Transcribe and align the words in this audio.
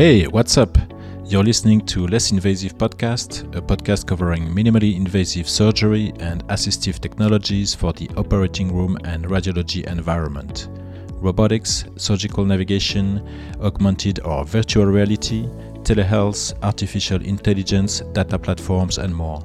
Hey, 0.00 0.24
what's 0.24 0.56
up? 0.56 0.78
You're 1.26 1.44
listening 1.44 1.84
to 1.88 2.06
Less 2.06 2.30
Invasive 2.30 2.78
Podcast, 2.78 3.54
a 3.54 3.60
podcast 3.60 4.06
covering 4.06 4.48
minimally 4.48 4.96
invasive 4.96 5.46
surgery 5.46 6.14
and 6.20 6.42
assistive 6.48 7.00
technologies 7.00 7.74
for 7.74 7.92
the 7.92 8.08
operating 8.16 8.74
room 8.74 8.96
and 9.04 9.26
radiology 9.26 9.86
environment. 9.86 10.68
Robotics, 11.16 11.84
surgical 11.96 12.46
navigation, 12.46 13.20
augmented 13.60 14.20
or 14.20 14.46
virtual 14.46 14.86
reality, 14.86 15.46
telehealth, 15.82 16.54
artificial 16.62 17.20
intelligence, 17.22 18.00
data 18.14 18.38
platforms, 18.38 18.96
and 18.96 19.14
more. 19.14 19.44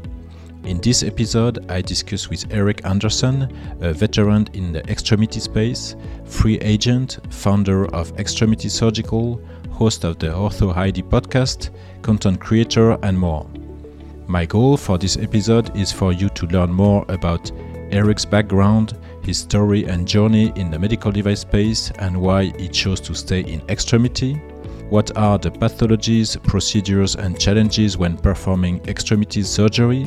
In 0.64 0.80
this 0.80 1.04
episode, 1.04 1.70
I 1.70 1.82
discuss 1.82 2.30
with 2.30 2.46
Eric 2.50 2.86
Anderson, 2.86 3.54
a 3.82 3.92
veteran 3.92 4.48
in 4.54 4.72
the 4.72 4.90
extremity 4.90 5.42
space, 5.42 5.98
free 6.24 6.60
agent, 6.60 7.20
founder 7.30 7.94
of 7.94 8.18
Extremity 8.18 8.70
Surgical, 8.70 9.40
host 9.76 10.06
of 10.06 10.18
the 10.20 10.28
Ortho 10.28 10.74
Idea 10.74 11.04
podcast, 11.04 11.70
content 12.02 12.40
creator, 12.40 12.98
and 13.04 13.20
more. 13.20 13.46
My 14.26 14.46
goal 14.46 14.78
for 14.78 14.98
this 14.98 15.18
episode 15.18 15.76
is 15.76 15.92
for 15.92 16.14
you 16.14 16.30
to 16.30 16.48
learn 16.48 16.72
more 16.72 17.06
about 17.10 17.52
Eric's 17.92 18.26
background, 18.26 18.98
his 19.22 19.38
story 19.38 19.84
and 19.86 20.08
journey 20.08 20.54
in 20.56 20.72
the 20.72 20.80
medical 20.80 21.12
device 21.12 21.42
space, 21.42 21.92
and 22.00 22.20
why 22.20 22.46
he 22.58 22.70
chose 22.70 23.02
to 23.02 23.14
stay 23.14 23.42
in 23.42 23.62
extremity. 23.70 24.36
What 24.90 25.16
are 25.18 25.38
the 25.38 25.52
pathologies, 25.52 26.42
procedures, 26.44 27.16
and 27.16 27.38
challenges 27.38 27.98
when 27.98 28.18
performing 28.18 28.80
extremity 28.88 29.44
surgery? 29.44 30.06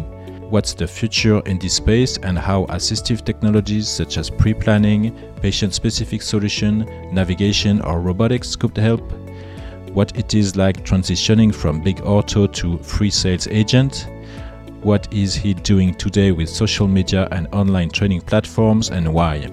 What's 0.48 0.72
the 0.72 0.86
future 0.86 1.40
in 1.44 1.58
this 1.58 1.74
space 1.74 2.16
and 2.16 2.38
how 2.38 2.64
assistive 2.66 3.22
technologies 3.22 3.86
such 3.86 4.16
as 4.16 4.30
pre 4.30 4.54
planning, 4.54 5.14
patient 5.42 5.74
specific 5.74 6.22
solution, 6.22 6.86
navigation, 7.12 7.82
or 7.82 8.00
robotics 8.00 8.56
could 8.56 8.74
help? 8.78 9.02
What 9.92 10.16
it 10.16 10.34
is 10.34 10.56
like 10.56 10.84
transitioning 10.84 11.54
from 11.54 11.80
big 11.80 11.96
ortho 11.98 12.52
to 12.54 12.78
free 12.78 13.10
sales 13.10 13.48
agent, 13.48 14.06
what 14.82 15.12
is 15.12 15.34
he 15.34 15.54
doing 15.54 15.94
today 15.94 16.30
with 16.30 16.48
social 16.48 16.86
media 16.86 17.26
and 17.32 17.48
online 17.52 17.90
training 17.90 18.20
platforms, 18.20 18.90
and 18.90 19.12
why. 19.12 19.50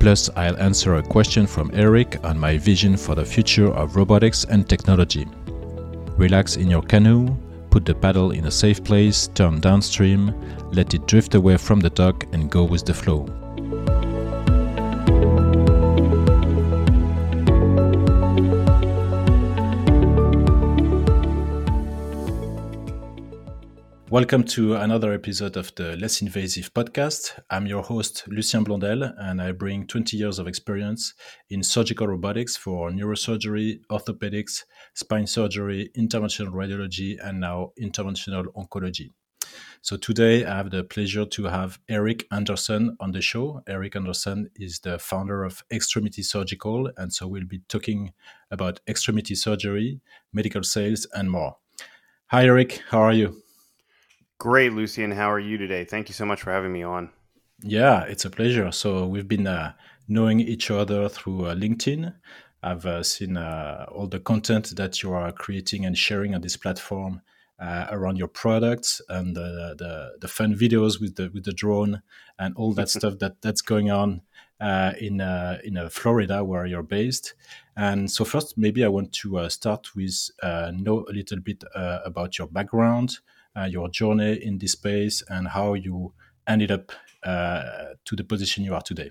Plus, 0.00 0.30
I'll 0.36 0.56
answer 0.58 0.94
a 0.94 1.02
question 1.02 1.46
from 1.46 1.70
Eric 1.74 2.24
on 2.24 2.38
my 2.38 2.56
vision 2.56 2.96
for 2.96 3.14
the 3.14 3.24
future 3.24 3.72
of 3.72 3.96
robotics 3.96 4.44
and 4.44 4.68
technology. 4.68 5.26
Relax 6.16 6.56
in 6.56 6.70
your 6.70 6.82
canoe, 6.82 7.36
put 7.70 7.84
the 7.84 7.94
paddle 7.94 8.30
in 8.30 8.46
a 8.46 8.50
safe 8.50 8.82
place, 8.82 9.28
turn 9.28 9.60
downstream, 9.60 10.34
let 10.72 10.94
it 10.94 11.06
drift 11.06 11.34
away 11.34 11.56
from 11.56 11.80
the 11.80 11.90
dock, 11.90 12.24
and 12.32 12.50
go 12.50 12.64
with 12.64 12.86
the 12.86 12.94
flow. 12.94 13.26
Welcome 24.10 24.44
to 24.44 24.74
another 24.76 25.12
episode 25.12 25.58
of 25.58 25.74
the 25.74 25.94
Less 25.98 26.22
Invasive 26.22 26.72
podcast. 26.72 27.38
I'm 27.50 27.66
your 27.66 27.82
host, 27.82 28.24
Lucien 28.26 28.64
Blondel, 28.64 29.02
and 29.02 29.42
I 29.42 29.52
bring 29.52 29.86
20 29.86 30.16
years 30.16 30.38
of 30.38 30.48
experience 30.48 31.12
in 31.50 31.62
surgical 31.62 32.06
robotics 32.06 32.56
for 32.56 32.90
neurosurgery, 32.90 33.80
orthopedics, 33.90 34.64
spine 34.94 35.26
surgery, 35.26 35.90
interventional 35.94 36.52
radiology, 36.52 37.18
and 37.22 37.38
now 37.38 37.72
interventional 37.78 38.46
oncology. 38.56 39.10
So 39.82 39.98
today 39.98 40.42
I 40.46 40.56
have 40.56 40.70
the 40.70 40.84
pleasure 40.84 41.26
to 41.26 41.44
have 41.44 41.78
Eric 41.90 42.24
Anderson 42.32 42.96
on 43.00 43.12
the 43.12 43.20
show. 43.20 43.60
Eric 43.66 43.94
Anderson 43.94 44.48
is 44.56 44.80
the 44.80 44.98
founder 44.98 45.44
of 45.44 45.62
Extremity 45.70 46.22
Surgical, 46.22 46.90
and 46.96 47.12
so 47.12 47.28
we'll 47.28 47.44
be 47.44 47.60
talking 47.68 48.14
about 48.50 48.80
extremity 48.88 49.34
surgery, 49.34 50.00
medical 50.32 50.62
sales, 50.62 51.06
and 51.12 51.30
more. 51.30 51.56
Hi, 52.28 52.46
Eric. 52.46 52.80
How 52.88 53.00
are 53.00 53.12
you? 53.12 53.42
Great, 54.38 54.72
Lucien. 54.72 55.10
How 55.10 55.32
are 55.32 55.40
you 55.40 55.58
today? 55.58 55.84
Thank 55.84 56.08
you 56.08 56.14
so 56.14 56.24
much 56.24 56.42
for 56.42 56.52
having 56.52 56.72
me 56.72 56.84
on. 56.84 57.10
Yeah, 57.60 58.04
it's 58.04 58.24
a 58.24 58.30
pleasure. 58.30 58.70
So 58.70 59.04
we've 59.04 59.26
been 59.26 59.48
uh, 59.48 59.72
knowing 60.06 60.38
each 60.38 60.70
other 60.70 61.08
through 61.08 61.46
uh, 61.46 61.56
LinkedIn. 61.56 62.14
I've 62.62 62.86
uh, 62.86 63.02
seen 63.02 63.36
uh, 63.36 63.86
all 63.90 64.06
the 64.06 64.20
content 64.20 64.76
that 64.76 65.02
you 65.02 65.12
are 65.12 65.32
creating 65.32 65.84
and 65.84 65.98
sharing 65.98 66.36
on 66.36 66.42
this 66.42 66.56
platform 66.56 67.20
uh, 67.58 67.86
around 67.90 68.16
your 68.16 68.28
products 68.28 69.02
and 69.08 69.34
the, 69.34 69.74
the, 69.76 70.18
the 70.20 70.28
fun 70.28 70.54
videos 70.54 71.00
with 71.00 71.16
the 71.16 71.30
with 71.34 71.44
the 71.44 71.52
drone 71.52 72.02
and 72.38 72.54
all 72.54 72.72
that 72.74 72.88
stuff 72.96 73.18
that 73.18 73.42
that's 73.42 73.60
going 73.60 73.90
on 73.90 74.22
uh, 74.60 74.92
in 75.00 75.20
in 75.64 75.88
Florida 75.90 76.44
where 76.44 76.64
you're 76.64 76.84
based. 76.84 77.34
And 77.76 78.08
so 78.08 78.24
first, 78.24 78.56
maybe 78.56 78.84
I 78.84 78.88
want 78.88 79.12
to 79.14 79.50
start 79.50 79.96
with 79.96 80.30
know 80.44 81.06
a 81.08 81.12
little 81.12 81.40
bit 81.40 81.64
about 81.74 82.38
your 82.38 82.46
background 82.46 83.18
uh, 83.58 83.64
your 83.64 83.88
journey 83.88 84.34
in 84.42 84.58
this 84.58 84.72
space, 84.72 85.22
and 85.28 85.48
how 85.48 85.74
you 85.74 86.12
ended 86.46 86.70
up 86.70 86.92
uh, 87.24 87.62
to 88.04 88.16
the 88.16 88.24
position 88.24 88.64
you 88.64 88.74
are 88.74 88.82
today. 88.82 89.10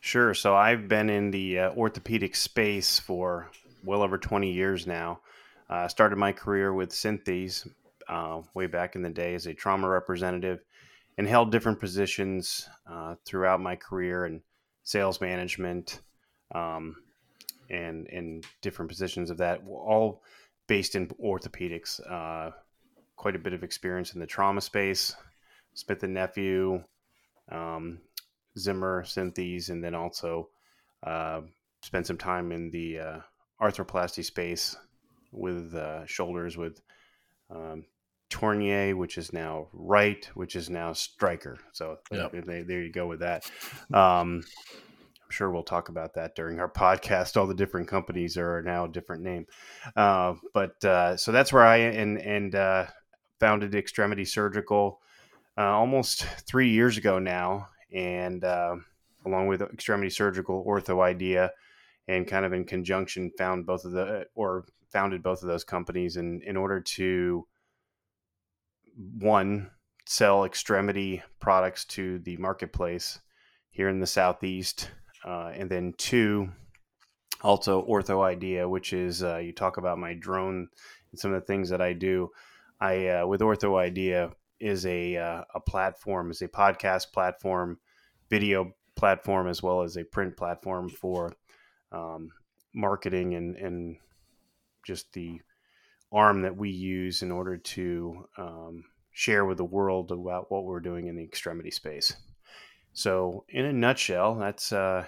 Sure. 0.00 0.34
So 0.34 0.56
I've 0.56 0.88
been 0.88 1.08
in 1.10 1.30
the 1.30 1.58
uh, 1.60 1.70
orthopedic 1.74 2.34
space 2.34 2.98
for 2.98 3.50
well 3.84 4.02
over 4.02 4.18
20 4.18 4.50
years 4.50 4.86
now. 4.86 5.20
I 5.68 5.86
started 5.86 6.16
my 6.16 6.32
career 6.32 6.74
with 6.74 6.90
Synthes 6.90 7.66
uh, 8.08 8.42
way 8.54 8.66
back 8.66 8.94
in 8.94 9.02
the 9.02 9.10
day 9.10 9.34
as 9.34 9.46
a 9.46 9.54
trauma 9.54 9.88
representative 9.88 10.60
and 11.18 11.26
held 11.26 11.52
different 11.52 11.80
positions 11.80 12.68
uh, 12.86 13.14
throughout 13.24 13.60
my 13.60 13.76
career 13.76 14.26
in 14.26 14.42
sales 14.82 15.20
management 15.20 16.00
um, 16.54 16.96
and, 17.70 18.06
and 18.08 18.44
different 18.60 18.90
positions 18.90 19.30
of 19.30 19.38
that, 19.38 19.62
all 19.66 20.22
based 20.66 20.94
in 20.94 21.06
orthopedics. 21.22 22.00
Uh, 22.10 22.50
quite 23.22 23.36
a 23.36 23.38
bit 23.38 23.52
of 23.52 23.62
experience 23.62 24.14
in 24.14 24.20
the 24.20 24.26
trauma 24.26 24.60
space. 24.60 25.14
Smith 25.74 26.02
and 26.02 26.12
Nephew, 26.12 26.82
um, 27.52 28.00
Zimmer, 28.58 29.04
Synthes, 29.04 29.70
and 29.70 29.82
then 29.82 29.94
also 29.94 30.48
uh, 31.06 31.42
spent 31.82 32.08
some 32.08 32.18
time 32.18 32.50
in 32.50 32.72
the 32.72 32.98
uh, 32.98 33.18
arthroplasty 33.60 34.24
space 34.24 34.76
with 35.30 35.72
uh, 35.72 36.04
shoulders 36.04 36.56
with 36.56 36.80
um, 37.48 37.84
Tornier, 38.28 38.96
which 38.96 39.16
is 39.16 39.32
now 39.32 39.68
Wright, 39.72 40.28
which 40.34 40.56
is 40.56 40.68
now 40.68 40.92
Stryker. 40.92 41.58
So 41.70 41.98
yep. 42.10 42.32
they, 42.32 42.62
there 42.62 42.82
you 42.82 42.90
go 42.90 43.06
with 43.06 43.20
that. 43.20 43.48
Um, 43.94 44.42
I'm 45.22 45.30
sure 45.30 45.48
we'll 45.48 45.62
talk 45.62 45.90
about 45.90 46.14
that 46.14 46.34
during 46.34 46.58
our 46.58 46.68
podcast. 46.68 47.36
All 47.36 47.46
the 47.46 47.54
different 47.54 47.86
companies 47.86 48.36
are 48.36 48.62
now 48.62 48.86
a 48.86 48.88
different 48.88 49.22
name, 49.22 49.46
uh, 49.94 50.34
but 50.52 50.84
uh, 50.84 51.16
so 51.16 51.30
that's 51.30 51.52
where 51.52 51.62
I 51.62 51.76
and 51.76 52.18
and 52.18 52.54
uh, 52.54 52.86
founded 53.42 53.74
Extremity 53.74 54.24
Surgical 54.24 55.00
uh, 55.58 55.62
almost 55.62 56.22
three 56.46 56.70
years 56.70 56.96
ago 56.96 57.18
now, 57.18 57.66
and 57.92 58.44
uh, 58.44 58.76
along 59.26 59.48
with 59.48 59.62
Extremity 59.62 60.10
Surgical, 60.10 60.64
Ortho 60.64 61.02
Idea, 61.02 61.50
and 62.06 62.24
kind 62.24 62.46
of 62.46 62.52
in 62.52 62.64
conjunction, 62.64 63.32
found 63.36 63.66
both 63.66 63.84
of 63.84 63.90
the 63.90 64.26
or 64.36 64.64
founded 64.92 65.24
both 65.24 65.42
of 65.42 65.48
those 65.48 65.64
companies 65.64 66.16
in 66.16 66.40
in 66.46 66.56
order 66.56 66.80
to 66.80 67.44
one 69.18 69.72
sell 70.06 70.44
extremity 70.44 71.20
products 71.40 71.84
to 71.86 72.20
the 72.20 72.36
marketplace 72.36 73.18
here 73.70 73.88
in 73.88 73.98
the 73.98 74.06
southeast, 74.06 74.88
uh, 75.24 75.50
and 75.52 75.68
then 75.68 75.92
two 75.98 76.48
also 77.40 77.84
Ortho 77.88 78.22
Idea, 78.22 78.68
which 78.68 78.92
is 78.92 79.24
uh, 79.24 79.38
you 79.38 79.52
talk 79.52 79.78
about 79.78 79.98
my 79.98 80.14
drone 80.14 80.68
and 81.10 81.18
some 81.18 81.34
of 81.34 81.40
the 81.40 81.46
things 81.46 81.70
that 81.70 81.80
I 81.80 81.92
do. 81.92 82.30
I 82.82 83.06
uh, 83.06 83.26
with 83.28 83.40
Ortho 83.40 83.78
Idea 83.78 84.32
is 84.58 84.84
a 84.86 85.16
uh, 85.16 85.44
a 85.54 85.60
platform, 85.60 86.32
is 86.32 86.42
a 86.42 86.48
podcast 86.48 87.12
platform, 87.12 87.78
video 88.28 88.74
platform, 88.96 89.46
as 89.46 89.62
well 89.62 89.82
as 89.82 89.96
a 89.96 90.04
print 90.04 90.36
platform 90.36 90.88
for 90.88 91.32
um, 91.92 92.30
marketing 92.74 93.34
and 93.34 93.56
and 93.56 93.96
just 94.84 95.12
the 95.12 95.40
arm 96.10 96.42
that 96.42 96.56
we 96.56 96.70
use 96.70 97.22
in 97.22 97.30
order 97.30 97.56
to 97.56 98.26
um, 98.36 98.84
share 99.12 99.44
with 99.44 99.58
the 99.58 99.64
world 99.64 100.10
about 100.10 100.50
what 100.50 100.64
we're 100.64 100.80
doing 100.80 101.06
in 101.06 101.14
the 101.14 101.22
extremity 101.22 101.70
space. 101.70 102.16
So, 102.94 103.44
in 103.48 103.64
a 103.64 103.72
nutshell, 103.72 104.34
that's 104.34 104.72
uh, 104.72 105.06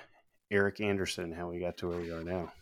Eric 0.48 0.80
Anderson, 0.80 1.32
how 1.32 1.50
we 1.50 1.58
got 1.58 1.76
to 1.78 1.88
where 1.88 1.98
we 1.98 2.12
are 2.12 2.22
now. 2.22 2.52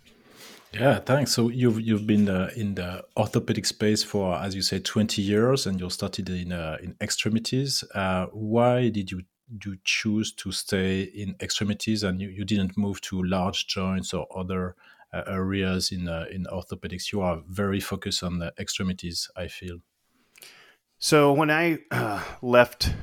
Yeah, 0.75 1.01
thanks. 1.01 1.33
So 1.33 1.51
you've 1.51 1.81
you've 1.81 2.07
been 2.07 2.31
uh, 2.31 2.51
in 2.57 2.75
the 2.75 3.05
orthopedic 3.17 3.67
space 3.67 4.03
for, 4.03 4.35
as 4.37 4.55
you 4.55 4.63
say, 4.63 4.79
twenty 4.79 5.21
years, 5.21 5.67
and 5.67 5.79
you 5.79 5.91
started 5.91 6.31
in 6.31 6.51
uh, 6.51 6.79
in 6.83 6.97
extremities. 6.99 7.85
Uh, 7.95 8.27
why 8.33 8.89
did 8.89 9.11
you 9.11 9.23
you 9.65 9.77
choose 9.85 10.33
to 10.33 10.51
stay 10.51 11.03
in 11.03 11.37
extremities, 11.41 12.03
and 12.03 12.23
you, 12.23 12.29
you 12.31 12.45
didn't 12.47 12.79
move 12.79 13.03
to 13.03 13.23
large 13.23 13.67
joints 13.67 14.15
or 14.15 14.27
other 14.35 14.75
uh, 15.13 15.23
areas 15.27 15.93
in 15.93 16.09
uh, 16.09 16.25
in 16.33 16.47
orthopedics? 16.47 17.13
You 17.13 17.21
are 17.21 17.43
very 17.47 17.81
focused 17.81 18.23
on 18.23 18.39
the 18.39 18.55
extremities. 18.59 19.29
I 19.37 19.49
feel. 19.49 19.81
So 20.99 21.35
when 21.35 21.51
I 21.51 21.81
uh, 21.91 22.23
left, 22.41 22.95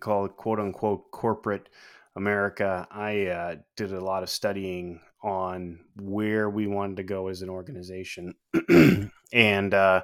call 0.00 0.24
it 0.24 0.36
quote 0.36 0.58
unquote 0.58 1.10
corporate 1.10 1.68
America, 2.16 2.86
I 2.90 3.58
did 3.76 3.92
a 3.92 4.00
lot 4.00 4.22
of 4.22 4.30
studying 4.30 5.00
on 5.24 5.80
where 5.96 6.50
we 6.50 6.66
wanted 6.66 6.98
to 6.98 7.02
go 7.02 7.28
as 7.28 7.40
an 7.40 7.48
organization. 7.48 8.34
and 9.32 9.74
uh, 9.74 10.02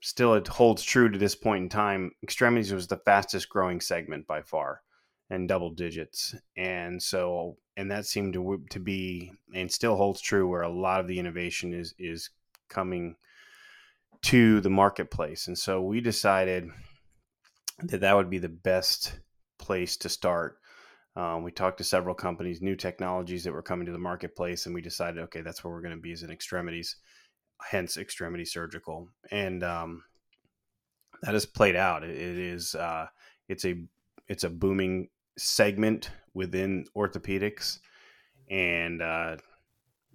still, 0.00 0.34
it 0.34 0.46
holds 0.46 0.82
true 0.82 1.08
to 1.08 1.18
this 1.18 1.34
point 1.34 1.62
in 1.62 1.68
time. 1.70 2.12
Extremities 2.22 2.72
was 2.72 2.86
the 2.86 2.98
fastest 2.98 3.48
growing 3.48 3.80
segment 3.80 4.26
by 4.26 4.42
far 4.42 4.82
and 5.30 5.48
double 5.48 5.70
digits. 5.70 6.34
And 6.56 7.02
so, 7.02 7.56
and 7.76 7.90
that 7.90 8.04
seemed 8.04 8.34
to, 8.34 8.62
to 8.70 8.78
be 8.78 9.32
and 9.54 9.72
still 9.72 9.96
holds 9.96 10.20
true 10.20 10.46
where 10.46 10.62
a 10.62 10.68
lot 10.68 11.00
of 11.00 11.08
the 11.08 11.18
innovation 11.18 11.72
is, 11.72 11.94
is 11.98 12.28
coming 12.68 13.16
to 14.22 14.60
the 14.60 14.70
marketplace. 14.70 15.46
And 15.46 15.56
so 15.56 15.80
we 15.80 16.02
decided 16.02 16.68
that 17.82 18.00
that 18.02 18.14
would 18.14 18.28
be 18.28 18.38
the 18.38 18.48
best 18.48 19.20
place 19.58 19.96
to 19.98 20.10
start 20.10 20.58
um, 21.18 21.42
we 21.42 21.50
talked 21.50 21.78
to 21.78 21.84
several 21.84 22.14
companies, 22.14 22.62
new 22.62 22.76
technologies 22.76 23.42
that 23.42 23.52
were 23.52 23.60
coming 23.60 23.86
to 23.86 23.92
the 23.92 23.98
marketplace, 23.98 24.66
and 24.66 24.74
we 24.74 24.80
decided, 24.80 25.20
okay, 25.24 25.40
that's 25.40 25.64
where 25.64 25.72
we're 25.72 25.82
going 25.82 25.96
to 25.96 26.00
be 26.00 26.12
as 26.12 26.22
in 26.22 26.30
extremities, 26.30 26.94
hence 27.60 27.96
extremity 27.96 28.44
surgical, 28.44 29.08
and 29.32 29.64
um, 29.64 30.04
that 31.22 31.34
has 31.34 31.44
played 31.44 31.74
out. 31.74 32.04
it, 32.04 32.10
it 32.10 32.38
is 32.38 32.76
uh, 32.76 33.06
it's 33.48 33.64
a 33.64 33.82
it's 34.28 34.44
a 34.44 34.48
booming 34.48 35.08
segment 35.36 36.12
within 36.34 36.84
orthopedics, 36.96 37.80
and 38.48 39.02
uh, 39.02 39.36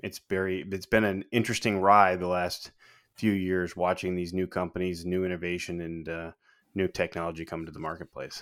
it's 0.01 0.21
very 0.29 0.65
it's 0.71 0.85
been 0.85 1.03
an 1.03 1.25
interesting 1.33 1.81
ride 1.81 2.21
the 2.21 2.27
last 2.27 2.71
few 3.15 3.33
years 3.33 3.75
watching 3.75 4.15
these 4.15 4.33
new 4.33 4.47
companies, 4.47 5.05
new 5.05 5.25
innovation, 5.25 5.81
and 5.81 6.07
uh, 6.07 6.31
new 6.75 6.87
technology 6.87 7.43
come 7.43 7.65
to 7.65 7.73
the 7.73 7.79
marketplace. 7.79 8.41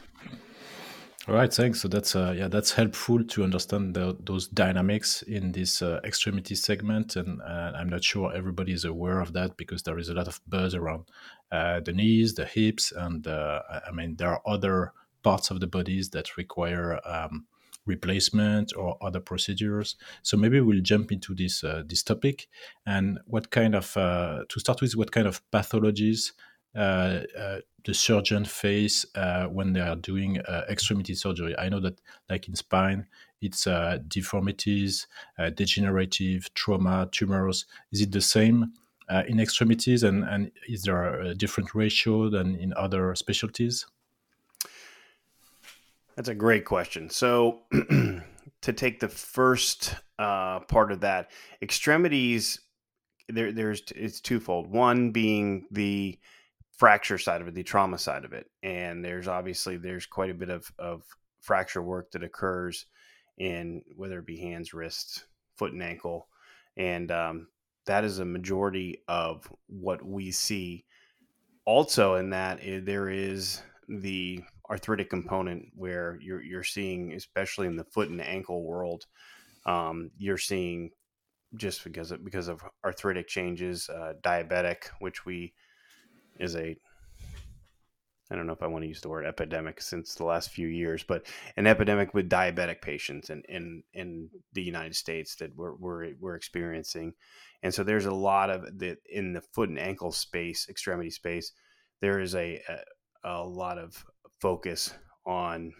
All 1.27 1.35
right, 1.35 1.53
thanks. 1.53 1.81
So 1.81 1.87
that's 1.87 2.15
uh, 2.15 2.33
yeah, 2.35 2.47
that's 2.47 2.71
helpful 2.71 3.23
to 3.23 3.43
understand 3.43 3.93
the, 3.93 4.17
those 4.21 4.47
dynamics 4.47 5.21
in 5.21 5.51
this 5.51 5.83
uh, 5.83 5.99
extremity 6.03 6.55
segment, 6.55 7.15
and 7.15 7.39
uh, 7.43 7.73
I'm 7.75 7.89
not 7.89 8.03
sure 8.03 8.33
everybody 8.33 8.71
is 8.73 8.85
aware 8.85 9.19
of 9.19 9.31
that 9.33 9.55
because 9.55 9.83
there 9.83 9.99
is 9.99 10.09
a 10.09 10.15
lot 10.15 10.27
of 10.27 10.41
buzz 10.47 10.73
around 10.73 11.05
uh, 11.51 11.79
the 11.81 11.93
knees, 11.93 12.33
the 12.33 12.45
hips, 12.45 12.91
and 12.91 13.27
uh, 13.27 13.61
I 13.87 13.91
mean 13.91 14.15
there 14.15 14.29
are 14.29 14.41
other 14.47 14.93
parts 15.21 15.51
of 15.51 15.59
the 15.59 15.67
bodies 15.67 16.09
that 16.09 16.37
require 16.37 16.99
um, 17.05 17.45
replacement 17.85 18.75
or 18.75 18.97
other 18.99 19.19
procedures. 19.19 19.97
So 20.23 20.37
maybe 20.37 20.59
we'll 20.59 20.81
jump 20.81 21.11
into 21.11 21.35
this 21.35 21.63
uh, 21.63 21.83
this 21.85 22.01
topic 22.01 22.47
and 22.87 23.19
what 23.27 23.51
kind 23.51 23.75
of 23.75 23.93
to 23.93 24.59
start 24.59 24.81
with, 24.81 24.95
what 24.95 25.11
kind 25.11 25.27
of 25.27 25.39
pathologies 25.51 26.31
Uh, 26.75 27.23
uh, 27.37 27.57
the 27.83 27.93
surgeon 27.93 28.45
face 28.45 29.05
uh, 29.15 29.45
when 29.45 29.73
they 29.73 29.81
are 29.81 29.95
doing 29.95 30.39
uh, 30.41 30.63
extremity 30.69 31.15
surgery. 31.15 31.57
I 31.57 31.67
know 31.67 31.79
that, 31.79 31.99
like 32.29 32.47
in 32.47 32.55
spine, 32.55 33.07
it's 33.41 33.67
deformities, 34.07 35.07
degenerative 35.55 36.53
trauma, 36.53 37.09
tumors. 37.11 37.65
Is 37.91 38.01
it 38.01 38.11
the 38.11 38.21
same 38.21 38.73
in 39.27 39.39
extremities, 39.39 40.03
and, 40.03 40.23
and 40.23 40.51
is 40.69 40.83
there 40.83 41.19
a 41.21 41.33
different 41.33 41.73
ratio 41.73 42.29
than 42.29 42.55
in 42.55 42.71
other 42.75 43.15
specialties? 43.15 43.87
That's 46.15 46.29
a 46.29 46.35
great 46.35 46.65
question. 46.65 47.09
So, 47.09 47.61
to 48.61 48.73
take 48.73 48.99
the 48.99 49.09
first 49.09 49.95
uh, 50.19 50.59
part 50.61 50.91
of 50.91 51.01
that, 51.01 51.31
extremities, 51.63 52.59
there, 53.27 53.51
there's 53.51 53.81
it's 53.95 54.21
twofold. 54.21 54.69
One 54.69 55.09
being 55.09 55.65
the 55.71 56.19
fracture 56.81 57.19
side 57.19 57.41
of 57.41 57.47
it, 57.47 57.53
the 57.53 57.61
trauma 57.61 57.95
side 57.95 58.25
of 58.25 58.33
it. 58.33 58.49
And 58.63 59.05
there's 59.05 59.27
obviously 59.27 59.77
there's 59.77 60.07
quite 60.07 60.31
a 60.31 60.33
bit 60.33 60.49
of, 60.49 60.73
of 60.79 61.03
fracture 61.39 61.83
work 61.83 62.09
that 62.09 62.23
occurs 62.23 62.87
in 63.37 63.83
whether 63.95 64.17
it 64.17 64.25
be 64.25 64.39
hands, 64.39 64.73
wrists, 64.73 65.25
foot 65.57 65.73
and 65.73 65.83
ankle. 65.83 66.27
And 66.77 67.11
um, 67.11 67.49
that 67.85 68.03
is 68.03 68.17
a 68.17 68.25
majority 68.25 69.03
of 69.07 69.47
what 69.67 70.03
we 70.03 70.31
see. 70.31 70.83
Also, 71.65 72.15
in 72.15 72.31
that 72.31 72.57
eh, 72.63 72.79
there 72.81 73.09
is 73.09 73.61
the 73.87 74.41
arthritic 74.67 75.11
component 75.11 75.67
where 75.75 76.17
you're 76.19 76.41
you're 76.41 76.63
seeing, 76.63 77.13
especially 77.13 77.67
in 77.67 77.75
the 77.75 77.83
foot 77.83 78.09
and 78.09 78.21
ankle 78.21 78.63
world, 78.63 79.05
um, 79.67 80.09
you're 80.17 80.39
seeing 80.39 80.89
just 81.53 81.83
because 81.83 82.09
of, 82.09 82.25
because 82.25 82.47
of 82.47 82.63
arthritic 82.83 83.27
changes, 83.27 83.87
uh, 83.87 84.13
diabetic, 84.23 84.87
which 84.99 85.27
we 85.27 85.53
is 86.41 86.55
a 86.55 86.75
I 88.31 88.35
don't 88.35 88.47
know 88.47 88.53
if 88.53 88.63
I 88.63 88.67
want 88.67 88.83
to 88.83 88.87
use 88.87 89.01
the 89.01 89.09
word 89.09 89.25
epidemic 89.25 89.81
since 89.81 90.15
the 90.15 90.23
last 90.23 90.51
few 90.51 90.67
years, 90.67 91.03
but 91.03 91.25
an 91.57 91.67
epidemic 91.67 92.13
with 92.13 92.29
diabetic 92.29 92.81
patients 92.81 93.29
in, 93.29 93.43
in, 93.49 93.83
in 93.93 94.29
the 94.53 94.61
United 94.61 94.95
States 94.95 95.35
that 95.35 95.53
we're, 95.53 95.75
we're, 95.75 96.13
we're 96.17 96.35
experiencing. 96.35 97.13
And 97.61 97.73
so 97.73 97.83
there's 97.83 98.05
a 98.05 98.13
lot 98.13 98.49
of 98.49 98.79
the 98.79 98.95
in 99.09 99.33
the 99.33 99.41
foot 99.41 99.67
and 99.67 99.77
ankle 99.77 100.13
space, 100.13 100.67
extremity 100.69 101.09
space, 101.09 101.51
there 101.99 102.21
is 102.21 102.33
a, 102.33 102.61
a, 103.23 103.29
a 103.29 103.43
lot 103.43 103.77
of 103.77 104.03
focus 104.39 104.93
on 105.25 105.73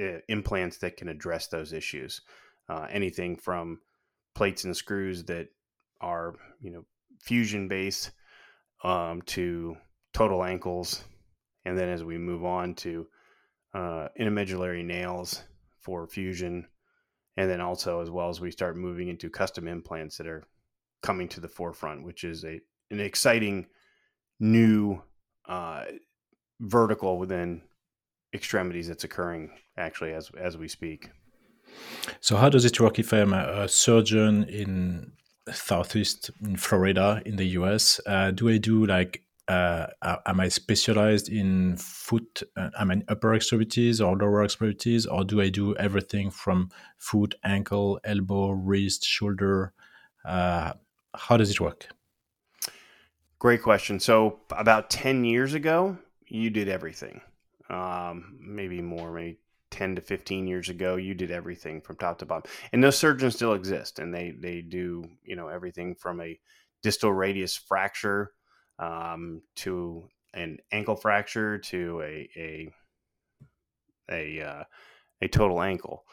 uh, 0.00 0.18
implants 0.28 0.78
that 0.78 0.96
can 0.96 1.08
address 1.08 1.46
those 1.46 1.72
issues. 1.72 2.22
Uh, 2.68 2.86
anything 2.90 3.36
from 3.36 3.78
plates 4.34 4.64
and 4.64 4.76
screws 4.76 5.24
that 5.24 5.46
are, 6.00 6.34
you 6.60 6.72
know, 6.72 6.84
fusion 7.20 7.68
based 7.68 8.10
um, 8.84 9.22
to 9.22 9.76
total 10.12 10.44
ankles, 10.44 11.02
and 11.64 11.76
then 11.76 11.88
as 11.88 12.04
we 12.04 12.18
move 12.18 12.44
on 12.44 12.74
to 12.74 13.06
uh, 13.74 14.08
intramedullary 14.20 14.84
nails 14.84 15.42
for 15.80 16.06
fusion, 16.06 16.66
and 17.36 17.50
then 17.50 17.60
also 17.60 18.00
as 18.00 18.10
well 18.10 18.28
as 18.28 18.40
we 18.40 18.50
start 18.50 18.76
moving 18.76 19.08
into 19.08 19.28
custom 19.28 19.66
implants 19.66 20.16
that 20.18 20.26
are 20.26 20.44
coming 21.02 21.28
to 21.28 21.40
the 21.40 21.48
forefront, 21.48 22.04
which 22.04 22.22
is 22.22 22.44
a 22.44 22.60
an 22.90 23.00
exciting 23.00 23.66
new 24.38 25.02
uh, 25.48 25.84
vertical 26.60 27.18
within 27.18 27.62
extremities 28.34 28.88
that's 28.88 29.04
occurring 29.04 29.50
actually 29.76 30.12
as 30.12 30.30
as 30.38 30.56
we 30.56 30.68
speak. 30.68 31.10
So 32.20 32.36
how 32.36 32.48
does 32.50 32.64
it 32.64 32.78
work 32.80 32.98
if 32.98 33.12
I'm 33.12 33.32
a 33.32 33.68
surgeon 33.68 34.44
in 34.44 35.12
southeast 35.52 36.30
in 36.42 36.56
Florida 36.56 37.22
in 37.24 37.36
the 37.36 37.46
US. 37.60 38.00
Uh, 38.06 38.30
do 38.30 38.48
I 38.48 38.58
do 38.58 38.86
like 38.86 39.22
uh, 39.46 39.86
am 40.24 40.40
I 40.40 40.48
specialized 40.48 41.28
in 41.28 41.76
foot? 41.76 42.42
Uh, 42.56 42.70
I 42.78 42.84
mean 42.84 43.04
upper 43.08 43.34
extremities 43.34 44.00
or 44.00 44.16
lower 44.16 44.44
extremities, 44.44 45.06
or 45.06 45.24
do 45.24 45.40
I 45.40 45.50
do 45.50 45.76
everything 45.76 46.30
from 46.30 46.70
foot, 46.96 47.34
ankle, 47.44 48.00
elbow, 48.04 48.50
wrist, 48.50 49.04
shoulder? 49.04 49.72
Uh, 50.24 50.72
how 51.14 51.36
does 51.36 51.50
it 51.50 51.60
work? 51.60 51.88
Great 53.38 53.62
question. 53.62 54.00
So 54.00 54.40
about 54.50 54.88
ten 54.88 55.24
years 55.24 55.52
ago, 55.52 55.98
you 56.26 56.48
did 56.48 56.68
everything. 56.68 57.20
Um, 57.68 58.38
maybe 58.40 58.80
more, 58.80 59.12
maybe 59.12 59.38
10 59.74 59.96
to 59.96 60.00
15 60.00 60.46
years 60.46 60.68
ago 60.68 60.94
you 60.94 61.14
did 61.14 61.32
everything 61.32 61.80
from 61.80 61.96
top 61.96 62.18
to 62.20 62.26
bottom. 62.26 62.48
And 62.72 62.82
those 62.82 62.96
surgeons 62.96 63.34
still 63.34 63.54
exist 63.54 63.98
and 63.98 64.14
they 64.14 64.30
they 64.30 64.60
do 64.60 65.04
you 65.24 65.34
know 65.34 65.48
everything 65.48 65.96
from 65.96 66.20
a 66.20 66.38
distal 66.82 67.12
radius 67.12 67.56
fracture 67.56 68.30
um, 68.78 69.42
to 69.56 70.08
an 70.32 70.58
ankle 70.70 70.94
fracture 70.94 71.58
to 71.58 72.00
a 72.02 72.30
a 72.36 72.72
a, 74.10 74.40
uh, 74.40 74.64
a 75.22 75.28
total 75.28 75.60
ankle. 75.60 76.04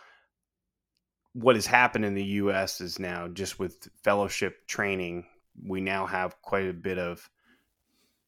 What 1.34 1.56
has 1.56 1.68
happened 1.68 2.06
in 2.06 2.16
the 2.16 2.24
US 2.24 2.82
is 2.82 2.98
now 2.98 3.28
just 3.28 3.60
with 3.60 3.90
fellowship 4.04 4.66
training 4.68 5.26
we 5.68 5.82
now 5.82 6.08
have 6.08 6.42
quite 6.42 6.68
a 6.68 6.74
bit 6.74 6.98
of 6.98 7.30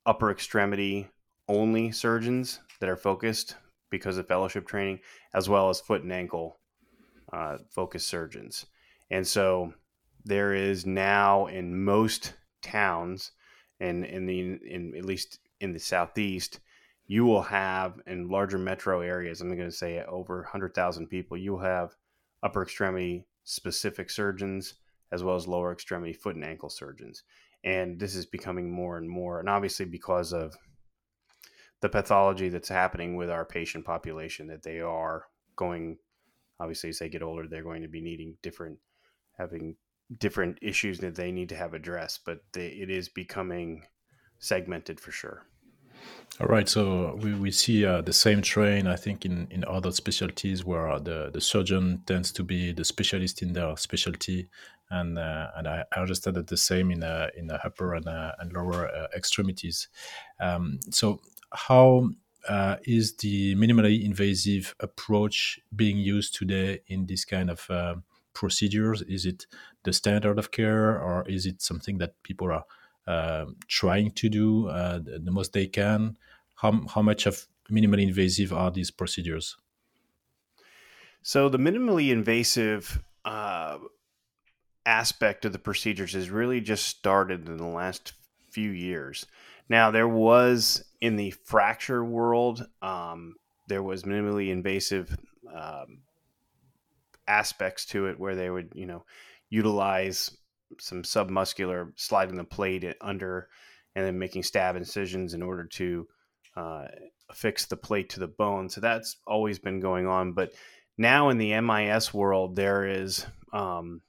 upper 0.05 0.29
extremity 0.29 1.09
only 1.47 1.91
surgeons 1.91 2.59
that 2.79 2.89
are 2.89 2.97
focused 2.97 3.55
because 3.93 4.17
of 4.17 4.27
fellowship 4.27 4.67
training, 4.67 4.99
as 5.35 5.47
well 5.47 5.69
as 5.69 5.79
foot 5.79 6.01
and 6.01 6.11
ankle 6.11 6.57
uh, 7.31 7.57
focused 7.69 8.07
surgeons. 8.07 8.65
And 9.11 9.25
so 9.25 9.71
there 10.25 10.55
is 10.55 10.85
now 10.87 11.45
in 11.45 11.85
most 11.85 12.33
towns, 12.63 13.31
and 13.79 14.03
in 14.03 14.25
the 14.25 14.39
in 14.39 14.93
at 14.97 15.05
least 15.05 15.39
in 15.59 15.73
the 15.73 15.79
southeast, 15.79 16.59
you 17.05 17.23
will 17.23 17.43
have 17.43 18.01
in 18.07 18.29
larger 18.29 18.57
metro 18.57 19.01
areas. 19.01 19.41
I'm 19.41 19.55
going 19.55 19.69
to 19.69 19.71
say 19.71 20.03
over 20.03 20.37
100,000 20.37 21.07
people. 21.07 21.37
You 21.37 21.51
will 21.51 21.59
have 21.59 21.95
upper 22.41 22.63
extremity 22.63 23.27
specific 23.43 24.09
surgeons 24.09 24.73
as 25.11 25.23
well 25.23 25.35
as 25.35 25.47
lower 25.47 25.71
extremity 25.71 26.13
foot 26.13 26.35
and 26.35 26.43
ankle 26.43 26.69
surgeons. 26.69 27.21
And 27.63 27.99
this 27.99 28.15
is 28.15 28.25
becoming 28.25 28.71
more 28.71 28.97
and 28.97 29.07
more, 29.07 29.39
and 29.39 29.47
obviously 29.47 29.85
because 29.85 30.33
of 30.33 30.57
the 31.83 31.89
pathology 31.89 32.47
that's 32.47 32.69
happening 32.69 33.17
with 33.17 33.29
our 33.29 33.43
patient 33.43 33.83
population 33.83 34.47
that 34.47 34.63
they 34.63 34.79
are 34.79 35.25
going 35.57 35.97
obviously 36.61 36.89
as 36.89 36.97
they 36.97 37.09
get 37.09 37.21
older 37.21 37.45
they're 37.45 37.61
going 37.61 37.81
to 37.81 37.89
be 37.89 37.99
needing 37.99 38.37
different 38.41 38.77
having 39.37 39.75
different 40.17 40.57
issues 40.61 40.99
that 40.99 41.13
they 41.15 41.29
need 41.29 41.49
to 41.49 41.57
have 41.57 41.73
addressed 41.73 42.21
but 42.25 42.39
they, 42.53 42.67
it 42.67 42.89
is 42.89 43.09
becoming 43.09 43.83
segmented 44.39 44.97
for 44.97 45.11
sure 45.11 45.45
All 46.39 46.47
right, 46.47 46.67
so 46.67 47.17
we, 47.21 47.33
we 47.35 47.51
see 47.51 47.85
uh, 47.85 48.01
the 48.01 48.11
same 48.13 48.41
trend, 48.41 48.89
I 48.89 48.97
think, 48.97 49.23
in, 49.23 49.47
in 49.51 49.63
other 49.65 49.91
specialties 49.91 50.65
where 50.65 50.99
the, 50.99 51.29
the 51.31 51.39
surgeon 51.39 52.01
tends 52.05 52.31
to 52.33 52.43
be 52.43 52.73
the 52.73 52.83
specialist 52.83 53.41
in 53.41 53.53
their 53.53 53.77
specialty, 53.77 54.49
and 54.89 55.17
uh, 55.17 55.47
and 55.55 55.67
I, 55.67 55.83
I 55.95 55.99
understand 56.01 56.35
that 56.37 56.47
the 56.47 56.57
same 56.57 56.91
in 56.91 57.03
uh, 57.03 57.27
in 57.37 57.47
the 57.47 57.59
upper 57.65 57.93
and, 57.93 58.07
uh, 58.07 58.31
and 58.39 58.51
lower 58.51 58.87
uh, 58.87 59.07
extremities. 59.15 59.87
Um, 60.39 60.79
so 60.89 61.21
how 61.53 62.09
uh, 62.47 62.77
is 62.83 63.15
the 63.17 63.55
minimally 63.55 64.03
invasive 64.03 64.75
approach 64.79 65.59
being 65.75 65.97
used 65.97 66.35
today 66.35 66.81
in 66.87 67.05
this 67.05 67.25
kind 67.25 67.49
of 67.49 67.69
uh, 67.69 67.95
procedures? 68.33 69.01
Is 69.03 69.25
it 69.25 69.45
the 69.83 69.93
standard 69.93 70.39
of 70.39 70.51
care, 70.51 70.99
or 70.99 71.27
is 71.27 71.45
it 71.45 71.61
something 71.61 71.97
that 71.99 72.21
people 72.23 72.51
are 72.51 72.65
uh, 73.05 73.45
trying 73.67 74.11
to 74.11 74.29
do 74.29 74.67
uh, 74.69 74.97
the, 74.99 75.19
the, 75.19 75.31
most 75.31 75.51
they 75.51 75.67
can. 75.67 76.17
How, 76.55 76.85
how 76.93 77.01
much 77.01 77.25
of 77.25 77.47
minimally 77.69 78.03
invasive 78.03 78.53
are 78.53 78.71
these 78.71 78.91
procedures? 78.91 79.57
So 81.21 81.49
the 81.49 81.57
minimally 81.57 82.11
invasive 82.11 83.03
uh, 83.25 83.77
aspect 84.85 85.43
of 85.43 85.51
the 85.51 85.59
procedures 85.59 86.13
has 86.13 86.29
really 86.29 86.61
just 86.61 86.85
started 86.87 87.47
in 87.47 87.57
the 87.57 87.65
last 87.65 88.13
few 88.49 88.69
years. 88.69 89.25
Now 89.69 89.91
there 89.91 90.07
was 90.07 90.83
in 91.01 91.15
the 91.15 91.31
fracture 91.31 92.03
world, 92.03 92.65
um, 92.81 93.35
there 93.67 93.83
was 93.83 94.03
minimally 94.03 94.51
invasive 94.51 95.15
um, 95.53 95.99
aspects 97.27 97.85
to 97.87 98.07
it 98.07 98.19
where 98.19 98.35
they 98.35 98.49
would, 98.49 98.71
you 98.75 98.85
know, 98.85 99.05
utilize 99.49 100.31
some 100.79 101.03
submuscular 101.03 101.91
sliding 101.95 102.35
the 102.35 102.43
plate 102.43 102.85
under 103.01 103.47
and 103.95 104.05
then 104.05 104.17
making 104.17 104.43
stab 104.43 104.75
incisions 104.75 105.33
in 105.33 105.43
order 105.43 105.65
to 105.65 106.07
uh, 106.55 106.85
affix 107.29 107.65
the 107.65 107.77
plate 107.77 108.09
to 108.09 108.19
the 108.19 108.27
bone. 108.27 108.69
So 108.69 108.81
that's 108.81 109.17
always 109.27 109.59
been 109.59 109.79
going 109.79 110.07
on. 110.07 110.33
But 110.33 110.53
now 110.97 111.29
in 111.29 111.37
the 111.37 111.59
MIS 111.61 112.13
world, 112.13 112.55
there 112.55 112.85
is, 112.85 113.25
um, 113.51 114.01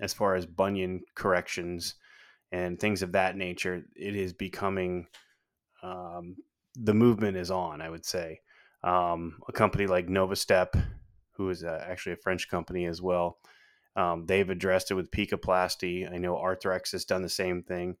as 0.00 0.12
far 0.12 0.34
as 0.34 0.46
bunion 0.46 1.02
corrections 1.14 1.94
and 2.52 2.78
things 2.78 3.02
of 3.02 3.12
that 3.12 3.36
nature, 3.36 3.84
it 3.94 4.16
is 4.16 4.32
becoming 4.32 5.06
um, 5.82 6.36
the 6.74 6.94
movement 6.94 7.36
is 7.36 7.50
on, 7.50 7.80
I 7.80 7.90
would 7.90 8.04
say. 8.04 8.40
Um, 8.82 9.40
a 9.48 9.52
company 9.52 9.86
like 9.86 10.06
Novastep, 10.06 10.80
who 11.32 11.50
is 11.50 11.64
uh, 11.64 11.84
actually 11.86 12.12
a 12.12 12.16
French 12.16 12.48
company 12.48 12.86
as 12.86 13.02
well, 13.02 13.38
um, 13.96 14.26
they've 14.26 14.48
addressed 14.48 14.90
it 14.90 14.94
with 14.94 15.10
PECAplasty. 15.10 16.12
I 16.12 16.18
know 16.18 16.36
Arthrex 16.36 16.92
has 16.92 17.04
done 17.04 17.22
the 17.22 17.28
same 17.28 17.62
thing 17.62 17.96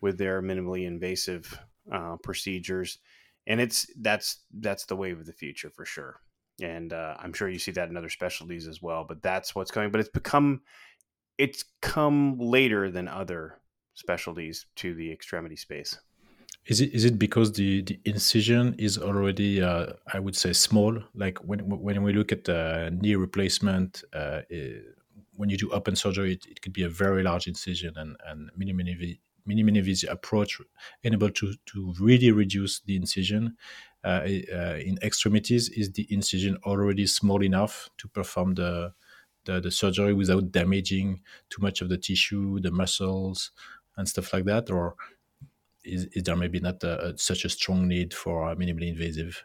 with 0.00 0.16
their 0.16 0.40
minimally 0.40 0.86
invasive 0.86 1.58
uh, 1.92 2.16
procedures, 2.22 2.98
and 3.46 3.60
it's 3.60 3.86
that's 4.00 4.44
that's 4.60 4.86
the 4.86 4.94
wave 4.96 5.18
of 5.18 5.26
the 5.26 5.32
future 5.32 5.70
for 5.70 5.84
sure. 5.84 6.20
And 6.62 6.92
uh, 6.92 7.16
I'm 7.18 7.32
sure 7.32 7.48
you 7.48 7.58
see 7.58 7.72
that 7.72 7.88
in 7.88 7.96
other 7.96 8.10
specialties 8.10 8.68
as 8.68 8.80
well. 8.80 9.04
But 9.08 9.22
that's 9.22 9.54
what's 9.54 9.70
coming. 9.70 9.90
But 9.90 10.00
it's 10.00 10.10
become 10.10 10.60
it's 11.36 11.64
come 11.82 12.38
later 12.38 12.90
than 12.90 13.08
other 13.08 13.58
specialties 14.00 14.66
to 14.76 14.94
the 14.94 15.12
extremity 15.12 15.56
space. 15.56 15.98
Is 16.66 16.80
it 16.80 16.92
is 16.92 17.04
it 17.04 17.18
because 17.18 17.52
the, 17.52 17.82
the 17.82 17.98
incision 18.04 18.74
is 18.78 18.98
already 18.98 19.62
uh, 19.62 19.86
I 20.12 20.18
would 20.18 20.36
say 20.36 20.52
small? 20.52 20.92
Like 21.14 21.38
when 21.38 21.60
when 21.68 22.02
we 22.02 22.12
look 22.12 22.32
at 22.32 22.44
the 22.44 22.90
knee 23.00 23.14
replacement, 23.14 24.04
uh, 24.12 24.40
when 25.40 25.48
you 25.48 25.56
do 25.56 25.70
open 25.70 25.96
surgery, 25.96 26.32
it, 26.34 26.46
it 26.46 26.60
could 26.62 26.72
be 26.72 26.82
a 26.82 26.88
very 26.88 27.22
large 27.22 27.46
incision 27.46 27.94
and, 27.96 28.16
and 28.26 28.50
minimally 28.58 29.18
invasive 29.46 30.10
approach 30.10 30.60
enable 31.02 31.30
to, 31.30 31.54
to 31.66 31.94
really 31.98 32.30
reduce 32.30 32.80
the 32.80 32.96
incision. 32.96 33.56
Uh, 34.04 34.22
uh, 34.54 34.78
in 34.88 34.98
extremities, 35.02 35.68
is 35.70 35.92
the 35.92 36.06
incision 36.10 36.56
already 36.64 37.06
small 37.06 37.42
enough 37.42 37.90
to 37.98 38.08
perform 38.08 38.54
the, 38.54 38.92
the, 39.44 39.60
the 39.60 39.70
surgery 39.70 40.14
without 40.14 40.50
damaging 40.52 41.20
too 41.50 41.60
much 41.60 41.82
of 41.82 41.88
the 41.88 41.98
tissue, 41.98 42.60
the 42.60 42.70
muscles, 42.70 43.50
and 44.00 44.08
stuff 44.08 44.32
like 44.32 44.44
that? 44.46 44.70
Or 44.70 44.96
is, 45.84 46.06
is 46.12 46.24
there 46.24 46.36
maybe 46.36 46.58
not 46.60 46.82
a, 46.82 47.08
a, 47.08 47.18
such 47.18 47.44
a 47.44 47.48
strong 47.48 47.86
need 47.86 48.12
for 48.12 48.54
minimally 48.56 48.88
invasive? 48.88 49.44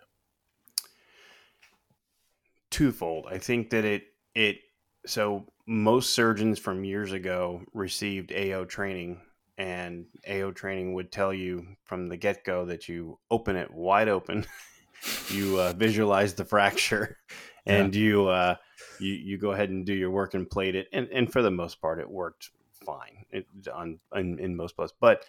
Twofold. 2.71 3.27
I 3.29 3.38
think 3.38 3.69
that 3.69 3.85
it 3.85 4.03
it 4.33 4.57
so 5.05 5.45
most 5.65 6.12
surgeons 6.12 6.59
from 6.59 6.83
years 6.83 7.13
ago 7.13 7.62
received 7.74 8.33
AO 8.33 8.65
training, 8.65 9.21
and 9.57 10.05
AO 10.29 10.51
training 10.51 10.93
would 10.93 11.12
tell 11.12 11.33
you 11.33 11.65
from 11.85 12.07
the 12.07 12.17
get 12.17 12.43
go 12.43 12.65
that 12.65 12.89
you 12.89 13.17
open 13.31 13.55
it 13.55 13.71
wide 13.71 14.09
open, 14.09 14.45
you 15.29 15.59
uh, 15.59 15.74
visualize 15.74 16.33
the 16.33 16.43
fracture, 16.43 17.17
and 17.65 17.95
yeah. 17.95 18.01
you 18.01 18.27
uh, 18.27 18.55
you 19.00 19.13
you 19.13 19.38
go 19.38 19.51
ahead 19.51 19.69
and 19.69 19.85
do 19.85 19.93
your 19.93 20.12
work 20.12 20.33
and 20.33 20.50
plate 20.50 20.75
it, 20.75 20.88
and 20.91 21.07
and 21.13 21.31
for 21.31 21.41
the 21.41 21.51
most 21.51 21.79
part, 21.79 22.00
it 22.00 22.09
worked 22.09 22.50
fine 22.86 23.25
on 23.74 24.00
in, 24.13 24.39
in 24.39 24.56
most 24.56 24.75
places. 24.75 24.96
But 25.00 25.25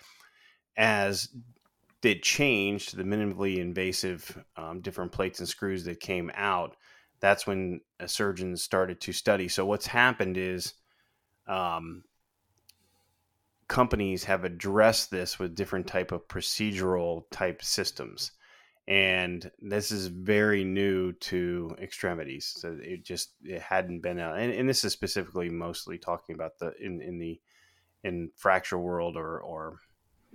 as 0.77 1.29
it 2.03 2.23
changed, 2.23 2.97
the 2.97 3.03
minimally 3.03 3.57
invasive 3.57 4.45
um, 4.57 4.81
different 4.81 5.11
plates 5.11 5.41
and 5.41 5.49
screws 5.49 5.85
that 5.85 5.99
came 5.99 6.31
out 6.35 6.77
that's 7.21 7.47
when 7.47 7.81
surgeons 8.07 8.63
started 8.63 9.01
to 9.01 9.13
study. 9.13 9.49
So 9.49 9.65
what's 9.65 9.87
happened 9.87 10.37
is 10.37 10.75
um, 11.47 12.05
companies 13.69 14.25
have 14.25 14.45
addressed 14.45 15.11
this 15.11 15.39
with 15.39 15.55
different 15.55 15.87
type 15.87 16.13
of 16.13 16.29
procedural 16.29 17.25
type 17.31 17.63
systems 17.63 18.33
and 18.89 19.51
this 19.61 19.91
is 19.91 20.07
very 20.07 20.63
new 20.63 21.13
to 21.15 21.75
extremities 21.81 22.55
so 22.57 22.79
it 22.81 23.05
just 23.05 23.33
it 23.43 23.61
hadn't 23.61 24.01
been 24.01 24.21
out 24.21 24.39
and, 24.39 24.53
and 24.53 24.69
this 24.69 24.85
is 24.85 24.93
specifically 24.93 25.49
mostly 25.49 25.99
talking 25.99 26.37
about 26.37 26.57
the 26.61 26.73
in, 26.81 27.03
in 27.03 27.19
the 27.19 27.41
in 28.05 28.31
fracture 28.37 28.79
world 28.79 29.17
or 29.17 29.41
or 29.41 29.81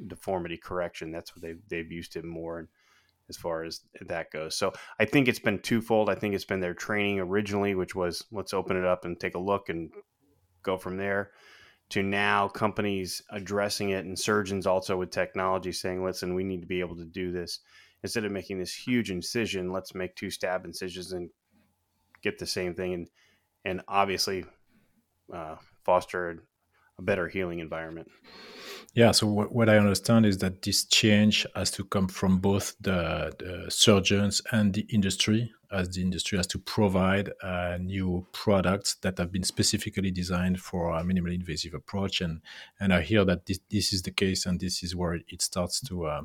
deformity 0.07 0.57
correction 0.57 1.11
that's 1.11 1.35
what 1.35 1.43
they've, 1.43 1.61
they've 1.69 1.91
used 1.91 2.15
it 2.15 2.25
more 2.25 2.67
as 3.31 3.37
far 3.37 3.63
as 3.63 3.81
that 4.01 4.29
goes. 4.29 4.55
So 4.55 4.73
I 4.99 5.05
think 5.05 5.27
it's 5.27 5.39
been 5.39 5.59
twofold. 5.59 6.09
I 6.09 6.15
think 6.15 6.35
it's 6.35 6.45
been 6.45 6.59
their 6.59 6.73
training 6.73 7.19
originally, 7.19 7.75
which 7.75 7.95
was 7.95 8.25
let's 8.31 8.53
open 8.53 8.75
it 8.75 8.85
up 8.85 9.05
and 9.05 9.19
take 9.19 9.35
a 9.35 9.39
look 9.39 9.69
and 9.69 9.89
go 10.63 10.77
from 10.77 10.97
there, 10.97 11.31
to 11.89 12.03
now 12.03 12.47
companies 12.47 13.21
addressing 13.31 13.91
it 13.91 14.05
and 14.05 14.19
surgeons 14.19 14.67
also 14.67 14.97
with 14.97 15.11
technology 15.11 15.71
saying, 15.71 16.03
listen, 16.03 16.35
we 16.35 16.43
need 16.43 16.61
to 16.61 16.67
be 16.67 16.81
able 16.81 16.97
to 16.97 17.05
do 17.05 17.31
this. 17.31 17.59
Instead 18.03 18.25
of 18.25 18.31
making 18.31 18.59
this 18.59 18.73
huge 18.73 19.11
incision, 19.11 19.71
let's 19.71 19.95
make 19.95 20.15
two 20.15 20.29
stab 20.29 20.65
incisions 20.65 21.13
and 21.13 21.29
get 22.21 22.37
the 22.37 22.45
same 22.45 22.75
thing 22.75 22.93
and 22.93 23.07
and 23.63 23.81
obviously 23.87 24.43
uh, 25.33 25.55
foster 25.83 26.43
a 27.01 27.05
better 27.05 27.27
healing 27.27 27.59
environment. 27.59 28.07
Yeah, 28.93 29.11
so 29.11 29.27
what, 29.27 29.53
what 29.53 29.69
I 29.69 29.77
understand 29.77 30.25
is 30.25 30.37
that 30.39 30.63
this 30.63 30.83
change 30.83 31.45
has 31.55 31.71
to 31.71 31.85
come 31.85 32.09
from 32.09 32.39
both 32.39 32.75
the, 32.81 33.31
the 33.39 33.71
surgeons 33.71 34.41
and 34.51 34.73
the 34.73 34.85
industry, 34.89 35.53
as 35.71 35.89
the 35.89 36.01
industry 36.01 36.37
has 36.37 36.47
to 36.47 36.59
provide 36.59 37.31
uh, 37.41 37.77
new 37.79 38.27
products 38.33 38.95
that 38.95 39.17
have 39.17 39.31
been 39.31 39.43
specifically 39.43 40.11
designed 40.11 40.59
for 40.59 40.91
a 40.91 41.03
minimally 41.03 41.35
invasive 41.35 41.73
approach. 41.73 42.19
And 42.19 42.41
and 42.81 42.93
I 42.93 43.01
hear 43.01 43.23
that 43.23 43.45
this, 43.45 43.59
this 43.69 43.93
is 43.93 44.01
the 44.01 44.11
case, 44.11 44.45
and 44.45 44.59
this 44.59 44.83
is 44.83 44.93
where 44.93 45.13
it 45.13 45.41
starts 45.41 45.79
to 45.87 46.05
uh, 46.07 46.21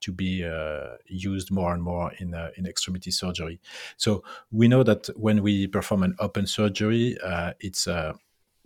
to 0.00 0.12
be 0.12 0.44
uh, 0.44 0.96
used 1.06 1.52
more 1.52 1.72
and 1.72 1.82
more 1.82 2.12
in 2.18 2.34
uh, 2.34 2.50
in 2.56 2.66
extremity 2.66 3.12
surgery. 3.12 3.60
So 3.96 4.24
we 4.50 4.66
know 4.66 4.82
that 4.82 5.06
when 5.16 5.42
we 5.42 5.68
perform 5.68 6.02
an 6.02 6.16
open 6.18 6.48
surgery, 6.48 7.16
uh, 7.22 7.52
it's 7.60 7.86
uh, 7.86 8.14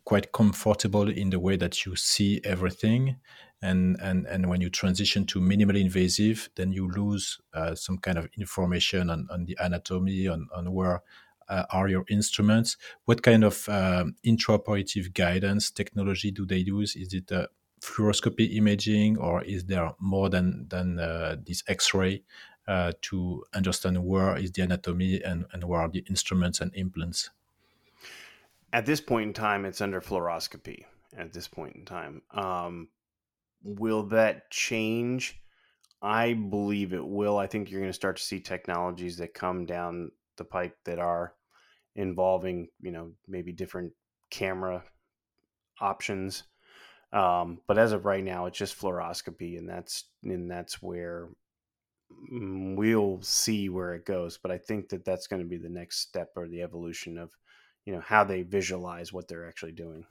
quite 0.05 0.33
comfortable 0.33 1.09
in 1.09 1.31
the 1.31 1.39
way 1.39 1.57
that 1.57 1.85
you 1.85 1.97
see 1.97 2.41
everything. 2.45 3.17
And 3.61 3.97
and 4.01 4.27
and 4.27 4.49
when 4.49 4.61
you 4.61 4.71
transition 4.71 5.25
to 5.27 5.41
minimally 5.41 5.81
invasive 5.81 6.51
then 6.57 6.73
you 6.73 6.91
lose 6.91 7.39
uh, 7.55 7.77
some 7.77 7.99
kind 7.99 8.19
of 8.19 8.29
information 8.37 9.09
on, 9.09 9.29
on 9.31 9.45
the 9.45 9.57
anatomy 9.61 10.27
on, 10.27 10.49
on 10.53 10.73
where 10.73 11.03
uh, 11.49 11.65
are 11.71 11.89
your 11.89 12.05
instruments. 12.09 12.77
What 13.05 13.23
kind 13.23 13.45
of 13.45 13.69
um, 13.69 14.17
intraoperative 14.27 15.15
guidance 15.15 15.71
technology 15.71 16.33
do 16.33 16.45
they 16.45 16.57
use? 16.57 16.97
Is 16.97 17.15
it 17.15 17.31
a 17.31 17.49
fluoroscopy 17.81 18.57
imaging 18.57 19.19
or 19.19 19.43
is 19.43 19.65
there 19.65 19.93
more 20.01 20.29
than 20.31 20.67
than 20.69 20.99
uh, 20.99 21.37
this 21.45 21.63
x-ray 21.69 22.23
uh, 22.69 22.93
to 23.03 23.45
understand 23.55 24.05
where 24.05 24.37
is 24.37 24.53
the 24.53 24.63
anatomy 24.63 25.21
and, 25.23 25.47
and 25.53 25.65
where 25.65 25.81
are 25.81 25.89
the 25.89 26.05
instruments 26.09 26.61
and 26.61 26.73
implants 26.75 27.31
at 28.73 28.87
this 28.87 29.01
point 29.01 29.29
in 29.29 29.33
time, 29.35 29.65
it's 29.65 29.81
under 29.81 30.01
fluoroscopy. 30.01 30.85
At 31.17 31.33
this 31.33 31.47
point 31.47 31.77
in 31.77 31.85
time, 31.85 32.23
um, 32.31 32.89
will 33.63 34.05
that 34.05 34.51
change? 34.51 35.39
I 36.01 36.33
believe 36.33 36.95
it 36.95 37.07
will. 37.07 37.37
I 37.37 37.47
think 37.47 37.71
you're 37.71 37.81
going 37.81 37.91
to 37.91 37.95
start 37.95 38.17
to 38.17 38.23
see 38.23 38.41
technologies 38.41 39.19
that 39.19 39.35
come 39.35 39.67
down 39.67 40.11
the 40.37 40.45
pipe 40.45 40.77
that 40.85 40.99
are 40.99 41.35
involving, 41.95 42.69
you 42.81 42.93
know, 42.93 43.13
maybe 43.29 43.53
different 43.53 43.93
camera 44.31 44.83
options. 45.81 46.45
Um, 47.13 47.61
but 47.67 47.79
as 47.79 47.93
of 47.93 48.07
right 48.07 48.25
now, 48.25 48.47
it's 48.47 48.59
just 48.59 48.79
fluoroscopy, 48.81 49.59
and 49.59 49.69
that's 49.69 50.05
and 50.25 50.51
that's 50.51 50.81
where 50.81 51.29
mm, 52.33 52.75
we'll 52.75 53.21
see 53.21 53.69
where 53.69 53.95
it 53.95 54.07
goes. 54.07 54.39
But 54.39 54.51
I 54.51 54.57
think 54.57 54.89
that 54.89 55.05
that's 55.05 55.27
going 55.27 55.43
to 55.43 55.49
be 55.49 55.59
the 55.59 55.69
next 55.69 55.99
step 55.99 56.31
or 56.37 56.49
the 56.49 56.63
evolution 56.63 57.19
of, 57.19 57.37
you 57.85 57.93
know, 57.93 58.01
how 58.01 58.25
they 58.25 58.43
visualize 58.43 59.13
what 59.13 59.29
they're 59.29 59.47
actually 59.47 59.73
doing. 59.73 60.05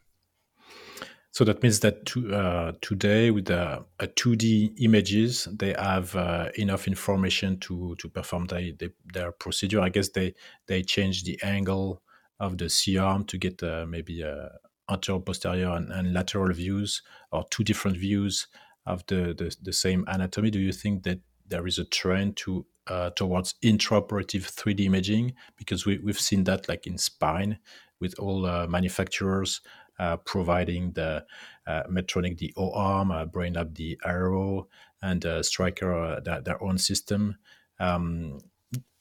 So 1.33 1.45
that 1.45 1.63
means 1.63 1.79
that 1.79 2.05
to, 2.07 2.35
uh, 2.35 2.71
today, 2.81 3.31
with 3.31 3.49
a, 3.49 3.85
a 3.99 4.07
2D 4.07 4.73
images, 4.81 5.47
they 5.49 5.73
have 5.73 6.13
uh, 6.13 6.49
enough 6.55 6.87
information 6.87 7.57
to 7.59 7.95
to 7.99 8.09
perform 8.09 8.47
the, 8.47 8.75
the, 8.77 8.91
their 9.13 9.31
procedure. 9.31 9.79
I 9.79 9.89
guess 9.89 10.09
they 10.09 10.33
they 10.67 10.81
change 10.83 11.23
the 11.23 11.39
angle 11.41 12.01
of 12.39 12.57
the 12.57 12.69
C 12.69 12.97
arm 12.97 13.23
to 13.25 13.37
get 13.37 13.63
uh, 13.63 13.85
maybe 13.87 14.21
a 14.23 14.51
anterior, 14.89 15.21
posterior, 15.21 15.69
and, 15.69 15.91
and, 15.91 16.13
lateral 16.13 16.51
views 16.53 17.01
or 17.31 17.45
two 17.49 17.63
different 17.63 17.97
views 17.97 18.47
of 18.85 19.05
the, 19.07 19.33
the, 19.37 19.55
the 19.61 19.71
same 19.71 20.03
anatomy. 20.07 20.49
Do 20.51 20.59
you 20.59 20.73
think 20.73 21.03
that 21.03 21.19
there 21.47 21.65
is 21.67 21.79
a 21.79 21.85
trend 21.85 22.35
to 22.37 22.65
uh, 22.91 23.09
towards 23.11 23.55
intraoperative 23.63 24.51
3D 24.51 24.81
imaging 24.81 25.33
because 25.55 25.85
we, 25.85 25.97
we've 25.99 26.19
seen 26.19 26.43
that 26.43 26.67
like 26.67 26.85
in 26.85 26.97
spine 26.97 27.57
with 28.01 28.19
all 28.19 28.45
uh, 28.45 28.67
manufacturers 28.67 29.61
uh, 29.97 30.17
providing 30.17 30.91
the 30.91 31.23
uh, 31.67 31.83
Medtronic 31.89 32.37
the 32.37 32.53
O 32.57 32.73
arm, 32.73 33.11
uh, 33.11 33.25
Brainlab 33.25 33.75
the 33.75 33.97
Airo, 34.05 34.65
and 35.01 35.25
Stryker 35.41 36.19
their, 36.25 36.41
their, 36.41 36.61
own 36.61 36.77
system. 36.77 37.37
Um, 37.79 38.39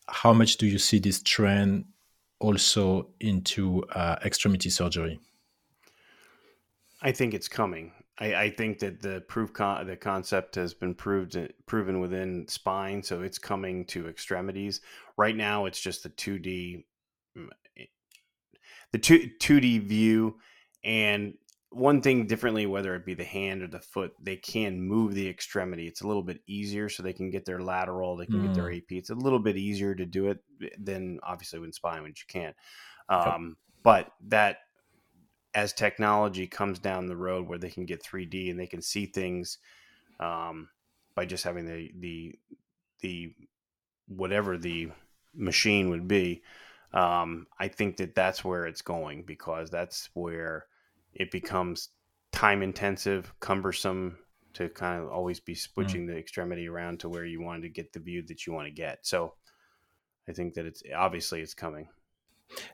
how 0.06 0.32
much 0.32 0.56
do 0.56 0.66
you 0.66 0.78
see 0.78 0.99
this 0.99 1.23
trend 1.23 1.87
also 2.38 3.09
into 3.18 3.85
extremity 4.25 4.70
surgery? 4.70 5.18
I 7.02 7.12
think 7.12 7.35
it's 7.35 7.49
coming. 7.49 7.92
I, 8.21 8.35
I, 8.35 8.50
think 8.50 8.81
that 8.81 9.00
the 9.00 9.23
proof 9.29 9.53
con- 9.53 9.87
the 9.87 9.97
concept 9.97 10.55
has 10.57 10.75
been 10.75 10.95
proved 10.95 11.39
proven 11.67 12.00
within 12.00 12.47
spine, 12.49 13.03
so 13.03 13.23
it's 13.23 13.39
coming 13.39 13.87
to 13.87 14.09
extremities. 14.09 14.81
Right 15.17 15.37
now, 15.37 15.65
it's 15.65 15.81
just 15.81 16.03
the 16.03 16.11
two 16.11 16.39
D, 16.39 16.85
mm, 17.37 17.49
eh, 17.79 17.85
the 18.93 18.99
two 18.99 19.31
two 19.39 19.61
D 19.61 19.79
view 19.79 20.37
and 20.85 21.35
one 21.71 22.03
thing 22.03 22.27
differently, 22.27 22.67
whether 22.67 22.97
it 22.97 23.07
be 23.07 23.15
the 23.15 23.25
hand 23.25 23.62
or 23.62 23.69
the 23.69 23.81
foot, 23.81 24.12
they 24.21 24.37
can 24.37 24.81
move 24.81 25.15
the 25.15 25.29
extremity. 25.29 25.87
It's 25.87 26.00
a 26.00 26.07
little 26.07 26.23
bit 26.23 26.41
easier, 26.47 26.89
so 26.89 27.03
they 27.03 27.12
can 27.12 27.31
get 27.31 27.45
their 27.45 27.61
lateral, 27.61 28.17
they 28.17 28.27
can 28.27 28.41
mm. 28.41 28.47
get 28.47 28.55
their 28.55 28.71
mm. 28.71 28.79
AP. 28.79 28.91
It's 28.91 29.11
a 29.11 29.15
little 29.15 29.39
bit 29.39 29.57
easier 29.57 29.95
to 29.95 30.05
do 30.05 30.29
it 30.29 30.39
than 30.79 31.21
obviously 31.23 31.61
with 31.61 31.75
spine, 31.75 32.03
which 32.03 32.27
you 32.27 32.41
can't. 32.41 32.57
Um, 33.09 33.57
But 33.83 34.12
that, 34.27 34.59
as 35.54 35.73
technology 35.73 36.47
comes 36.47 36.78
down 36.78 37.07
the 37.07 37.16
road 37.16 37.49
where 37.49 37.59
they 37.59 37.71
can 37.71 37.85
get 37.85 38.02
3D 38.02 38.50
and 38.50 38.59
they 38.59 38.66
can 38.66 38.83
see 38.83 39.07
things 39.07 39.59
um, 40.21 40.69
by 41.14 41.25
just 41.25 41.45
having 41.45 41.66
the 41.66 41.90
the 41.99 42.38
the 43.00 43.35
whatever 44.07 44.59
the 44.59 44.90
machine 45.35 45.90
would 45.90 46.07
be, 46.07 46.42
um, 46.92 47.47
I 47.59 47.69
think 47.69 47.97
that 47.99 48.14
that's 48.14 48.45
where 48.45 48.66
it's 48.66 48.83
going 48.83 49.23
because 49.23 49.71
that's 49.71 50.11
where 50.14 50.66
it 51.14 51.30
becomes 51.30 51.88
time 52.33 52.62
intensive, 52.62 53.33
cumbersome 53.40 54.19
to 54.54 54.69
kind 54.69 55.02
of 55.02 55.11
always 55.11 55.40
be 55.40 55.54
hmm. 55.54 55.59
switching 55.59 56.07
mm. 56.07 56.09
the 56.09 56.19
extremity 56.19 56.69
around 56.69 57.00
to 57.00 57.09
where 57.09 57.25
you 57.25 57.40
want 57.40 57.62
to 57.62 57.69
get 57.69 57.92
the 57.92 58.00
view 58.00 58.23
that 58.26 58.47
you 58.47 58.52
want 58.52 58.66
to 58.66 58.73
get. 58.73 59.07
So 59.07 59.35
I 60.28 60.33
think 60.33 60.54
that 60.54 60.66
it's 60.66 60.83
obviously 60.95 61.40
it's 61.40 61.54
coming. 61.54 61.88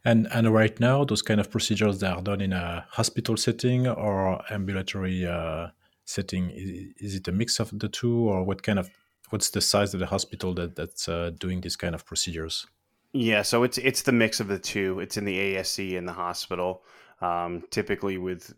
And 0.04 0.28
and 0.33 0.52
right 0.52 0.78
now, 0.80 1.04
those 1.04 1.23
kind 1.23 1.40
of 1.40 1.50
procedures 1.50 2.00
that 2.00 2.16
are 2.16 2.23
done 2.23 2.40
in 2.40 2.52
a 2.52 2.87
hospital 2.90 3.37
setting 3.37 3.87
or 3.87 4.42
ambulatory 4.52 5.26
uh, 5.26 5.68
setting. 6.04 6.50
Is, 6.50 6.95
is, 6.99 7.14
it 7.16 7.28
a 7.28 7.33
mix 7.33 7.61
of 7.61 7.78
the 7.78 7.88
two, 7.88 8.28
or 8.28 8.45
what 8.45 8.62
kind 8.62 8.78
of 8.78 8.90
what's 9.30 9.50
the 9.50 9.61
size 9.61 9.92
of 9.92 10.00
the 10.00 10.06
hospital 10.06 10.54
that 10.54 10.76
that's 10.76 11.09
uh, 11.09 11.30
doing 11.38 11.61
these 11.61 11.76
kind 11.76 11.95
of 11.95 12.06
procedures? 12.06 12.66
Yeah, 13.12 13.42
so 13.42 13.62
it's 13.62 13.78
it's 13.78 14.02
the 14.02 14.12
mix 14.12 14.40
of 14.40 14.49
the 14.49 14.59
two. 14.59 15.00
It's 15.00 15.16
in 15.16 15.25
the 15.25 15.37
ASC 15.37 15.92
in 15.92 16.06
the 16.06 16.12
hospital. 16.12 16.83
Um, 17.21 17.64
typically, 17.71 18.18
with 18.18 18.52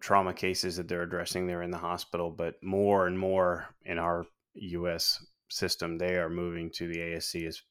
trauma 0.00 0.34
cases 0.34 0.76
that 0.76 0.86
they're 0.86 1.02
addressing, 1.02 1.46
they're 1.46 1.62
in 1.62 1.70
the 1.70 1.78
hospital, 1.78 2.30
but 2.30 2.62
more 2.62 3.06
and 3.06 3.18
more 3.18 3.74
in 3.84 3.98
our 3.98 4.26
U.S. 4.54 5.24
system, 5.48 5.96
they 5.96 6.16
are 6.16 6.28
moving 6.28 6.70
to 6.72 6.86
the 6.88 6.98
ASC 6.98 7.46
as 7.46 7.62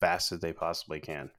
fast 0.00 0.30
as 0.30 0.38
they 0.38 0.52
possibly 0.52 1.00
can. 1.00 1.30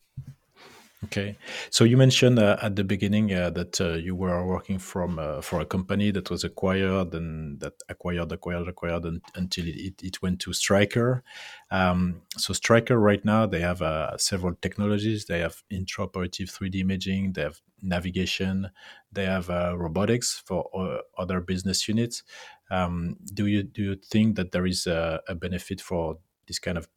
Okay, 1.05 1.37
so 1.69 1.83
you 1.83 1.95
mentioned 1.95 2.39
uh, 2.39 2.57
at 2.59 2.75
the 2.75 2.83
beginning 2.83 3.31
uh, 3.31 3.51
that 3.51 3.79
uh, 3.79 3.93
you 3.93 4.15
were 4.15 4.43
working 4.43 4.79
from 4.79 5.19
uh, 5.19 5.41
for 5.41 5.61
a 5.61 5.65
company 5.65 6.09
that 6.09 6.31
was 6.31 6.43
acquired 6.43 7.13
and 7.13 7.59
that 7.59 7.73
acquired, 7.87 8.31
acquired, 8.31 8.67
acquired 8.67 9.05
and, 9.05 9.21
until 9.35 9.67
it, 9.67 10.01
it 10.01 10.21
went 10.23 10.39
to 10.39 10.53
Stryker. 10.53 11.23
Um, 11.69 12.23
so 12.35 12.51
Stryker 12.51 12.97
right 12.97 13.23
now 13.23 13.45
they 13.45 13.59
have 13.59 13.83
uh, 13.83 14.17
several 14.17 14.55
technologies. 14.55 15.25
They 15.25 15.37
have 15.37 15.61
intraoperative 15.71 16.49
3D 16.51 16.79
imaging. 16.81 17.33
They 17.33 17.43
have 17.43 17.61
navigation. 17.79 18.71
They 19.11 19.25
have 19.25 19.51
uh, 19.51 19.77
robotics 19.77 20.41
for 20.47 20.67
other 21.15 21.41
business 21.41 21.87
units. 21.87 22.23
Um, 22.71 23.17
do 23.35 23.45
you 23.45 23.61
do 23.61 23.83
you 23.83 23.95
think 23.97 24.35
that 24.37 24.51
there 24.51 24.65
is 24.65 24.87
a, 24.87 25.21
a 25.27 25.35
benefit 25.35 25.79
for 25.79 26.17
this 26.47 26.57
kind 26.57 26.77
of 26.77 26.87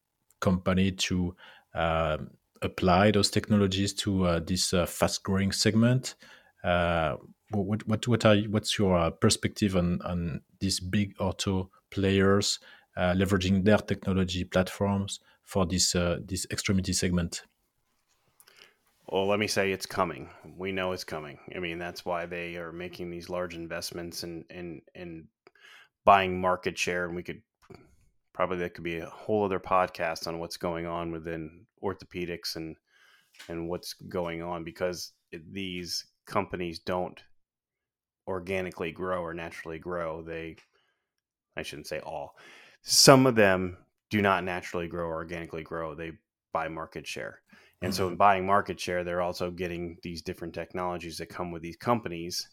company 0.40 0.90
to 0.90 1.36
um, 1.74 2.30
apply 2.62 3.10
those 3.10 3.30
technologies 3.30 3.94
to 3.94 4.26
uh, 4.26 4.40
this 4.40 4.72
uh, 4.72 4.86
fast 4.86 5.22
growing 5.22 5.52
segment? 5.52 6.14
Uh, 6.62 7.16
what 7.50 7.86
what 7.86 8.06
what 8.06 8.24
are 8.24 8.36
what's 8.50 8.78
your 8.78 9.10
perspective 9.10 9.76
on 9.76 10.00
on 10.02 10.40
these 10.60 10.78
big 10.78 11.16
ortho 11.18 11.68
players 11.90 12.60
leveraging 12.96 13.64
their 13.64 13.78
technology 13.78 14.44
platforms 14.44 15.20
for 15.42 15.66
this 15.66 15.92
this 16.26 16.46
extremity 16.50 16.92
segment? 16.92 17.42
Well, 19.10 19.26
let 19.26 19.40
me 19.40 19.48
say 19.48 19.72
it's 19.72 19.86
coming. 19.86 20.30
We 20.56 20.70
know 20.70 20.92
it's 20.92 21.02
coming. 21.02 21.40
I 21.54 21.58
mean, 21.58 21.80
that's 21.80 22.04
why 22.04 22.26
they 22.26 22.54
are 22.56 22.70
making 22.70 23.10
these 23.10 23.28
large 23.28 23.56
investments 23.56 24.22
and 24.22 24.44
and 24.50 24.82
and 24.94 25.26
buying 26.04 26.40
market 26.40 26.78
share. 26.78 27.06
And 27.06 27.16
we 27.16 27.24
could 27.24 27.42
probably 28.32 28.58
that 28.58 28.74
could 28.74 28.84
be 28.84 28.98
a 28.98 29.10
whole 29.10 29.44
other 29.44 29.58
podcast 29.58 30.28
on 30.28 30.38
what's 30.38 30.56
going 30.56 30.86
on 30.86 31.10
within 31.10 31.66
orthopedics 31.82 32.56
and 32.56 32.76
and 33.48 33.68
what's 33.68 33.94
going 33.94 34.42
on 34.42 34.64
because 34.64 35.12
these 35.32 36.04
companies 36.26 36.78
don't 36.80 37.22
organically 38.26 38.92
grow 38.92 39.22
or 39.22 39.34
naturally 39.34 39.78
grow. 39.78 40.22
They, 40.22 40.56
I 41.56 41.62
shouldn't 41.62 41.88
say 41.88 42.00
all. 42.00 42.36
Some 42.82 43.26
of 43.26 43.34
them 43.34 43.76
do 44.10 44.22
not 44.22 44.44
naturally 44.44 44.88
grow 44.88 45.06
or 45.06 45.14
organically 45.14 45.62
grow. 45.62 45.94
They 45.94 46.12
buy 46.52 46.68
market 46.68 47.06
share. 47.06 47.40
And 47.82 47.92
mm-hmm. 47.92 47.96
so 47.96 48.08
in 48.08 48.16
buying 48.16 48.46
market 48.46 48.78
share, 48.78 49.04
they're 49.04 49.22
also 49.22 49.50
getting 49.50 49.98
these 50.02 50.22
different 50.22 50.54
technologies 50.54 51.18
that 51.18 51.28
come 51.28 51.50
with 51.50 51.62
these 51.62 51.76
companies. 51.76 52.48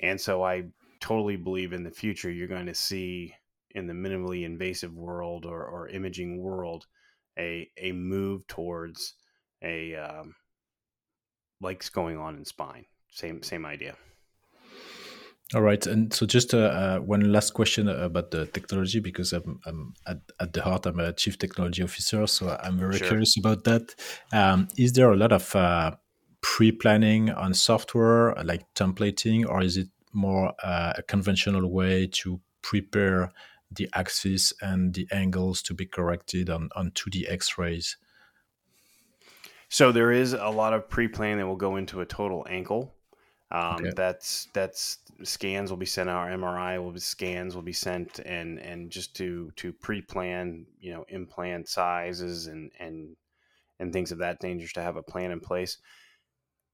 And 0.00 0.20
so 0.20 0.42
I 0.42 0.64
totally 1.00 1.36
believe 1.36 1.72
in 1.72 1.82
the 1.82 1.90
future 1.90 2.30
you're 2.30 2.48
going 2.48 2.66
to 2.66 2.74
see 2.74 3.34
in 3.72 3.86
the 3.86 3.92
minimally 3.92 4.44
invasive 4.44 4.96
world 4.96 5.44
or, 5.44 5.64
or 5.64 5.88
imaging 5.88 6.38
world 6.38 6.86
a 7.38 7.70
a 7.76 7.92
move 7.92 8.46
towards 8.46 9.14
a 9.62 9.94
um, 9.94 10.34
like's 11.60 11.88
going 11.88 12.18
on 12.18 12.36
in 12.36 12.44
spine. 12.44 12.84
Same 13.10 13.42
same 13.42 13.64
idea. 13.64 13.94
All 15.54 15.62
right, 15.62 15.86
and 15.86 16.12
so 16.12 16.26
just 16.26 16.52
uh, 16.52 16.58
uh, 16.58 16.98
one 16.98 17.32
last 17.32 17.54
question 17.54 17.88
about 17.88 18.30
the 18.32 18.44
technology 18.44 19.00
because 19.00 19.32
I'm, 19.32 19.58
I'm 19.64 19.94
at, 20.06 20.18
at, 20.38 20.52
the 20.52 20.60
heart 20.60 20.84
I'm 20.84 21.00
a 21.00 21.14
chief 21.14 21.38
technology 21.38 21.82
officer, 21.82 22.26
so 22.26 22.54
I'm 22.62 22.78
very 22.78 22.98
sure. 22.98 23.08
curious 23.08 23.34
about 23.38 23.64
that. 23.64 23.94
Um, 24.30 24.68
is 24.76 24.92
there 24.92 25.10
a 25.10 25.16
lot 25.16 25.32
of 25.32 25.56
uh, 25.56 25.92
pre-planning 26.42 27.30
on 27.30 27.54
software 27.54 28.34
like 28.44 28.66
templating, 28.74 29.48
or 29.48 29.62
is 29.62 29.78
it 29.78 29.88
more 30.12 30.52
uh, 30.62 30.92
a 30.98 31.02
conventional 31.02 31.72
way 31.72 32.08
to 32.08 32.42
prepare 32.60 33.32
the 33.70 33.88
axis 33.92 34.52
and 34.60 34.94
the 34.94 35.06
angles 35.10 35.62
to 35.62 35.74
be 35.74 35.86
corrected 35.86 36.50
on, 36.50 36.68
on 36.74 36.90
2D 36.92 37.30
x-rays? 37.30 37.96
So 39.68 39.92
there 39.92 40.12
is 40.12 40.32
a 40.32 40.48
lot 40.48 40.72
of 40.72 40.88
pre-planning 40.88 41.38
that 41.38 41.46
will 41.46 41.56
go 41.56 41.76
into 41.76 42.00
a 42.00 42.06
total 42.06 42.46
ankle. 42.48 42.94
Um, 43.50 43.76
okay. 43.76 43.92
That's 43.96 44.48
that's 44.52 44.98
scans 45.22 45.70
will 45.70 45.78
be 45.78 45.86
sent 45.86 46.10
out. 46.10 46.28
MRI 46.28 46.82
will 46.82 46.92
be 46.92 47.00
scans 47.00 47.54
will 47.54 47.62
be 47.62 47.72
sent, 47.72 48.18
and 48.20 48.58
and 48.58 48.90
just 48.90 49.16
to 49.16 49.50
to 49.56 49.72
pre-plan, 49.72 50.66
you 50.78 50.92
know, 50.92 51.04
implant 51.08 51.68
sizes 51.68 52.46
and 52.46 52.70
and 52.78 53.16
and 53.78 53.92
things 53.92 54.12
of 54.12 54.18
that 54.18 54.42
nature 54.42 54.68
to 54.74 54.82
have 54.82 54.96
a 54.96 55.02
plan 55.02 55.30
in 55.30 55.40
place 55.40 55.78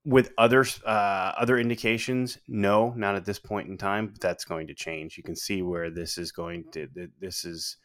with 0.05 0.33
other 0.37 0.64
uh, 0.85 1.33
other 1.38 1.59
indications, 1.59 2.38
no, 2.49 2.93
not 2.97 3.14
at 3.14 3.25
this 3.25 3.38
point 3.38 3.69
in 3.69 3.79
time. 3.79 4.09
But 4.09 4.21
that's 4.21 4.45
going 4.45 4.67
to 4.67 4.75
change. 4.75 5.17
You 5.17 5.23
can 5.23 5.37
see 5.37 5.62
where 5.62 5.90
this 5.90 6.19
is 6.19 6.33
going 6.33 6.64
to. 6.73 6.88
This 7.21 7.45
is 7.45 7.77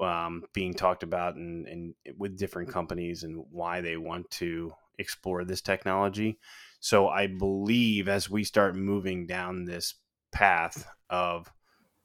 um, 0.00 0.44
being 0.52 0.74
talked 0.74 1.02
about 1.02 1.36
and, 1.36 1.66
and 1.66 1.94
with 2.18 2.38
different 2.38 2.68
companies 2.68 3.22
and 3.22 3.44
why 3.50 3.80
they 3.80 3.96
want 3.96 4.30
to 4.32 4.72
explore 4.98 5.44
this 5.44 5.60
technology. 5.60 6.38
So 6.80 7.08
I 7.08 7.26
believe 7.26 8.08
as 8.08 8.28
we 8.28 8.44
start 8.44 8.76
moving 8.76 9.26
down 9.26 9.64
this 9.64 9.94
path 10.32 10.86
of 11.08 11.50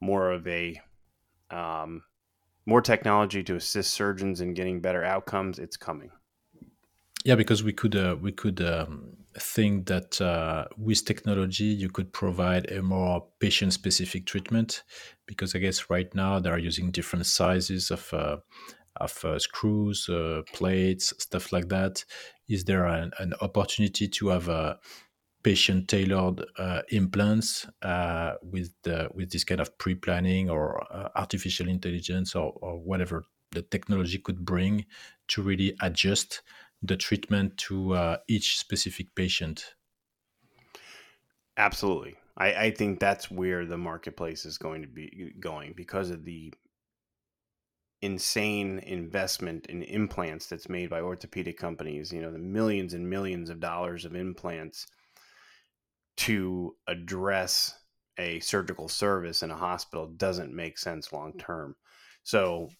more 0.00 0.30
of 0.30 0.46
a 0.46 0.80
um, 1.50 2.02
more 2.66 2.80
technology 2.80 3.42
to 3.42 3.56
assist 3.56 3.92
surgeons 3.92 4.40
in 4.40 4.54
getting 4.54 4.80
better 4.80 5.04
outcomes. 5.04 5.58
It's 5.58 5.76
coming. 5.76 6.10
Yeah, 7.24 7.34
because 7.34 7.62
we 7.62 7.72
could 7.72 7.96
uh, 7.96 8.16
we 8.20 8.32
could 8.32 8.62
um, 8.62 9.16
think 9.38 9.86
that 9.86 10.20
uh, 10.20 10.64
with 10.76 11.04
technology 11.04 11.64
you 11.64 11.88
could 11.88 12.12
provide 12.12 12.70
a 12.70 12.82
more 12.82 13.26
patient 13.38 13.72
specific 13.72 14.26
treatment 14.26 14.82
because 15.26 15.54
I 15.54 15.58
guess 15.58 15.88
right 15.88 16.12
now 16.14 16.40
they 16.40 16.50
are 16.50 16.58
using 16.58 16.90
different 16.90 17.26
sizes 17.26 17.90
of 17.90 18.12
uh, 18.12 18.38
of 18.96 19.24
uh, 19.24 19.38
screws, 19.38 20.08
uh, 20.08 20.42
plates, 20.52 21.14
stuff 21.18 21.52
like 21.52 21.68
that. 21.68 22.04
Is 22.48 22.64
there 22.64 22.86
an, 22.86 23.12
an 23.18 23.34
opportunity 23.40 24.08
to 24.08 24.28
have 24.28 24.48
a 24.48 24.78
patient 25.42 25.88
tailored 25.88 26.44
uh, 26.58 26.82
implants 26.90 27.66
uh, 27.82 28.34
with 28.42 28.72
the, 28.82 29.08
with 29.14 29.30
this 29.30 29.44
kind 29.44 29.60
of 29.60 29.76
pre 29.78 29.94
planning 29.94 30.50
or 30.50 30.82
uh, 30.92 31.08
artificial 31.16 31.68
intelligence 31.68 32.34
or, 32.34 32.52
or 32.60 32.78
whatever 32.78 33.24
the 33.52 33.62
technology 33.62 34.18
could 34.18 34.44
bring 34.44 34.84
to 35.28 35.42
really 35.42 35.74
adjust 35.80 36.42
the 36.82 36.96
treatment 36.96 37.56
to 37.58 37.94
uh, 37.94 38.16
each 38.28 38.58
specific 38.58 39.14
patient. 39.14 39.74
Absolutely. 41.56 42.16
I, 42.36 42.54
I 42.54 42.70
think 42.70 43.00
that's 43.00 43.30
where 43.30 43.66
the 43.66 43.76
marketplace 43.76 44.46
is 44.46 44.56
going 44.56 44.82
to 44.82 44.88
be 44.88 45.34
going 45.38 45.74
because 45.76 46.10
of 46.10 46.24
the 46.24 46.52
insane 48.02 48.78
investment 48.78 49.66
in 49.66 49.82
implants 49.82 50.46
that's 50.46 50.68
made 50.70 50.88
by 50.88 51.00
orthopedic 51.00 51.58
companies, 51.58 52.12
you 52.12 52.22
know, 52.22 52.32
the 52.32 52.38
millions 52.38 52.94
and 52.94 53.08
millions 53.08 53.50
of 53.50 53.60
dollars 53.60 54.06
of 54.06 54.14
implants 54.14 54.86
to 56.16 56.74
address 56.86 57.74
a 58.18 58.40
surgical 58.40 58.88
service 58.88 59.42
in 59.42 59.50
a 59.50 59.56
hospital 59.56 60.06
doesn't 60.06 60.54
make 60.54 60.78
sense 60.78 61.12
long 61.12 61.32
term. 61.38 61.76
So 62.22 62.70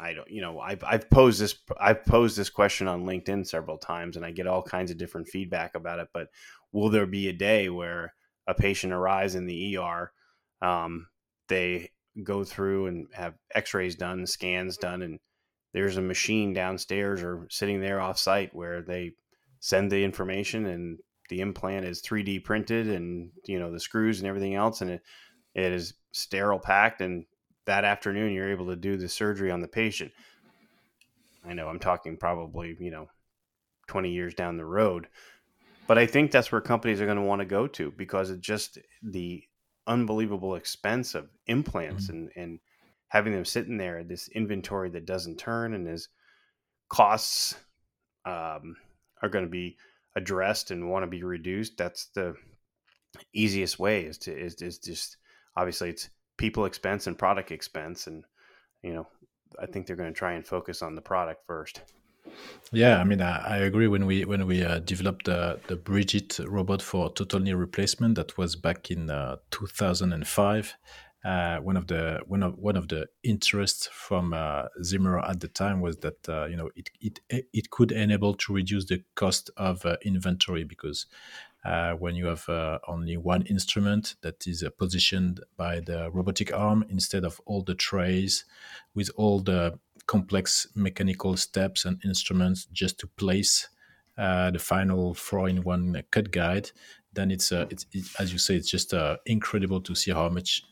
I 0.00 0.14
don't, 0.14 0.30
you 0.30 0.40
know, 0.40 0.60
I've, 0.60 0.82
I've 0.84 1.10
posed 1.10 1.40
this, 1.40 1.54
I've 1.78 2.04
posed 2.04 2.36
this 2.36 2.50
question 2.50 2.88
on 2.88 3.04
LinkedIn 3.04 3.46
several 3.46 3.78
times 3.78 4.16
and 4.16 4.24
I 4.24 4.30
get 4.30 4.46
all 4.46 4.62
kinds 4.62 4.90
of 4.90 4.98
different 4.98 5.28
feedback 5.28 5.74
about 5.74 5.98
it, 5.98 6.08
but 6.14 6.28
will 6.72 6.88
there 6.88 7.06
be 7.06 7.28
a 7.28 7.32
day 7.32 7.68
where 7.68 8.14
a 8.46 8.54
patient 8.54 8.92
arrives 8.92 9.34
in 9.34 9.46
the 9.46 9.76
ER, 9.76 10.12
um, 10.62 11.06
they 11.48 11.90
go 12.24 12.44
through 12.44 12.86
and 12.86 13.08
have 13.12 13.34
x-rays 13.54 13.96
done, 13.96 14.26
scans 14.26 14.76
done, 14.76 15.02
and 15.02 15.18
there's 15.72 15.96
a 15.96 16.02
machine 16.02 16.52
downstairs 16.52 17.22
or 17.22 17.46
sitting 17.50 17.80
there 17.80 18.00
off 18.00 18.18
site 18.18 18.54
where 18.54 18.82
they 18.82 19.12
send 19.60 19.90
the 19.90 20.02
information 20.02 20.66
and 20.66 20.98
the 21.28 21.40
implant 21.40 21.86
is 21.86 22.02
3D 22.02 22.42
printed 22.42 22.88
and 22.88 23.30
you 23.44 23.58
know 23.58 23.70
the 23.70 23.80
screws 23.80 24.18
and 24.18 24.28
everything 24.28 24.54
else, 24.54 24.80
and 24.80 24.90
it 24.90 25.02
it 25.54 25.72
is 25.72 25.94
sterile 26.12 26.58
packed. 26.58 27.00
And 27.00 27.24
that 27.70 27.84
afternoon, 27.84 28.32
you're 28.32 28.50
able 28.50 28.66
to 28.66 28.76
do 28.76 28.96
the 28.96 29.08
surgery 29.08 29.52
on 29.52 29.60
the 29.60 29.68
patient. 29.68 30.10
I 31.46 31.52
know 31.52 31.68
I'm 31.68 31.78
talking 31.78 32.16
probably 32.16 32.76
you 32.80 32.90
know 32.90 33.08
20 33.86 34.10
years 34.10 34.34
down 34.34 34.56
the 34.56 34.64
road, 34.64 35.06
but 35.86 35.96
I 35.96 36.06
think 36.06 36.32
that's 36.32 36.50
where 36.50 36.60
companies 36.60 37.00
are 37.00 37.06
going 37.06 37.16
to 37.16 37.22
want 37.22 37.40
to 37.40 37.46
go 37.46 37.68
to 37.68 37.92
because 37.92 38.30
it's 38.30 38.44
just 38.44 38.78
the 39.04 39.44
unbelievable 39.86 40.56
expense 40.56 41.14
of 41.14 41.30
implants 41.46 42.08
mm-hmm. 42.08 42.16
and 42.16 42.30
and 42.36 42.58
having 43.06 43.32
them 43.32 43.44
sitting 43.44 43.76
there 43.76 44.02
this 44.02 44.26
inventory 44.28 44.90
that 44.90 45.06
doesn't 45.06 45.38
turn 45.38 45.72
and 45.74 45.86
is 45.86 46.08
costs 46.88 47.54
um, 48.24 48.76
are 49.22 49.28
going 49.28 49.44
to 49.44 49.50
be 49.50 49.76
addressed 50.16 50.72
and 50.72 50.90
want 50.90 51.04
to 51.04 51.06
be 51.06 51.22
reduced, 51.22 51.76
that's 51.76 52.06
the 52.16 52.34
easiest 53.32 53.78
way 53.78 54.02
is 54.02 54.18
to 54.18 54.36
is, 54.36 54.60
is 54.60 54.78
just 54.78 55.18
obviously 55.56 55.90
it's 55.90 56.10
people 56.40 56.64
expense 56.64 57.06
and 57.06 57.18
product 57.18 57.52
expense 57.52 58.06
and 58.06 58.24
you 58.82 58.94
know 58.94 59.06
I 59.62 59.66
think 59.66 59.86
they're 59.86 60.00
going 60.02 60.14
to 60.14 60.18
try 60.18 60.32
and 60.32 60.46
focus 60.46 60.80
on 60.80 60.94
the 60.94 61.02
product 61.02 61.44
first. 61.46 61.82
Yeah, 62.72 62.98
I 62.98 63.04
mean, 63.04 63.20
I, 63.20 63.56
I 63.56 63.56
agree. 63.58 63.88
When 63.88 64.06
we 64.06 64.24
when 64.24 64.46
we 64.46 64.64
uh, 64.64 64.78
developed 64.78 65.26
the 65.26 65.58
the 65.66 65.76
BRIGIT 65.76 66.40
robot 66.48 66.82
for 66.82 67.12
total 67.12 67.40
knee 67.40 67.52
replacement, 67.52 68.14
that 68.14 68.38
was 68.38 68.56
back 68.56 68.90
in 68.90 69.10
uh, 69.10 69.36
2005 69.50 70.76
uh, 71.24 71.58
one 71.58 71.76
of 71.76 71.86
the 71.86 72.20
one 72.26 72.42
of 72.42 72.56
one 72.56 72.76
of 72.76 72.88
the 72.88 73.06
interests 73.22 73.88
from 73.92 74.32
uh, 74.32 74.64
Zimmer 74.82 75.18
at 75.18 75.40
the 75.40 75.48
time 75.48 75.80
was 75.80 75.98
that 75.98 76.26
uh, 76.28 76.46
you 76.46 76.56
know 76.56 76.70
it, 76.74 76.90
it 77.00 77.20
it 77.30 77.70
could 77.70 77.92
enable 77.92 78.34
to 78.34 78.54
reduce 78.54 78.86
the 78.86 79.02
cost 79.16 79.50
of 79.56 79.84
uh, 79.84 79.96
inventory 80.02 80.64
because 80.64 81.06
uh, 81.64 81.92
when 81.92 82.14
you 82.14 82.26
have 82.26 82.48
uh, 82.48 82.78
only 82.88 83.16
one 83.16 83.42
instrument 83.42 84.16
that 84.22 84.46
is 84.46 84.64
positioned 84.78 85.40
by 85.56 85.80
the 85.80 86.10
robotic 86.10 86.52
arm 86.52 86.84
instead 86.88 87.24
of 87.24 87.40
all 87.46 87.62
the 87.62 87.74
trays 87.74 88.44
with 88.94 89.10
all 89.16 89.40
the 89.40 89.78
complex 90.06 90.66
mechanical 90.74 91.36
steps 91.36 91.84
and 91.84 92.00
instruments 92.04 92.66
just 92.72 92.98
to 92.98 93.06
place 93.06 93.68
the 94.16 94.58
final 94.58 95.14
four-in-one 95.14 96.02
cut 96.10 96.30
guide, 96.30 96.70
then 97.14 97.30
it's, 97.30 97.52
it's 97.52 97.86
it, 97.92 98.04
as 98.18 98.32
you 98.32 98.38
say, 98.38 98.54
it's 98.54 98.70
just 98.70 98.92
incredible 99.24 99.80
to 99.80 99.94
see 99.94 100.10
how 100.10 100.28
much 100.28 100.62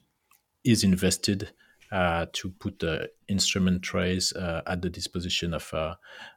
is 0.65 0.85
invested 0.85 1.51
uh, 1.91 2.27
to 2.33 2.51
put 2.51 2.79
the 2.81 3.09
instrument 3.29 3.83
trays 3.83 4.33
uh, 4.35 4.63
at 4.67 4.83
the 4.83 4.91
disposition 4.91 5.55
of 5.55 5.73
uh, 5.73 5.95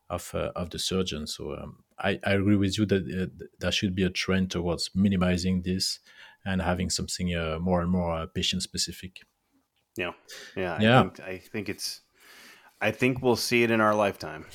of, 0.09 0.31
uh, 0.33 0.51
of 0.55 0.69
the 0.69 0.79
surgeon. 0.79 1.27
So 1.27 1.53
um, 1.53 1.83
I, 2.01 2.19
I 2.25 2.33
agree 2.33 2.55
with 2.55 2.77
you 2.77 2.85
that 2.87 3.03
uh, 3.03 3.45
there 3.59 3.71
should 3.71 3.95
be 3.95 4.03
a 4.03 4.09
trend 4.09 4.51
towards 4.51 4.89
minimizing 4.95 5.61
this 5.61 5.99
and 6.45 6.61
having 6.61 6.89
something 6.89 7.35
uh, 7.35 7.59
more 7.59 7.81
and 7.81 7.91
more 7.91 8.27
patient 8.27 8.63
specific. 8.63 9.21
Yeah, 9.95 10.11
yeah, 10.55 10.75
I 10.75 10.81
yeah. 10.81 11.01
Think, 11.01 11.19
I 11.19 11.37
think 11.37 11.69
it's. 11.69 12.01
I 12.79 12.91
think 12.91 13.21
we'll 13.21 13.35
see 13.35 13.63
it 13.63 13.69
in 13.69 13.79
our 13.79 13.93
lifetime. 13.93 14.45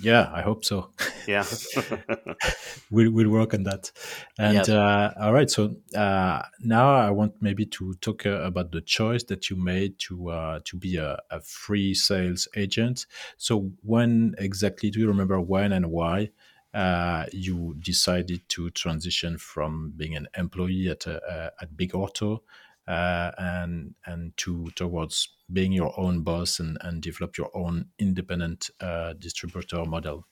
Yeah, 0.00 0.28
I 0.32 0.42
hope 0.42 0.64
so. 0.64 0.90
Yeah, 1.28 1.44
we'll 2.90 3.12
we'll 3.12 3.30
work 3.30 3.54
on 3.54 3.62
that. 3.64 3.92
And 4.38 4.68
uh, 4.68 5.12
all 5.20 5.32
right, 5.32 5.48
so 5.48 5.76
uh, 5.94 6.42
now 6.60 6.94
I 6.96 7.10
want 7.10 7.34
maybe 7.40 7.64
to 7.66 7.94
talk 8.00 8.26
uh, 8.26 8.40
about 8.40 8.72
the 8.72 8.80
choice 8.80 9.22
that 9.24 9.50
you 9.50 9.56
made 9.56 9.98
to 10.08 10.30
uh, 10.30 10.60
to 10.64 10.76
be 10.76 10.96
a, 10.96 11.20
a, 11.30 11.40
free 11.40 11.94
sales 11.94 12.48
agent. 12.56 13.06
So 13.36 13.70
when 13.82 14.34
exactly 14.38 14.90
do 14.90 14.98
you 14.98 15.06
remember 15.06 15.40
when 15.40 15.72
and 15.72 15.90
why? 15.90 16.30
Uh, 16.74 17.24
you 17.32 17.76
decided 17.78 18.48
to 18.48 18.68
transition 18.70 19.38
from 19.38 19.92
being 19.96 20.16
an 20.16 20.26
employee 20.36 20.88
at 20.88 21.06
a, 21.06 21.52
at 21.60 21.76
Big 21.76 21.92
Ortho 21.92 22.40
uh, 22.88 23.30
and 23.38 23.94
and 24.06 24.36
to 24.38 24.70
towards 24.74 25.28
being 25.52 25.72
your 25.72 25.98
own 25.98 26.22
boss 26.22 26.58
and, 26.58 26.76
and 26.80 27.02
develop 27.02 27.38
your 27.38 27.50
own 27.54 27.86
independent 27.98 28.70
uh, 28.80 29.12
distributor 29.14 29.84
model? 29.84 30.26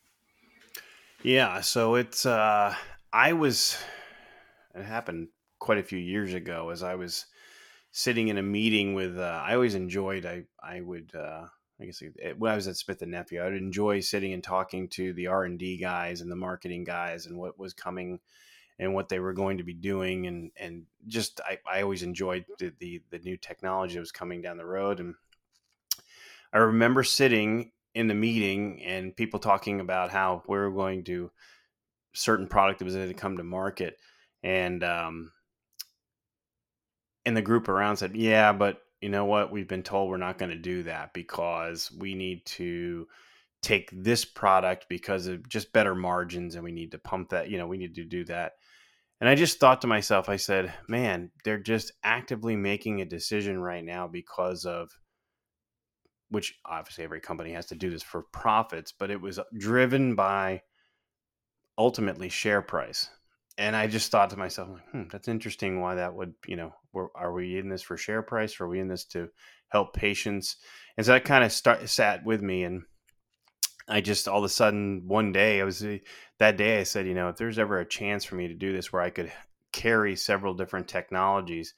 Yeah, 1.22 1.60
so 1.60 1.94
it's 1.94 2.26
uh, 2.26 2.74
I 3.12 3.32
was 3.32 3.78
it 4.74 4.84
happened 4.84 5.28
quite 5.58 5.78
a 5.78 5.82
few 5.82 5.98
years 5.98 6.34
ago 6.34 6.70
as 6.70 6.82
I 6.82 6.96
was 6.96 7.26
sitting 7.92 8.28
in 8.28 8.38
a 8.38 8.42
meeting 8.42 8.94
with 8.94 9.16
uh, 9.18 9.42
I 9.44 9.54
always 9.54 9.74
enjoyed 9.74 10.26
I 10.26 10.44
I 10.62 10.80
would 10.80 11.14
uh, 11.14 11.46
I 11.80 11.86
guess 11.86 12.02
when 12.38 12.52
I 12.52 12.54
was 12.54 12.68
at 12.68 12.76
Smith 12.76 13.02
and 13.02 13.10
Nephew 13.10 13.40
I 13.40 13.44
would 13.44 13.54
enjoy 13.54 14.00
sitting 14.00 14.32
and 14.32 14.44
talking 14.44 14.88
to 14.90 15.12
the 15.12 15.26
R 15.26 15.44
and 15.44 15.58
D 15.58 15.76
guys 15.76 16.20
and 16.20 16.30
the 16.30 16.36
marketing 16.36 16.84
guys 16.84 17.26
and 17.26 17.36
what 17.36 17.58
was 17.58 17.74
coming 17.74 18.20
and 18.78 18.94
what 18.94 19.08
they 19.08 19.18
were 19.18 19.32
going 19.32 19.58
to 19.58 19.64
be 19.64 19.74
doing 19.74 20.26
and 20.26 20.50
and 20.56 20.84
just 21.06 21.40
I, 21.40 21.58
I 21.70 21.82
always 21.82 22.02
enjoyed 22.02 22.44
the, 22.58 22.72
the, 22.78 23.02
the 23.10 23.18
new 23.18 23.36
technology 23.36 23.94
that 23.94 24.00
was 24.00 24.12
coming 24.12 24.42
down 24.42 24.56
the 24.56 24.66
road. 24.66 25.00
And 25.00 25.14
I 26.52 26.58
remember 26.58 27.02
sitting 27.02 27.72
in 27.94 28.08
the 28.08 28.14
meeting 28.14 28.82
and 28.84 29.14
people 29.16 29.40
talking 29.40 29.80
about 29.80 30.10
how 30.10 30.42
we 30.48 30.56
are 30.56 30.70
going 30.70 31.04
to 31.04 31.30
certain 32.14 32.46
product 32.46 32.78
that 32.78 32.84
was 32.84 32.94
going 32.94 33.08
to 33.08 33.14
come 33.14 33.36
to 33.36 33.44
market. 33.44 33.98
And 34.42 34.82
um 34.84 35.32
and 37.24 37.36
the 37.36 37.42
group 37.42 37.68
around 37.68 37.96
said 37.96 38.16
yeah 38.16 38.52
but 38.52 38.81
you 39.02 39.08
know 39.08 39.24
what 39.24 39.52
we've 39.52 39.68
been 39.68 39.82
told 39.82 40.08
we're 40.08 40.16
not 40.16 40.38
going 40.38 40.50
to 40.50 40.56
do 40.56 40.84
that 40.84 41.12
because 41.12 41.90
we 41.92 42.14
need 42.14 42.44
to 42.46 43.06
take 43.62 43.90
this 43.92 44.24
product 44.24 44.86
because 44.88 45.26
of 45.26 45.48
just 45.48 45.72
better 45.72 45.94
margins 45.94 46.54
and 46.54 46.64
we 46.64 46.72
need 46.72 46.92
to 46.92 46.98
pump 46.98 47.30
that 47.30 47.50
you 47.50 47.58
know 47.58 47.66
we 47.66 47.78
need 47.78 47.94
to 47.94 48.04
do 48.04 48.24
that 48.24 48.52
and 49.22 49.28
I 49.28 49.36
just 49.36 49.60
thought 49.60 49.82
to 49.82 49.86
myself, 49.86 50.28
I 50.28 50.34
said, 50.34 50.74
man, 50.88 51.30
they're 51.44 51.56
just 51.56 51.92
actively 52.02 52.56
making 52.56 53.00
a 53.00 53.04
decision 53.04 53.56
right 53.56 53.84
now 53.84 54.08
because 54.08 54.64
of 54.64 54.90
which 56.28 56.58
obviously 56.66 57.04
every 57.04 57.20
company 57.20 57.52
has 57.52 57.66
to 57.66 57.76
do 57.76 57.88
this 57.88 58.02
for 58.02 58.22
profits, 58.32 58.90
but 58.90 59.12
it 59.12 59.20
was 59.20 59.38
driven 59.56 60.16
by 60.16 60.62
ultimately 61.78 62.30
share 62.30 62.62
price. 62.62 63.10
And 63.58 63.76
I 63.76 63.86
just 63.86 64.10
thought 64.10 64.30
to 64.30 64.38
myself, 64.38 64.80
hmm, 64.90 65.04
that's 65.10 65.28
interesting 65.28 65.80
why 65.80 65.96
that 65.96 66.14
would, 66.14 66.34
you 66.46 66.56
know, 66.56 66.72
are 67.14 67.32
we 67.32 67.58
in 67.58 67.68
this 67.68 67.82
for 67.82 67.96
share 67.96 68.22
price? 68.22 68.58
Or 68.58 68.64
are 68.64 68.68
we 68.68 68.80
in 68.80 68.88
this 68.88 69.04
to 69.06 69.28
help 69.68 69.94
patients? 69.94 70.56
And 70.96 71.04
so 71.04 71.12
that 71.12 71.24
kind 71.24 71.44
of 71.44 71.52
start, 71.52 71.86
sat 71.88 72.24
with 72.24 72.42
me. 72.42 72.64
And 72.64 72.82
I 73.88 74.00
just 74.00 74.28
all 74.28 74.38
of 74.38 74.44
a 74.44 74.48
sudden 74.48 75.02
one 75.06 75.32
day 75.32 75.60
I 75.60 75.64
was 75.64 75.84
that 76.38 76.56
day 76.56 76.80
I 76.80 76.84
said, 76.84 77.06
you 77.06 77.14
know, 77.14 77.28
if 77.28 77.36
there's 77.36 77.58
ever 77.58 77.78
a 77.78 77.88
chance 77.88 78.24
for 78.24 78.36
me 78.36 78.48
to 78.48 78.54
do 78.54 78.72
this 78.72 78.92
where 78.92 79.02
I 79.02 79.10
could 79.10 79.30
carry 79.72 80.16
several 80.16 80.54
different 80.54 80.88
technologies 80.88 81.74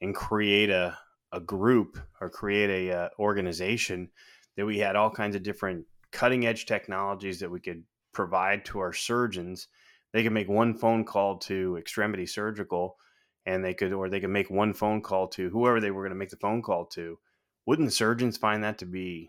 and 0.00 0.14
create 0.14 0.70
a 0.70 0.98
a 1.32 1.40
group 1.40 1.98
or 2.20 2.30
create 2.30 2.70
a 2.70 2.96
uh, 2.96 3.08
organization 3.18 4.08
that 4.56 4.64
we 4.64 4.78
had 4.78 4.94
all 4.94 5.10
kinds 5.10 5.34
of 5.34 5.42
different 5.42 5.84
cutting 6.12 6.46
edge 6.46 6.64
technologies 6.64 7.40
that 7.40 7.50
we 7.50 7.60
could 7.60 7.82
provide 8.12 8.64
to 8.64 8.78
our 8.78 8.92
surgeons. 8.92 9.66
They 10.14 10.22
could 10.22 10.32
make 10.32 10.48
one 10.48 10.74
phone 10.74 11.04
call 11.04 11.38
to 11.38 11.76
Extremity 11.76 12.24
Surgical, 12.24 12.96
and 13.46 13.64
they 13.64 13.74
could, 13.74 13.92
or 13.92 14.08
they 14.08 14.20
could 14.20 14.30
make 14.30 14.48
one 14.48 14.72
phone 14.72 15.02
call 15.02 15.26
to 15.30 15.50
whoever 15.50 15.80
they 15.80 15.90
were 15.90 16.02
going 16.02 16.12
to 16.12 16.18
make 16.18 16.30
the 16.30 16.36
phone 16.36 16.62
call 16.62 16.86
to. 16.86 17.18
Wouldn't 17.66 17.92
surgeons 17.92 18.36
find 18.36 18.62
that 18.62 18.78
to 18.78 18.86
be 18.86 19.28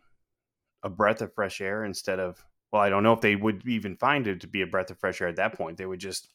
a 0.83 0.89
breath 0.89 1.23
of 1.23 1.33
fresh 1.33 1.59
air 1.59 1.83
instead 1.83 2.19
of? 2.19 2.45
Well, 2.71 2.83
I 2.83 2.89
don't 2.89 3.01
know 3.01 3.13
if 3.13 3.21
they 3.21 3.35
would 3.35 3.67
even 3.67 3.97
find 3.97 4.27
it 4.27 4.41
to 4.41 4.47
be 4.47 4.61
a 4.61 4.67
breath 4.67 4.91
of 4.91 4.99
fresh 4.99 5.21
air 5.21 5.27
at 5.27 5.37
that 5.37 5.57
point. 5.57 5.77
They 5.77 5.87
would 5.87 5.99
just 5.99 6.29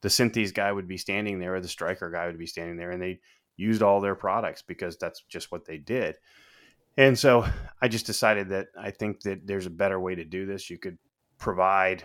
the 0.00 0.08
Synthes 0.08 0.52
guy 0.52 0.72
would 0.72 0.88
be 0.88 0.98
standing 0.98 1.38
there, 1.38 1.54
or 1.54 1.60
the 1.60 1.68
Stryker 1.68 2.10
guy 2.10 2.26
would 2.26 2.38
be 2.38 2.46
standing 2.46 2.76
there, 2.76 2.90
and 2.90 3.00
they 3.00 3.20
used 3.56 3.80
all 3.80 4.00
their 4.00 4.16
products 4.16 4.60
because 4.60 4.96
that's 4.98 5.22
just 5.28 5.52
what 5.52 5.64
they 5.64 5.78
did. 5.78 6.16
And 6.96 7.16
so 7.16 7.46
I 7.80 7.86
just 7.86 8.06
decided 8.06 8.48
that 8.48 8.68
I 8.76 8.90
think 8.90 9.20
that 9.20 9.46
there's 9.46 9.66
a 9.66 9.70
better 9.70 10.00
way 10.00 10.16
to 10.16 10.24
do 10.24 10.46
this. 10.46 10.68
You 10.68 10.78
could 10.78 10.98
provide 11.38 12.04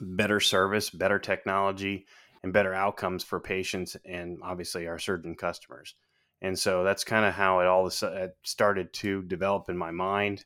better 0.00 0.40
service, 0.40 0.90
better 0.90 1.18
technology, 1.18 2.06
and 2.42 2.52
better 2.52 2.74
outcomes 2.74 3.22
for 3.22 3.40
patients 3.40 3.96
and 4.04 4.38
obviously 4.42 4.86
our 4.86 4.98
surgeon 4.98 5.34
customers. 5.34 5.94
And 6.40 6.58
so 6.58 6.82
that's 6.82 7.04
kind 7.04 7.24
of 7.24 7.34
how 7.34 7.60
it 7.60 7.66
all 7.66 7.88
started 7.90 8.92
to 8.94 9.22
develop 9.22 9.68
in 9.68 9.76
my 9.76 9.92
mind. 9.92 10.44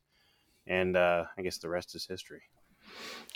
And 0.67 0.97
uh, 0.97 1.25
I 1.39 1.43
guess 1.43 1.59
the 1.59 1.71
rest 1.71 1.95
is 1.95 2.07
history. 2.07 2.43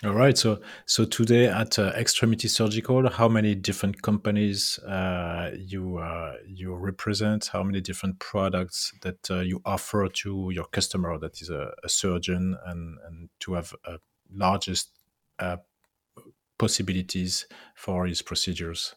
All 0.05 0.13
right. 0.13 0.37
So, 0.37 0.61
so 0.87 1.05
today 1.05 1.47
at 1.47 1.79
uh, 1.79 1.93
Extremity 1.97 2.49
Surgical, 2.49 3.09
how 3.11 3.29
many 3.29 3.55
different 3.55 4.01
companies 4.01 4.79
uh, 4.79 5.51
you 5.55 5.99
uh, 5.99 6.35
you 6.47 6.75
represent? 6.75 7.51
How 7.53 7.63
many 7.63 7.81
different 7.81 8.19
products 8.19 8.93
that 9.03 9.31
uh, 9.31 9.41
you 9.41 9.61
offer 9.65 10.09
to 10.09 10.51
your 10.53 10.65
customer 10.65 11.19
that 11.19 11.43
is 11.43 11.51
a, 11.51 11.73
a 11.85 11.89
surgeon, 11.89 12.57
and 12.65 12.99
and 13.07 13.29
to 13.41 13.55
have 13.55 13.75
a 13.85 13.99
largest 14.33 14.91
uh, 15.39 15.59
possibilities 16.61 17.47
for 17.75 18.07
his 18.07 18.21
procedures? 18.23 18.95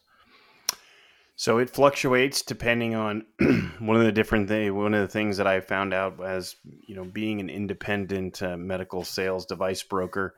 So 1.36 1.58
it 1.58 1.70
fluctuates 1.70 2.42
depending 2.42 2.94
on 2.94 3.24
one 3.80 3.96
of 3.96 4.04
the 4.04 4.12
different 4.12 4.48
things. 4.48 4.70
One 4.70 4.94
of 4.94 5.00
the 5.00 5.12
things 5.12 5.38
that 5.38 5.48
I 5.48 5.60
found 5.60 5.92
out 5.92 6.22
as 6.24 6.56
you 6.62 6.94
know 6.94 7.04
being 7.04 7.40
an 7.40 7.50
independent 7.50 8.42
uh, 8.42 8.56
medical 8.56 9.02
sales 9.02 9.46
device 9.46 9.82
broker 9.82 10.34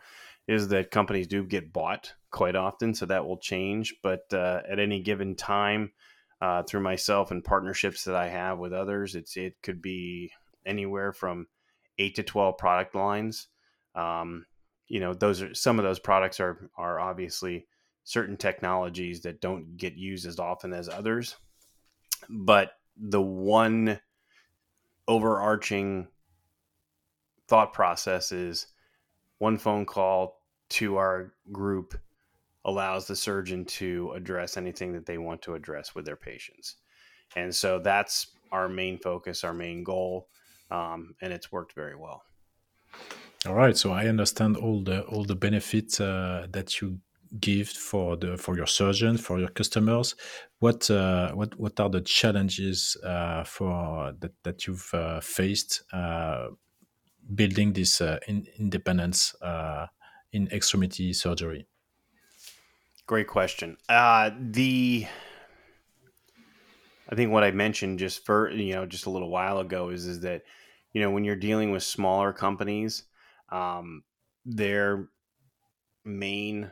is 0.49 0.69
that 0.69 0.91
companies 0.91 1.27
do 1.27 1.45
get 1.45 1.73
bought 1.73 2.15
quite 2.31 2.57
often, 2.57 2.95
so 2.95 3.05
that 3.07 3.27
will 3.27 3.39
change. 3.39 3.97
But 4.03 4.33
uh, 4.33 4.63
at 4.71 4.79
any 4.79 5.03
given 5.03 5.35
time, 5.35 5.93
uh, 6.41 6.63
through 6.63 6.81
myself 6.81 7.31
and 7.31 7.45
partnerships 7.45 8.05
that 8.05 8.15
I 8.15 8.29
have 8.29 8.59
with 8.59 8.73
others, 8.73 9.17
it's 9.17 9.37
it 9.37 9.57
could 9.63 9.83
be 9.83 10.31
anywhere 10.65 11.13
from 11.13 11.47
eight 11.99 12.15
to 12.15 12.23
twelve 12.23 12.57
product 12.57 12.95
lines. 12.95 13.49
Um, 13.95 14.47
you 14.89 15.01
know, 15.01 15.15
those 15.15 15.43
are 15.43 15.55
some 15.55 15.79
of 15.79 15.85
those 15.85 15.99
products 15.99 16.41
are 16.41 16.71
are 16.77 17.01
obviously 17.01 17.67
certain 18.05 18.37
technologies 18.37 19.21
that 19.23 19.41
don't 19.41 19.77
get 19.77 19.95
used 19.95 20.27
as 20.27 20.39
often 20.39 20.73
as 20.73 20.89
others, 20.89 21.37
but 22.29 22.73
the 22.97 23.21
one 23.21 23.99
overarching 25.09 26.09
thought 27.49 27.73
process 27.73 28.33
is 28.33 28.67
one 29.39 29.59
phone 29.59 29.85
call 29.85 30.41
to 30.69 30.97
our 30.97 31.35
group 31.53 31.99
allows 32.65 33.07
the 33.07 33.15
surgeon 33.15 33.65
to 33.65 34.13
address 34.13 34.57
anything 34.57 34.93
that 34.93 35.07
they 35.07 35.19
want 35.19 35.41
to 35.43 35.55
address 35.55 35.95
with 35.95 36.05
their 36.05 36.17
patients. 36.17 36.77
And 37.37 37.55
so 37.55 37.79
that's 37.79 38.29
our 38.51 38.69
main 38.69 38.99
focus, 38.99 39.45
our 39.45 39.55
main 39.55 39.85
goal, 39.85 40.29
um, 40.71 41.15
and 41.21 41.33
it's 41.33 41.53
worked 41.53 41.75
very 41.75 41.95
well. 41.95 42.23
All 43.45 43.55
right, 43.55 43.77
so 43.77 43.93
I 43.93 44.07
understand 44.07 44.57
all 44.57 44.83
the 44.83 45.03
all 45.03 45.25
the 45.25 45.37
benefits 45.37 46.01
uh, 46.01 46.47
that 46.51 46.81
you 46.81 47.01
give 47.41 47.69
for 47.69 48.17
the 48.17 48.37
for 48.37 48.57
your 48.57 48.67
surgeon 48.67 49.19
for 49.19 49.39
your 49.39 49.49
customers. 49.49 50.15
What 50.59 50.91
uh, 50.91 51.33
what 51.33 51.59
what 51.59 51.79
are 51.81 51.91
the 51.91 52.01
challenges 52.01 52.97
uh, 53.05 53.45
for 53.45 54.13
that 54.21 54.33
that 54.43 54.67
you've 54.67 54.91
uh, 54.95 55.21
faced 55.21 55.83
uh, 55.93 56.49
building 57.35 57.73
this 57.73 58.01
uh, 58.01 58.19
in, 58.27 58.47
independence 58.59 59.35
in 60.33 60.49
extremity 60.49 61.13
surgery? 61.13 61.67
Great 63.07 63.29
question. 63.29 63.77
The 63.89 65.07
I 67.09 67.15
think 67.15 67.31
what 67.31 67.45
I 67.45 67.53
mentioned 67.53 67.99
just 67.99 68.25
for 68.25 68.51
you 68.51 68.75
know 68.75 68.87
just 68.87 69.07
a 69.07 69.11
little 69.11 69.31
while 69.31 69.59
ago 69.59 69.91
is 69.91 70.07
is 70.07 70.21
that 70.21 70.43
you 70.93 71.01
know 71.01 71.11
when 71.11 71.25
you're 71.25 71.37
dealing 71.37 71.71
with 71.71 71.83
smaller 71.83 72.33
companies, 72.33 73.05
um, 73.51 74.03
their 74.45 75.09
main 76.05 76.71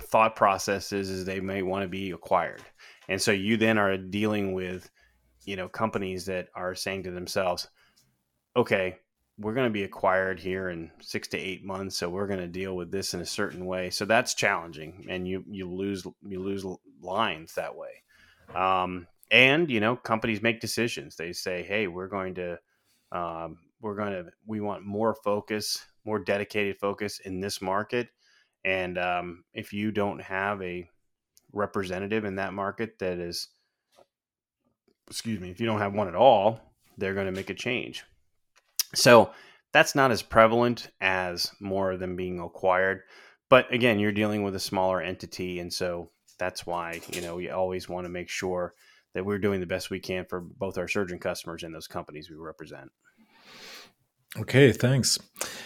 thought 0.00 0.34
process 0.34 0.92
is, 0.92 1.10
is 1.10 1.24
they 1.24 1.40
may 1.40 1.62
want 1.62 1.82
to 1.82 1.88
be 1.88 2.10
acquired, 2.10 2.62
and 3.08 3.20
so 3.20 3.32
you 3.32 3.56
then 3.56 3.78
are 3.78 3.96
dealing 3.96 4.52
with 4.52 4.90
you 5.44 5.56
know 5.56 5.68
companies 5.68 6.26
that 6.26 6.48
are 6.54 6.74
saying 6.74 7.04
to 7.04 7.10
themselves, 7.10 7.68
okay, 8.56 8.96
we're 9.40 9.54
going 9.54 9.66
to 9.66 9.72
be 9.72 9.84
acquired 9.84 10.38
here 10.38 10.68
in 10.68 10.90
six 11.00 11.28
to 11.28 11.38
eight 11.38 11.64
months, 11.64 11.96
so 11.96 12.10
we're 12.10 12.26
going 12.26 12.40
to 12.40 12.46
deal 12.46 12.76
with 12.76 12.90
this 12.90 13.14
in 13.14 13.20
a 13.20 13.26
certain 13.26 13.64
way. 13.64 13.88
So 13.90 14.04
that's 14.04 14.34
challenging, 14.34 15.06
and 15.08 15.26
you 15.26 15.44
you 15.48 15.68
lose 15.70 16.06
you 16.22 16.40
lose 16.40 16.64
lines 17.00 17.54
that 17.54 17.74
way. 17.74 18.02
Um, 18.54 19.06
and 19.30 19.70
you 19.70 19.80
know, 19.80 19.96
companies 19.96 20.42
make 20.42 20.60
decisions. 20.60 21.16
They 21.16 21.32
say, 21.32 21.62
"Hey, 21.62 21.86
we're 21.86 22.08
going 22.08 22.34
to 22.34 22.58
um, 23.12 23.58
we're 23.80 23.96
going 23.96 24.12
to 24.12 24.26
we 24.46 24.60
want 24.60 24.84
more 24.84 25.14
focus, 25.14 25.84
more 26.04 26.18
dedicated 26.18 26.78
focus 26.78 27.20
in 27.20 27.40
this 27.40 27.60
market." 27.60 28.08
And 28.64 28.98
um, 28.98 29.44
if 29.54 29.72
you 29.72 29.90
don't 29.90 30.20
have 30.20 30.60
a 30.62 30.88
representative 31.52 32.24
in 32.24 32.36
that 32.36 32.52
market 32.52 32.98
that 32.98 33.18
is, 33.18 33.48
excuse 35.08 35.40
me, 35.40 35.50
if 35.50 35.60
you 35.60 35.66
don't 35.66 35.80
have 35.80 35.94
one 35.94 36.08
at 36.08 36.14
all, 36.14 36.60
they're 36.98 37.14
going 37.14 37.26
to 37.26 37.32
make 37.32 37.50
a 37.50 37.54
change. 37.54 38.04
So 38.94 39.30
that's 39.72 39.94
not 39.94 40.10
as 40.10 40.22
prevalent 40.22 40.88
as 41.00 41.52
more 41.60 41.92
of 41.92 42.00
them 42.00 42.16
being 42.16 42.40
acquired. 42.40 43.02
But 43.48 43.72
again, 43.72 43.98
you're 43.98 44.12
dealing 44.12 44.42
with 44.42 44.54
a 44.54 44.60
smaller 44.60 45.00
entity. 45.00 45.60
And 45.60 45.72
so 45.72 46.10
that's 46.38 46.66
why, 46.66 47.00
you 47.12 47.20
know, 47.20 47.36
we 47.36 47.50
always 47.50 47.88
want 47.88 48.04
to 48.04 48.10
make 48.10 48.28
sure 48.28 48.74
that 49.14 49.24
we're 49.24 49.38
doing 49.38 49.60
the 49.60 49.66
best 49.66 49.90
we 49.90 50.00
can 50.00 50.24
for 50.24 50.40
both 50.40 50.78
our 50.78 50.88
surgeon 50.88 51.18
customers 51.18 51.62
and 51.62 51.74
those 51.74 51.88
companies 51.88 52.30
we 52.30 52.36
represent. 52.36 52.90
Okay, 54.38 54.70
thanks. 54.70 55.18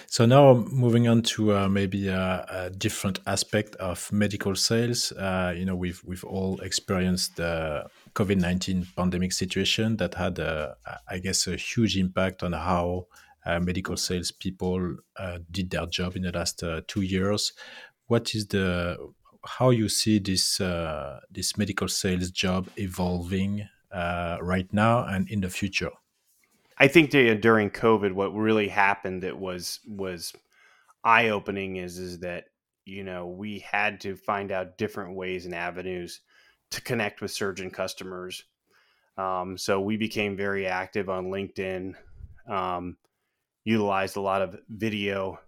So 0.06 0.24
now 0.24 0.54
moving 0.54 1.06
on 1.06 1.20
to 1.22 1.54
uh, 1.54 1.68
maybe 1.68 2.08
a, 2.08 2.46
a, 2.48 2.70
different 2.70 3.18
aspect 3.26 3.76
of 3.76 4.10
medical 4.10 4.54
sales. 4.56 5.12
Uh, 5.12 5.52
you 5.54 5.66
know, 5.66 5.76
we've 5.76 6.02
we've 6.02 6.24
all 6.24 6.58
experienced 6.60 7.36
the 7.36 7.86
COVID 8.14 8.38
nineteen 8.38 8.86
pandemic 8.96 9.32
situation 9.32 9.98
that 9.98 10.14
had, 10.14 10.38
a, 10.38 10.76
I 11.10 11.18
guess, 11.18 11.46
a 11.46 11.56
huge 11.56 11.98
impact 11.98 12.42
on 12.42 12.52
how 12.52 13.08
uh, 13.44 13.60
medical 13.60 13.98
sales 13.98 14.30
people 14.30 14.96
uh, 15.18 15.40
did 15.50 15.68
their 15.68 15.84
job 15.84 16.16
in 16.16 16.22
the 16.22 16.32
last 16.32 16.62
uh, 16.62 16.80
two 16.86 17.02
years. 17.02 17.52
What 18.06 18.34
is 18.34 18.46
the 18.46 18.96
how 19.44 19.70
you 19.70 19.90
see 19.90 20.20
this 20.20 20.58
uh, 20.58 21.20
this 21.30 21.58
medical 21.58 21.88
sales 21.88 22.30
job 22.30 22.68
evolving 22.78 23.68
right 23.92 24.72
now 24.72 25.04
and 25.04 25.28
in 25.28 25.42
the 25.42 25.50
future? 25.50 25.90
I 26.78 26.88
think 26.88 27.10
during 27.10 27.70
COVID, 27.70 28.12
what 28.12 28.34
really 28.34 28.68
happened 28.68 29.22
that 29.22 29.38
was 29.38 29.80
was 29.86 30.32
eye 31.04 31.28
opening 31.28 31.76
is 31.76 31.98
is 31.98 32.20
that 32.20 32.46
you 32.84 33.04
know 33.04 33.26
we 33.26 33.60
had 33.60 34.00
to 34.00 34.16
find 34.16 34.50
out 34.50 34.78
different 34.78 35.14
ways 35.14 35.46
and 35.46 35.54
avenues 35.54 36.20
to 36.70 36.80
connect 36.80 37.20
with 37.20 37.30
surgeon 37.30 37.70
customers. 37.70 38.44
Um, 39.16 39.56
so 39.56 39.80
we 39.80 39.96
became 39.96 40.36
very 40.36 40.66
active 40.66 41.08
on 41.08 41.26
LinkedIn, 41.26 41.94
um, 42.48 42.96
utilized 43.62 44.16
a 44.16 44.20
lot 44.20 44.42
of 44.42 44.56
video 44.68 45.38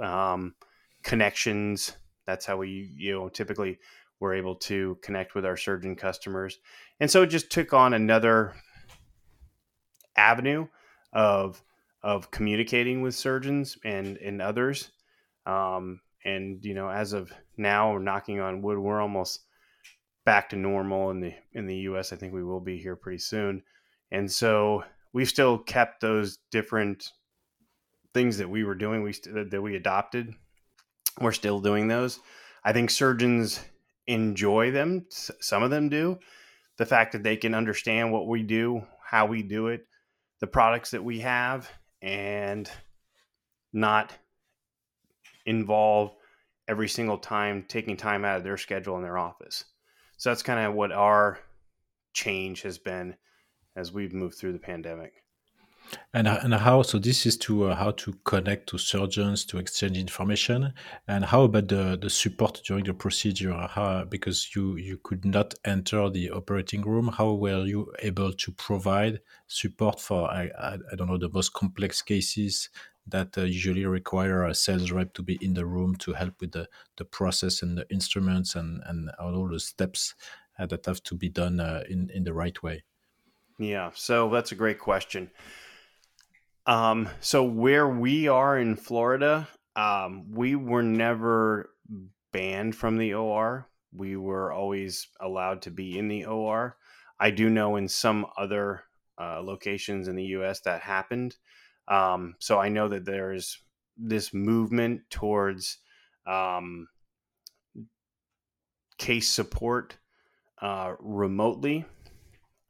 um, 0.00 0.54
connections. 1.04 1.92
That's 2.26 2.46
how 2.46 2.56
we 2.56 2.90
you 2.96 3.12
know 3.12 3.28
typically 3.28 3.78
were 4.18 4.34
able 4.34 4.56
to 4.56 4.98
connect 5.02 5.36
with 5.36 5.44
our 5.46 5.56
surgeon 5.56 5.94
customers, 5.94 6.58
and 6.98 7.08
so 7.08 7.22
it 7.22 7.28
just 7.28 7.50
took 7.50 7.72
on 7.72 7.94
another 7.94 8.54
avenue 10.16 10.66
of 11.12 11.62
of 12.02 12.30
communicating 12.30 13.02
with 13.02 13.14
surgeons 13.14 13.78
and 13.84 14.16
and 14.18 14.42
others. 14.42 14.90
Um, 15.46 16.00
and 16.24 16.64
you 16.64 16.74
know, 16.74 16.88
as 16.88 17.12
of 17.12 17.32
now, 17.56 17.92
we're 17.92 17.98
knocking 17.98 18.40
on 18.40 18.62
wood. 18.62 18.78
We're 18.78 19.00
almost 19.00 19.40
back 20.24 20.50
to 20.50 20.56
normal 20.56 21.10
in 21.10 21.20
the 21.20 21.34
in 21.52 21.66
the 21.66 21.76
U.S. 21.76 22.12
I 22.12 22.16
think 22.16 22.32
we 22.32 22.44
will 22.44 22.60
be 22.60 22.78
here 22.78 22.96
pretty 22.96 23.18
soon. 23.18 23.62
And 24.10 24.30
so 24.30 24.84
we've 25.12 25.28
still 25.28 25.58
kept 25.58 26.00
those 26.00 26.38
different 26.50 27.10
things 28.14 28.38
that 28.38 28.48
we 28.48 28.64
were 28.64 28.74
doing. 28.74 29.02
We 29.02 29.12
st- 29.12 29.50
that 29.50 29.62
we 29.62 29.76
adopted. 29.76 30.34
We're 31.20 31.32
still 31.32 31.60
doing 31.60 31.88
those. 31.88 32.20
I 32.64 32.72
think 32.72 32.90
surgeons 32.90 33.60
enjoy 34.06 34.70
them. 34.70 35.06
Some 35.10 35.62
of 35.62 35.70
them 35.70 35.88
do 35.88 36.18
the 36.78 36.86
fact 36.86 37.12
that 37.12 37.22
they 37.22 37.36
can 37.36 37.54
understand 37.54 38.12
what 38.12 38.26
we 38.26 38.42
do, 38.42 38.82
how 39.04 39.26
we 39.26 39.42
do 39.42 39.68
it, 39.68 39.86
the 40.42 40.46
products 40.48 40.90
that 40.90 41.04
we 41.04 41.20
have, 41.20 41.70
and 42.02 42.68
not 43.72 44.12
involve 45.46 46.12
every 46.66 46.88
single 46.88 47.16
time 47.16 47.64
taking 47.68 47.96
time 47.96 48.24
out 48.24 48.38
of 48.38 48.42
their 48.42 48.56
schedule 48.56 48.96
in 48.96 49.04
their 49.04 49.16
office. 49.16 49.64
So 50.16 50.30
that's 50.30 50.42
kind 50.42 50.58
of 50.58 50.74
what 50.74 50.90
our 50.90 51.38
change 52.12 52.62
has 52.62 52.76
been 52.76 53.14
as 53.76 53.92
we've 53.92 54.12
moved 54.12 54.36
through 54.36 54.52
the 54.52 54.58
pandemic. 54.58 55.12
And, 56.14 56.26
and 56.28 56.54
how 56.54 56.82
so 56.82 56.98
this 56.98 57.26
is 57.26 57.36
to 57.38 57.70
uh, 57.70 57.74
how 57.74 57.90
to 57.92 58.12
connect 58.24 58.68
to 58.70 58.78
surgeons 58.78 59.44
to 59.46 59.58
exchange 59.58 59.98
information 59.98 60.72
and 61.08 61.24
how 61.24 61.42
about 61.42 61.68
the, 61.68 61.98
the 62.00 62.10
support 62.10 62.60
during 62.66 62.84
the 62.84 62.94
procedure 62.94 63.52
how, 63.70 64.04
because 64.04 64.54
you 64.54 64.76
you 64.76 64.98
could 65.02 65.24
not 65.24 65.54
enter 65.64 66.08
the 66.10 66.30
operating 66.30 66.82
room 66.82 67.08
how 67.08 67.32
were 67.32 67.64
you 67.64 67.92
able 68.00 68.32
to 68.32 68.52
provide 68.52 69.20
support 69.46 70.00
for 70.00 70.30
I, 70.30 70.50
I, 70.58 70.78
I 70.92 70.96
don't 70.96 71.08
know 71.08 71.18
the 71.18 71.30
most 71.30 71.52
complex 71.52 72.02
cases 72.02 72.68
that 73.06 73.36
uh, 73.36 73.42
usually 73.42 73.84
require 73.84 74.44
a 74.46 74.54
sales 74.54 74.90
rep 74.92 75.12
to 75.14 75.22
be 75.22 75.38
in 75.40 75.54
the 75.54 75.66
room 75.66 75.96
to 75.96 76.12
help 76.12 76.34
with 76.40 76.52
the, 76.52 76.68
the 76.96 77.04
process 77.04 77.62
and 77.62 77.76
the 77.76 77.90
instruments 77.90 78.54
and, 78.54 78.82
and 78.86 79.10
all 79.20 79.48
the 79.48 79.60
steps 79.60 80.14
uh, 80.58 80.66
that 80.66 80.86
have 80.86 81.02
to 81.02 81.14
be 81.14 81.28
done 81.28 81.60
uh, 81.60 81.82
in, 81.88 82.10
in 82.14 82.24
the 82.24 82.32
right 82.32 82.62
way? 82.62 82.84
Yeah, 83.58 83.90
so 83.94 84.28
that's 84.28 84.52
a 84.52 84.54
great 84.54 84.78
question. 84.78 85.30
Um, 86.66 87.08
so 87.20 87.44
where 87.44 87.88
we 87.88 88.28
are 88.28 88.58
in 88.58 88.76
Florida, 88.76 89.48
um, 89.74 90.30
we 90.30 90.54
were 90.54 90.82
never 90.82 91.70
banned 92.32 92.76
from 92.76 92.98
the 92.98 93.14
OR. 93.14 93.68
We 93.92 94.16
were 94.16 94.52
always 94.52 95.08
allowed 95.20 95.62
to 95.62 95.70
be 95.70 95.98
in 95.98 96.08
the 96.08 96.24
OR. 96.24 96.76
I 97.18 97.30
do 97.30 97.50
know 97.50 97.76
in 97.76 97.88
some 97.88 98.26
other 98.36 98.84
uh, 99.20 99.40
locations 99.42 100.08
in 100.08 100.16
the 100.16 100.24
U.S. 100.24 100.60
that 100.60 100.80
happened. 100.80 101.36
Um, 101.88 102.34
so 102.38 102.58
I 102.58 102.68
know 102.68 102.88
that 102.88 103.04
there's 103.04 103.58
this 103.96 104.32
movement 104.32 105.02
towards 105.10 105.78
um, 106.26 106.86
case 108.98 109.28
support 109.28 109.98
uh, 110.60 110.94
remotely, 111.00 111.84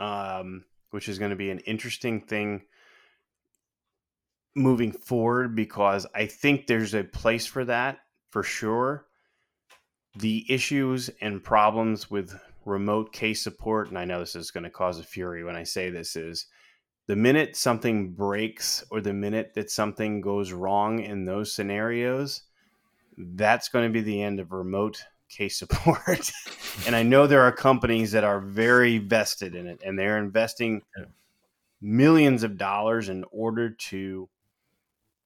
um, 0.00 0.64
which 0.90 1.08
is 1.08 1.18
going 1.18 1.30
to 1.30 1.36
be 1.36 1.50
an 1.50 1.60
interesting 1.60 2.20
thing 2.22 2.62
moving 4.54 4.92
forward 4.92 5.54
because 5.54 6.06
I 6.14 6.26
think 6.26 6.66
there's 6.66 6.94
a 6.94 7.04
place 7.04 7.46
for 7.46 7.64
that 7.64 7.98
for 8.30 8.42
sure. 8.42 9.06
The 10.16 10.44
issues 10.48 11.10
and 11.20 11.42
problems 11.42 12.10
with 12.10 12.38
remote 12.64 13.12
case 13.12 13.42
support, 13.42 13.88
and 13.88 13.98
I 13.98 14.04
know 14.04 14.20
this 14.20 14.36
is 14.36 14.50
going 14.50 14.64
to 14.64 14.70
cause 14.70 14.98
a 14.98 15.04
fury 15.04 15.44
when 15.44 15.56
I 15.56 15.64
say 15.64 15.90
this, 15.90 16.16
is 16.16 16.46
the 17.06 17.16
minute 17.16 17.56
something 17.56 18.12
breaks 18.12 18.84
or 18.90 19.00
the 19.00 19.12
minute 19.12 19.52
that 19.54 19.70
something 19.70 20.20
goes 20.20 20.52
wrong 20.52 21.00
in 21.00 21.24
those 21.24 21.52
scenarios, 21.52 22.42
that's 23.16 23.68
going 23.68 23.86
to 23.86 23.92
be 23.92 24.00
the 24.00 24.22
end 24.22 24.38
of 24.38 24.52
remote 24.52 25.02
case 25.28 25.56
support. 25.58 26.30
and 26.86 26.94
I 26.94 27.02
know 27.02 27.26
there 27.26 27.42
are 27.42 27.52
companies 27.52 28.12
that 28.12 28.24
are 28.24 28.40
very 28.40 28.98
vested 28.98 29.54
in 29.54 29.66
it 29.66 29.80
and 29.84 29.98
they're 29.98 30.18
investing 30.18 30.82
millions 31.80 32.44
of 32.44 32.56
dollars 32.56 33.08
in 33.08 33.24
order 33.32 33.70
to 33.70 34.28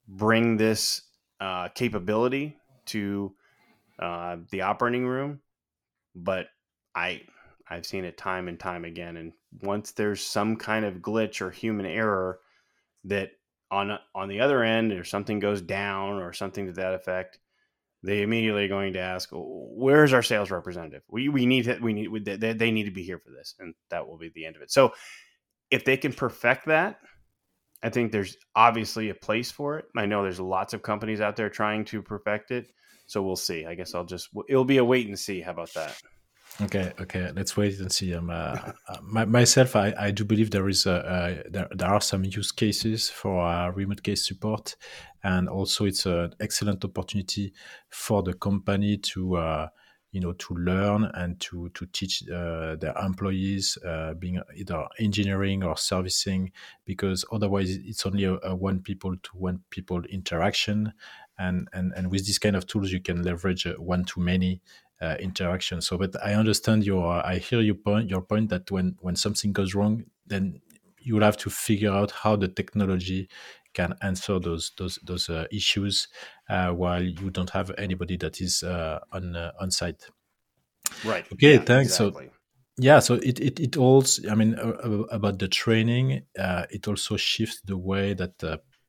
bring 0.09 0.57
this 0.57 1.03
uh, 1.41 1.69
capability 1.69 2.57
to 2.87 3.35
uh, 3.99 4.37
the 4.51 4.63
operating 4.63 5.07
room. 5.07 5.41
But 6.15 6.47
I 6.95 7.23
I've 7.69 7.87
seen 7.87 8.05
it 8.05 8.17
time 8.17 8.49
and 8.49 8.59
time 8.59 8.85
again. 8.85 9.17
And 9.17 9.33
once 9.63 9.93
there's 9.93 10.23
some 10.23 10.57
kind 10.57 10.85
of 10.85 10.97
glitch 10.97 11.41
or 11.41 11.51
human 11.51 11.87
error 11.87 12.41
that 13.05 13.33
on 13.71 13.99
on 14.15 14.29
the 14.29 14.41
other 14.41 14.63
end 14.63 14.93
or 14.93 15.05
something 15.05 15.41
goes 15.41 15.61
down 15.61 16.15
or 16.15 16.33
something 16.33 16.67
to 16.67 16.73
that 16.73 16.95
effect, 16.95 17.39
they 18.03 18.23
immediately 18.23 18.65
are 18.65 18.69
going 18.69 18.93
to 18.93 19.01
ask, 19.01 19.29
"Where's 19.33 20.13
our 20.13 20.23
sales 20.23 20.51
representative? 20.51 21.03
We 21.09 21.29
we 21.29 21.47
need 21.47 21.65
to, 21.65 21.79
we 21.79 21.93
need 21.93 22.25
they, 22.25 22.53
they 22.53 22.71
need 22.71 22.85
to 22.85 22.91
be 22.93 23.03
here 23.03 23.19
for 23.19 23.31
this," 23.31 23.55
and 23.59 23.75
that 23.91 24.07
will 24.07 24.19
be 24.19 24.31
the 24.35 24.47
end 24.47 24.57
of 24.57 24.63
it. 24.63 24.71
So 24.71 24.93
if 25.71 25.85
they 25.85 25.97
can 25.97 26.13
perfect 26.13 26.67
that, 26.67 27.01
I 27.83 27.91
think 27.91 28.13
there's 28.13 28.37
obviously 28.55 29.11
a 29.11 29.15
place 29.15 29.51
for 29.51 29.79
it. 29.79 29.87
I 29.97 30.07
know 30.07 30.23
there's 30.23 30.41
lots 30.41 30.75
of 30.75 30.83
companies 30.83 31.21
out 31.21 31.37
there 31.37 31.51
trying 31.51 31.85
to 31.87 32.03
perfect 32.03 32.51
it, 32.51 32.73
so 33.07 33.23
we'll 33.23 33.37
see. 33.37 33.67
I 33.67 33.75
guess 33.75 33.95
I'll 33.95 34.05
just 34.05 34.29
it'll 34.49 34.65
be 34.65 34.79
a 34.79 34.85
wait 34.85 35.07
and 35.07 35.19
see. 35.19 35.41
How 35.41 35.53
about 35.53 35.73
that? 35.75 36.01
Okay, 36.63 36.93
okay. 36.99 37.31
Let's 37.37 37.55
wait 37.57 37.79
and 37.81 37.93
see. 37.93 38.15
Um, 38.15 38.31
uh, 38.31 38.57
uh, 38.89 38.97
my, 39.03 39.27
myself, 39.27 39.77
I, 39.77 39.93
I 39.99 40.11
do 40.11 40.25
believe 40.25 40.51
there 40.51 40.69
is 40.69 40.87
a, 40.87 41.43
there, 41.51 41.69
there 41.71 41.89
are 41.89 42.01
some 42.01 42.25
use 42.25 42.51
cases 42.51 43.11
for 43.11 43.45
uh, 43.47 43.71
remote 43.73 44.03
case 44.03 44.27
support, 44.27 44.75
and 45.23 45.51
also 45.51 45.85
it's 45.85 46.07
an 46.07 46.33
excellent 46.41 46.83
opportunity 46.83 47.53
for 47.91 48.23
the 48.23 48.33
company 48.33 48.97
to 48.97 49.37
uh, 49.37 49.69
you 50.17 50.23
know 50.23 50.33
to 50.33 50.55
learn 50.55 51.05
and 51.15 51.39
to 51.41 51.69
to 51.75 51.85
teach 51.93 52.23
uh, 52.31 52.75
their 52.77 52.95
employees 53.05 53.77
uh, 53.87 54.15
being 54.15 54.41
either 54.57 54.87
engineering 54.99 55.63
or 55.63 55.77
servicing 55.77 56.51
because 56.87 57.23
otherwise 57.31 57.71
it's 57.91 58.07
only 58.07 58.25
a, 58.25 58.39
a 58.43 58.55
one 58.55 58.81
people 58.81 59.15
to 59.23 59.31
one 59.35 59.61
people 59.69 60.03
interaction 60.07 60.93
and 61.39 61.69
and 61.75 61.93
and 61.95 62.11
with 62.11 62.27
this 62.27 62.39
kind 62.39 62.57
of 62.57 62.67
tools 62.67 62.91
you 62.91 63.01
can 63.01 63.23
leverage 63.23 63.67
one 63.77 64.05
to 64.07 64.21
many 64.21 64.63
uh, 65.03 65.17
interaction. 65.21 65.83
So, 65.83 65.99
but 65.99 66.17
I 66.25 66.33
understand 66.33 66.87
your, 66.87 67.25
I 67.27 67.37
hear 67.37 67.61
your 67.61 67.75
point, 67.75 68.09
your 68.09 68.23
point 68.23 68.49
that 68.49 68.71
when 68.71 68.97
when 69.01 69.15
something 69.17 69.53
goes 69.53 69.75
wrong, 69.75 70.05
then 70.27 70.61
you 70.99 71.15
will 71.15 71.23
have 71.23 71.37
to 71.37 71.51
figure 71.51 71.93
out 71.93 72.11
how 72.11 72.37
the 72.37 72.49
technology 72.49 73.29
can 73.77 73.95
answer 74.01 74.41
those 74.41 74.73
those 74.79 74.99
those 75.05 75.29
uh, 75.29 75.45
issues 75.53 76.09
uh, 76.49 76.71
while 76.71 77.03
you 77.03 77.31
don't 77.31 77.51
have 77.51 77.71
anybody 77.77 78.17
that 78.17 78.41
is 78.41 78.63
uh, 78.63 78.99
on 79.13 79.37
uh, 79.37 79.53
on 79.61 79.71
site. 79.71 80.03
Right. 81.05 81.25
Okay. 81.33 81.55
Yeah, 81.55 81.61
thanks. 81.61 81.93
Exactly. 81.93 82.27
So. 82.27 82.33
Yeah, 82.79 82.99
so 83.01 83.15
it, 83.15 83.41
it, 83.41 83.59
it 83.59 83.77
also, 83.79 84.29
I 84.29 84.35
mean, 84.35 84.55
about 85.11 85.39
the 85.39 85.49
training, 85.49 86.25
uh, 86.39 86.67
it 86.71 86.87
also 86.87 87.17
shifts 87.17 87.63
the 87.65 87.79
way 87.79 88.13
that 88.13 88.35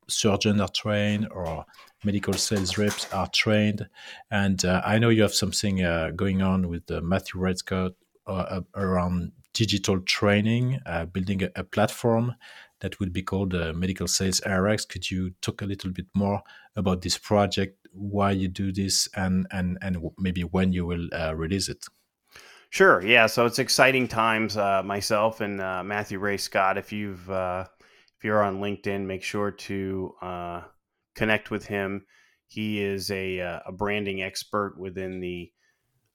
surgeons 0.08 0.60
are 0.60 0.68
trained 0.68 1.28
or 1.30 1.64
medical 2.04 2.34
sales 2.34 2.76
reps 2.76 3.10
are 3.12 3.28
trained. 3.28 3.86
And 4.30 4.62
uh, 4.64 4.82
I 4.84 4.98
know 4.98 5.08
you 5.08 5.22
have 5.22 5.34
something 5.34 5.82
uh, 5.82 6.10
going 6.14 6.42
on 6.42 6.68
with 6.68 6.90
uh, 6.90 7.00
Matthew 7.00 7.40
Ray 7.40 7.54
Scott 7.54 7.92
uh, 8.26 8.60
around 8.74 9.32
digital 9.54 10.00
training, 10.00 10.80
uh, 10.86 11.06
building 11.06 11.42
a, 11.42 11.50
a, 11.56 11.64
platform 11.64 12.34
that 12.80 12.98
would 13.00 13.12
be 13.12 13.22
called 13.22 13.54
uh, 13.54 13.72
Medical 13.72 14.06
Sales 14.06 14.40
RX. 14.46 14.84
Could 14.84 15.10
you 15.10 15.32
talk 15.40 15.62
a 15.62 15.66
little 15.66 15.90
bit 15.90 16.06
more 16.14 16.42
about 16.76 17.02
this 17.02 17.18
project, 17.18 17.76
why 17.92 18.30
you 18.32 18.48
do 18.48 18.72
this, 18.72 19.08
and 19.14 19.46
and 19.50 19.78
and 19.82 19.98
maybe 20.18 20.42
when 20.42 20.72
you 20.72 20.86
will 20.86 21.08
uh, 21.12 21.34
release 21.34 21.68
it? 21.68 21.84
Sure. 22.70 23.04
Yeah. 23.04 23.26
So 23.26 23.46
it's 23.46 23.58
exciting 23.58 24.08
times. 24.08 24.56
Uh, 24.56 24.82
myself 24.82 25.40
and 25.40 25.60
uh, 25.60 25.82
Matthew 25.82 26.18
Ray 26.18 26.36
Scott. 26.36 26.76
If 26.76 26.92
you've 26.92 27.28
if 27.30 28.24
you're 28.24 28.42
on 28.42 28.60
LinkedIn, 28.60 29.06
make 29.06 29.22
sure 29.22 29.50
to 29.50 30.14
connect 31.18 31.50
with 31.50 31.66
him. 31.66 32.06
He 32.46 32.82
is 32.82 33.10
a, 33.10 33.40
uh, 33.40 33.60
a 33.66 33.72
branding 33.72 34.22
expert 34.22 34.76
within 34.78 35.20
the 35.20 35.50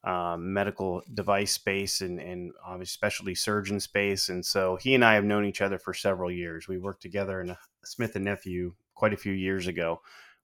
um, 0.03 0.53
medical 0.53 1.01
device 1.13 1.53
space 1.53 2.01
and, 2.01 2.19
and 2.19 2.51
especially 2.81 3.35
surgeon 3.35 3.79
space. 3.79 4.29
And 4.29 4.45
so 4.45 4.75
he 4.75 4.95
and 4.95 5.05
I 5.05 5.13
have 5.13 5.23
known 5.23 5.45
each 5.45 5.61
other 5.61 5.79
for 5.79 5.93
several 5.93 6.29
years. 6.29 6.67
We 6.67 6.77
worked 6.77 7.01
together 7.01 7.39
in 7.41 7.51
a 7.51 7.57
Smith 7.85 8.15
and 8.15 8.25
Nephew 8.25 8.73
quite 8.95 9.13
a 9.13 9.17
few 9.17 9.33
years 9.33 9.67
ago. 9.67 10.01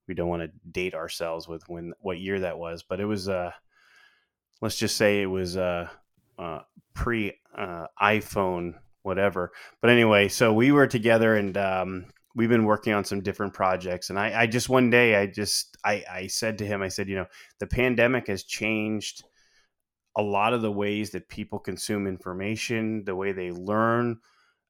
We 0.08 0.14
don't 0.14 0.30
want 0.30 0.44
to 0.44 0.72
date 0.72 0.96
ourselves 0.96 1.48
with 1.48 1.68
when 1.68 1.94
what 2.00 2.20
year 2.20 2.40
that 2.40 2.58
was, 2.58 2.84
but 2.84 3.00
it 3.00 3.06
was 3.06 3.28
uh, 3.28 3.52
let's 4.62 4.78
just 4.78 4.98
say 4.98 5.22
it 5.22 5.28
was 5.28 5.56
uh, 5.58 5.88
uh 6.38 6.60
pre 6.94 7.34
uh, 7.56 7.88
iPhone 8.02 8.76
whatever. 9.04 9.52
But 9.82 9.92
anyway, 9.92 10.28
so 10.28 10.54
we 10.54 10.72
were 10.72 10.88
together 10.88 11.36
and 11.36 11.58
um, 11.58 12.06
we've 12.36 12.50
been 12.50 12.66
working 12.66 12.94
on 12.94 13.04
some 13.04 13.22
different 13.22 13.54
projects 13.54 14.10
and 14.10 14.20
I, 14.20 14.42
I, 14.42 14.48
just 14.48 14.70
one 14.70 14.90
day 14.90 15.16
i 15.16 15.26
just 15.26 15.76
I, 15.84 16.04
I 16.10 16.28
said 16.28 16.60
to 16.60 16.66
him 16.66 16.82
i 16.82 16.88
said 16.88 17.10
you 17.10 17.16
know 17.16 17.26
the 17.60 17.68
pandemic 17.68 18.28
has 18.28 18.44
changed 18.44 19.24
a 20.16 20.22
lot 20.22 20.54
of 20.54 20.62
the 20.62 20.72
ways 20.72 21.12
that 21.12 21.30
people 21.30 21.60
consume 21.60 22.08
information 22.08 23.04
the 23.06 23.16
way 23.16 23.32
they 23.32 23.52
learn 23.52 24.20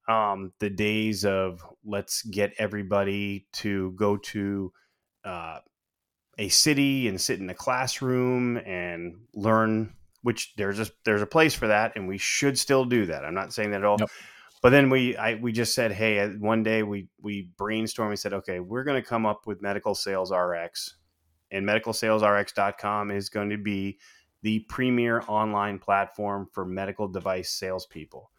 um, 0.10 0.52
the 0.60 0.70
days 0.70 1.24
of 1.24 1.64
let's 1.86 2.24
get 2.24 2.54
everybody 2.58 3.48
to 3.54 3.92
go 3.92 4.18
to 4.18 4.74
uh, 5.24 5.60
a 6.40 6.50
city 6.50 7.08
and 7.08 7.22
sit 7.22 7.40
in 7.40 7.50
a 7.50 7.54
classroom 7.54 8.58
and 8.58 9.16
learn 9.36 9.94
which 10.24 10.54
there's 10.56 10.80
a 10.80 10.88
there's 11.06 11.22
a 11.22 11.28
place 11.28 11.54
for 11.54 11.68
that 11.68 11.96
and 11.96 12.08
we 12.08 12.18
should 12.18 12.58
still 12.58 12.86
do 12.86 13.06
that. 13.06 13.24
I'm 13.24 13.36
not 13.36 13.54
saying 13.54 13.72
that 13.72 13.82
at 13.82 13.86
all. 13.86 13.98
Yep. 14.00 14.10
But 14.62 14.72
then 14.72 14.90
we 14.90 15.16
I, 15.16 15.36
we 15.36 15.52
just 15.52 15.76
said 15.76 15.92
hey 15.92 16.20
uh, 16.20 16.30
one 16.30 16.64
day 16.64 16.82
we 16.82 17.08
we 17.22 17.52
brainstormed 17.58 18.10
and 18.10 18.20
said 18.20 18.34
okay 18.34 18.60
we're 18.60 18.84
going 18.84 19.02
to 19.02 19.08
come 19.08 19.26
up 19.26 19.46
with 19.46 19.62
medical 19.62 19.94
sales 19.96 20.32
rx 20.32 20.96
and 21.52 21.68
medicalsalesrx.com 21.68 23.12
is 23.12 23.30
going 23.30 23.50
to 23.52 23.58
be 23.58 24.00
the 24.42 24.60
premier 24.70 25.24
online 25.28 25.80
platform 25.80 26.48
for 26.52 26.66
medical 26.66 27.08
device 27.08 27.52
salespeople. 27.52 28.32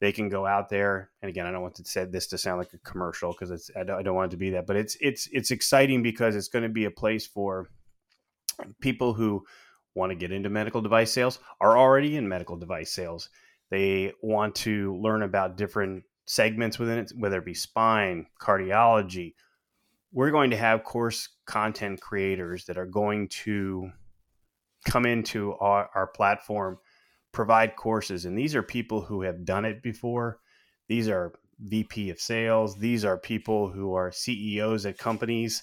They 0.00 0.12
can 0.12 0.28
go 0.28 0.46
out 0.46 0.68
there 0.68 1.10
and 1.22 1.28
again 1.28 1.44
i 1.46 1.50
don't 1.50 1.62
want 1.62 1.74
to 1.74 1.84
say 1.84 2.04
this 2.04 2.28
to 2.28 2.38
sound 2.38 2.58
like 2.58 2.72
a 2.72 2.78
commercial 2.78 3.32
because 3.32 3.50
it's 3.50 3.68
I 3.76 3.82
don't, 3.82 3.98
I 3.98 4.02
don't 4.02 4.14
want 4.14 4.30
it 4.30 4.36
to 4.36 4.38
be 4.38 4.50
that 4.50 4.64
but 4.64 4.76
it's 4.76 4.96
it's 5.00 5.28
it's 5.32 5.50
exciting 5.50 6.04
because 6.04 6.36
it's 6.36 6.46
going 6.46 6.62
to 6.62 6.68
be 6.68 6.84
a 6.84 6.90
place 6.90 7.26
for 7.26 7.68
people 8.80 9.12
who 9.12 9.44
want 9.94 10.10
to 10.10 10.16
get 10.16 10.32
into 10.32 10.48
medical 10.48 10.80
device 10.80 11.12
sales 11.12 11.38
are 11.60 11.76
already 11.76 12.16
in 12.16 12.28
medical 12.28 12.56
device 12.56 12.92
sales. 12.92 13.28
They 13.70 14.12
want 14.22 14.54
to 14.56 14.96
learn 14.96 15.22
about 15.22 15.56
different 15.56 16.04
segments 16.26 16.78
within 16.78 16.98
it 16.98 17.12
whether 17.16 17.38
it 17.38 17.44
be 17.44 17.54
spine 17.54 18.26
cardiology. 18.40 19.34
We're 20.12 20.30
going 20.30 20.50
to 20.50 20.56
have 20.56 20.84
course 20.84 21.28
content 21.46 22.00
creators 22.00 22.64
that 22.66 22.78
are 22.78 22.86
going 22.86 23.28
to 23.28 23.90
come 24.86 25.06
into 25.06 25.54
our, 25.54 25.88
our 25.94 26.06
platform 26.06 26.78
provide 27.32 27.76
courses. 27.76 28.24
And 28.24 28.36
these 28.36 28.54
are 28.54 28.62
people 28.62 29.02
who 29.02 29.22
have 29.22 29.44
done 29.44 29.64
it 29.64 29.82
before. 29.82 30.38
These 30.88 31.08
are 31.08 31.32
vp 31.60 32.10
of 32.10 32.20
sales. 32.20 32.78
These 32.78 33.04
are 33.04 33.18
people 33.18 33.68
who 33.68 33.94
are 33.94 34.12
ceos 34.12 34.86
at 34.86 34.98
companies. 34.98 35.62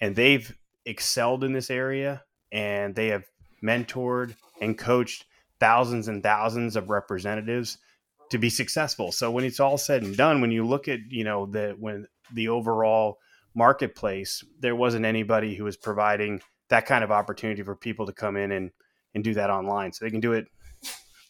And 0.00 0.16
they've 0.16 0.54
excelled 0.84 1.44
in 1.44 1.52
this 1.52 1.70
area. 1.70 2.22
And 2.52 2.94
they 2.94 3.08
have 3.08 3.24
mentored 3.62 4.34
and 4.60 4.76
coached 4.76 5.24
thousands 5.60 6.08
and 6.08 6.22
thousands 6.22 6.76
of 6.76 6.90
representatives 6.90 7.78
to 8.30 8.38
be 8.38 8.50
successful. 8.50 9.12
So 9.12 9.30
when 9.30 9.44
it's 9.44 9.60
all 9.60 9.78
said 9.78 10.02
and 10.02 10.16
done 10.16 10.40
when 10.40 10.50
you 10.50 10.66
look 10.66 10.88
at 10.88 11.00
you 11.08 11.24
know 11.24 11.46
the 11.46 11.74
when 11.78 12.06
the 12.32 12.48
overall 12.48 13.18
marketplace 13.54 14.44
there 14.60 14.74
wasn't 14.74 15.04
anybody 15.04 15.54
who 15.54 15.64
was 15.64 15.76
providing 15.76 16.40
that 16.68 16.86
kind 16.86 17.04
of 17.04 17.10
opportunity 17.10 17.62
for 17.62 17.76
people 17.76 18.06
to 18.06 18.12
come 18.12 18.36
in 18.36 18.52
and 18.52 18.70
and 19.14 19.22
do 19.22 19.34
that 19.34 19.50
online. 19.50 19.92
So 19.92 20.04
they 20.04 20.10
can 20.10 20.20
do 20.20 20.32
it 20.32 20.46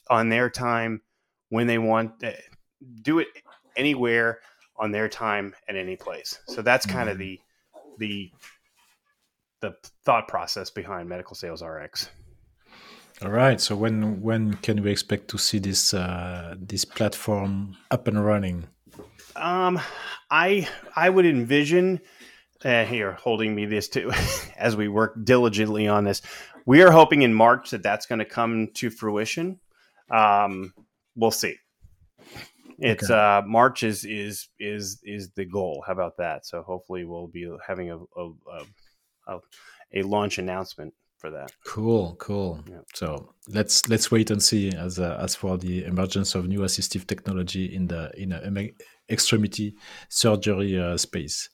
on 0.08 0.28
their 0.28 0.48
time 0.48 1.02
when 1.50 1.66
they 1.66 1.78
want 1.78 2.22
eh, 2.22 2.34
do 3.02 3.18
it 3.18 3.28
anywhere 3.76 4.40
on 4.76 4.90
their 4.90 5.08
time 5.08 5.54
at 5.68 5.76
any 5.76 5.96
place. 5.96 6.38
So 6.48 6.62
that's 6.62 6.86
kind 6.86 7.08
of 7.08 7.18
mm-hmm. 7.18 7.40
the 7.98 8.30
the 8.30 8.32
the 9.60 9.76
thought 10.04 10.28
process 10.28 10.70
behind 10.70 11.08
medical 11.08 11.34
sales 11.34 11.62
rx. 11.62 12.10
All 13.22 13.30
right. 13.30 13.60
So 13.60 13.76
when 13.76 14.20
when 14.20 14.54
can 14.54 14.82
we 14.82 14.90
expect 14.90 15.28
to 15.28 15.38
see 15.38 15.58
this 15.58 15.94
uh, 15.94 16.54
this 16.58 16.84
platform 16.84 17.76
up 17.90 18.08
and 18.08 18.24
running? 18.24 18.66
Um 19.36 19.80
i 20.30 20.68
i 20.96 21.10
would 21.10 21.26
envision 21.26 22.00
uh, 22.64 22.84
here 22.84 23.12
holding 23.12 23.54
me 23.54 23.66
this 23.66 23.88
too 23.88 24.10
as 24.56 24.76
we 24.76 24.88
work 24.88 25.14
diligently 25.24 25.86
on 25.88 26.04
this 26.04 26.22
we 26.66 26.82
are 26.82 26.90
hoping 26.90 27.22
in 27.22 27.34
march 27.34 27.70
that 27.70 27.82
that's 27.82 28.06
going 28.06 28.18
to 28.18 28.24
come 28.24 28.68
to 28.74 28.90
fruition 28.90 29.58
um, 30.10 30.72
we'll 31.16 31.30
see. 31.30 31.56
It's 32.78 33.10
okay. 33.10 33.14
uh, 33.14 33.42
March 33.46 33.82
is 33.82 34.04
is 34.04 34.48
is 34.58 35.00
is 35.04 35.30
the 35.36 35.44
goal. 35.44 35.84
How 35.86 35.92
about 35.92 36.16
that? 36.18 36.44
So 36.44 36.62
hopefully 36.62 37.04
we'll 37.04 37.28
be 37.28 37.48
having 37.66 37.90
a 37.90 37.98
a, 37.98 38.30
a, 39.28 39.38
a 39.94 40.02
launch 40.02 40.38
announcement 40.38 40.92
for 41.24 41.30
that. 41.30 41.52
Cool, 41.64 42.16
cool. 42.18 42.62
Yeah. 42.68 42.80
So 42.92 43.30
let's 43.48 43.88
let's 43.88 44.10
wait 44.10 44.30
and 44.30 44.42
see 44.42 44.68
as 44.86 44.98
uh, 44.98 45.16
as 45.18 45.34
for 45.34 45.56
the 45.56 45.84
emergence 45.84 46.34
of 46.34 46.46
new 46.46 46.60
assistive 46.60 47.06
technology 47.06 47.74
in 47.74 47.86
the 47.86 48.10
in 48.14 48.32
a, 48.32 48.72
extremity 49.10 49.74
surgery 50.08 50.78
uh, 50.78 50.96
space. 50.98 51.48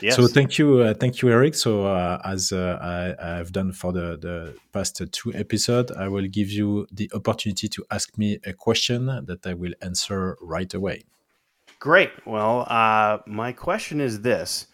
Yes. 0.00 0.16
So 0.16 0.26
thank 0.26 0.58
you, 0.58 0.80
uh, 0.80 0.94
thank 0.94 1.22
you, 1.22 1.28
Eric. 1.30 1.54
So 1.54 1.86
uh, 1.86 2.20
as 2.24 2.52
uh, 2.52 2.78
I, 3.20 3.36
have 3.36 3.52
done 3.52 3.72
for 3.72 3.92
the, 3.92 4.18
the 4.26 4.56
past 4.72 5.00
two 5.12 5.32
episodes, 5.34 5.92
I 5.92 6.08
will 6.08 6.26
give 6.26 6.50
you 6.50 6.88
the 6.90 7.08
opportunity 7.14 7.68
to 7.68 7.84
ask 7.92 8.18
me 8.18 8.38
a 8.44 8.52
question 8.52 9.06
that 9.06 9.46
I 9.46 9.54
will 9.54 9.74
answer 9.82 10.36
right 10.40 10.72
away. 10.74 11.04
Great. 11.78 12.10
Well, 12.26 12.66
uh, 12.68 13.18
my 13.26 13.52
question 13.52 14.00
is 14.00 14.20
this: 14.20 14.66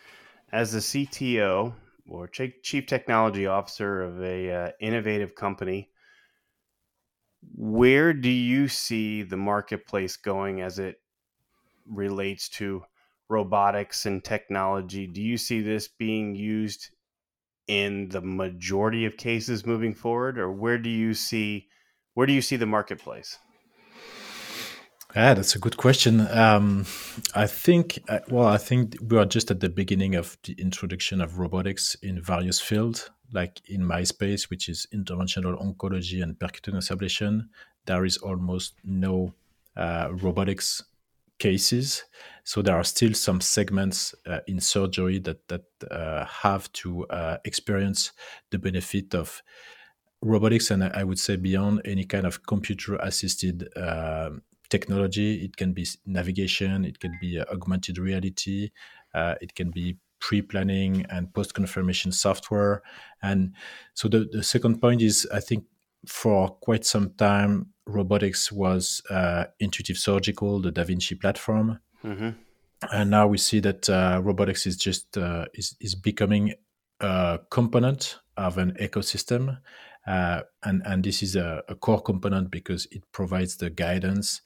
as 0.53 0.72
the 0.72 0.80
CTO 0.80 1.74
or 2.09 2.28
Chief 2.28 2.86
Technology 2.86 3.46
Officer 3.46 4.02
of 4.02 4.22
a 4.22 4.50
uh, 4.50 4.70
innovative 4.80 5.34
company. 5.34 5.90
Where 7.54 8.12
do 8.12 8.30
you 8.30 8.68
see 8.68 9.22
the 9.22 9.36
marketplace 9.36 10.16
going 10.16 10.61
as 10.61 10.78
it 10.78 11.00
relates 11.86 12.48
to 12.48 12.82
robotics 13.28 14.07
and 14.07 14.22
technology. 14.22 15.07
Do 15.07 15.22
you 15.22 15.36
see 15.36 15.61
this 15.61 15.88
being 15.88 16.34
used 16.34 16.90
in 17.66 18.09
the 18.09 18.20
majority 18.20 19.07
of 19.07 19.16
cases 19.16 19.66
moving 19.66 19.94
forward, 19.94 20.38
or 20.38 20.52
where 20.52 20.78
do 20.78 20.90
you 20.90 21.14
see 21.14 21.68
where 22.14 22.26
do 22.26 22.32
you 22.32 22.42
see 22.42 22.57
the 22.57 22.66
marketplace? 22.66 23.38
Yeah, 25.16 25.32
that's 25.32 25.56
a 25.56 25.58
good 25.58 25.78
question. 25.78 26.28
Um, 26.30 26.84
I 27.34 27.46
think, 27.46 28.00
uh, 28.06 28.18
well, 28.28 28.48
I 28.48 28.58
think 28.58 28.98
we 29.00 29.16
are 29.16 29.24
just 29.24 29.50
at 29.50 29.60
the 29.60 29.70
beginning 29.70 30.14
of 30.14 30.36
the 30.44 30.52
introduction 30.58 31.22
of 31.22 31.38
robotics 31.38 31.94
in 32.02 32.20
various 32.20 32.60
fields. 32.60 33.10
Like 33.32 33.62
in 33.66 33.82
my 33.82 34.04
space, 34.04 34.50
which 34.50 34.68
is 34.68 34.86
interventional 34.94 35.58
oncology 35.58 36.22
and 36.22 36.38
percutaneous 36.38 36.94
ablation, 36.94 37.48
there 37.86 38.04
is 38.04 38.18
almost 38.18 38.74
no 38.84 39.32
uh, 39.74 40.08
robotics 40.12 40.82
cases. 41.38 42.04
So 42.44 42.60
there 42.60 42.76
are 42.76 42.84
still 42.84 43.14
some 43.14 43.40
segments 43.40 44.14
uh, 44.26 44.40
in 44.46 44.60
surgery 44.60 45.18
that 45.20 45.48
that 45.48 45.64
uh, 45.90 46.26
have 46.26 46.70
to 46.72 47.06
uh, 47.06 47.38
experience 47.46 48.12
the 48.50 48.58
benefit 48.58 49.14
of 49.14 49.42
robotics, 50.20 50.70
and 50.70 50.84
I 50.84 51.04
would 51.04 51.18
say 51.18 51.36
beyond 51.36 51.80
any 51.86 52.04
kind 52.04 52.26
of 52.26 52.46
computer-assisted 52.46 53.68
um, 53.76 54.42
technology. 54.68 55.44
It 55.44 55.56
can 55.56 55.72
be 55.72 55.86
navigation, 56.04 56.84
it 56.84 56.98
can 56.98 57.16
be 57.20 57.38
uh, 57.38 57.44
augmented 57.52 57.98
reality, 57.98 58.70
uh, 59.14 59.34
it 59.40 59.54
can 59.54 59.70
be 59.70 59.98
pre-planning 60.18 61.04
and 61.10 61.32
post-confirmation 61.32 62.12
software. 62.12 62.82
And 63.22 63.52
so 63.94 64.08
the, 64.08 64.28
the 64.30 64.42
second 64.42 64.80
point 64.80 65.02
is, 65.02 65.26
I 65.32 65.40
think 65.40 65.64
for 66.06 66.48
quite 66.48 66.84
some 66.84 67.10
time, 67.18 67.72
robotics 67.86 68.50
was 68.50 69.02
uh, 69.10 69.44
intuitive 69.60 69.96
surgical, 69.96 70.60
the 70.60 70.72
Da 70.72 70.84
Vinci 70.84 71.14
platform, 71.14 71.78
mm-hmm. 72.04 72.30
and 72.92 73.10
now 73.10 73.26
we 73.26 73.38
see 73.38 73.60
that 73.60 73.88
uh, 73.88 74.20
robotics 74.22 74.66
is 74.66 74.76
just 74.76 75.16
uh, 75.16 75.46
is 75.54 75.76
is 75.80 75.94
becoming 75.94 76.54
a 77.00 77.38
component 77.50 78.18
of 78.36 78.58
an 78.58 78.72
ecosystem, 78.80 79.58
uh, 80.07 80.42
and 80.62 80.82
and 80.84 81.04
this 81.04 81.22
is 81.22 81.36
a, 81.36 81.62
a, 81.68 81.74
core 81.74 82.00
component 82.00 82.50
because 82.50 82.86
it 82.90 83.02
provides 83.12 83.57
the 83.57 83.70
guidance. 83.70 84.40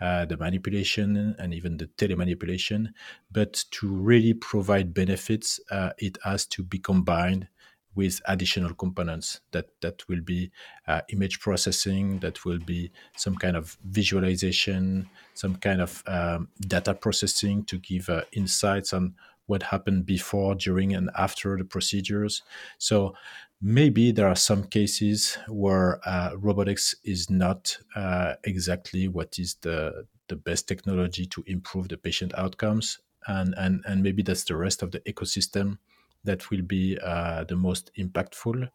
Uh, 0.00 0.24
the 0.24 0.36
manipulation 0.36 1.36
and 1.38 1.54
even 1.54 1.76
the 1.76 1.86
telemanipulation, 1.96 2.88
but 3.30 3.64
to 3.70 3.86
really 3.86 4.34
provide 4.34 4.92
benefits, 4.92 5.60
uh, 5.70 5.90
it 5.98 6.18
has 6.24 6.44
to 6.44 6.64
be 6.64 6.80
combined 6.80 7.46
with 7.94 8.20
additional 8.26 8.74
components 8.74 9.40
that 9.52 9.68
that 9.80 10.06
will 10.08 10.20
be 10.20 10.50
uh, 10.88 11.00
image 11.10 11.40
processing, 11.40 12.18
that 12.18 12.44
will 12.44 12.58
be 12.58 12.90
some 13.16 13.36
kind 13.36 13.56
of 13.56 13.78
visualization, 13.84 15.08
some 15.34 15.56
kind 15.56 15.80
of 15.80 16.02
um, 16.06 16.48
data 16.60 16.94
processing 16.94 17.64
to 17.64 17.78
give 17.78 18.08
uh, 18.08 18.22
insights 18.32 18.92
on 18.92 19.14
what 19.46 19.62
happened 19.62 20.06
before, 20.06 20.54
during, 20.54 20.94
and 20.94 21.10
after 21.18 21.56
the 21.56 21.64
procedures. 21.64 22.42
So 22.78 23.14
maybe 23.60 24.12
there 24.12 24.28
are 24.28 24.36
some 24.36 24.64
cases 24.64 25.38
where 25.48 26.00
uh, 26.06 26.30
robotics 26.36 26.94
is 27.04 27.30
not 27.30 27.76
uh, 27.96 28.34
exactly 28.44 29.08
what 29.08 29.38
is 29.38 29.54
the 29.62 30.06
the 30.28 30.36
best 30.36 30.66
technology 30.66 31.26
to 31.26 31.44
improve 31.46 31.88
the 31.88 31.96
patient 31.96 32.32
outcomes, 32.36 32.98
and 33.26 33.54
and 33.56 33.82
and 33.86 34.02
maybe 34.02 34.22
that's 34.22 34.44
the 34.44 34.56
rest 34.56 34.82
of 34.82 34.90
the 34.90 35.00
ecosystem 35.00 35.78
that 36.24 36.50
will 36.50 36.62
be 36.62 36.98
uh, 37.04 37.44
the 37.44 37.56
most 37.56 37.90
impactful 37.98 38.68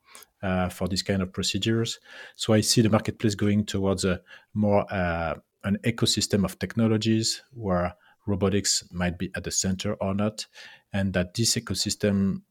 uh, 0.44 0.70
for 0.70 0.88
this 0.88 1.02
kind 1.02 1.22
of 1.22 1.34
procedures. 1.34 2.00
So 2.36 2.54
I 2.54 2.62
see 2.62 2.82
the 2.82 2.90
marketplace 2.90 3.36
going 3.36 3.66
towards 3.66 4.06
a 4.06 4.22
more 4.54 4.86
uh, 4.94 5.36
an 5.64 5.78
ecosystem 5.84 6.46
of 6.46 6.58
technologies 6.60 7.42
where 7.54 7.96
robotics 8.28 8.84
might 8.92 9.18
be 9.18 9.32
at 9.36 9.44
the 9.44 9.52
center 9.52 9.96
or 9.96 10.14
not, 10.14 10.46
and 10.94 11.14
that 11.14 11.34
this 11.34 11.56
ecosystem 11.56 12.44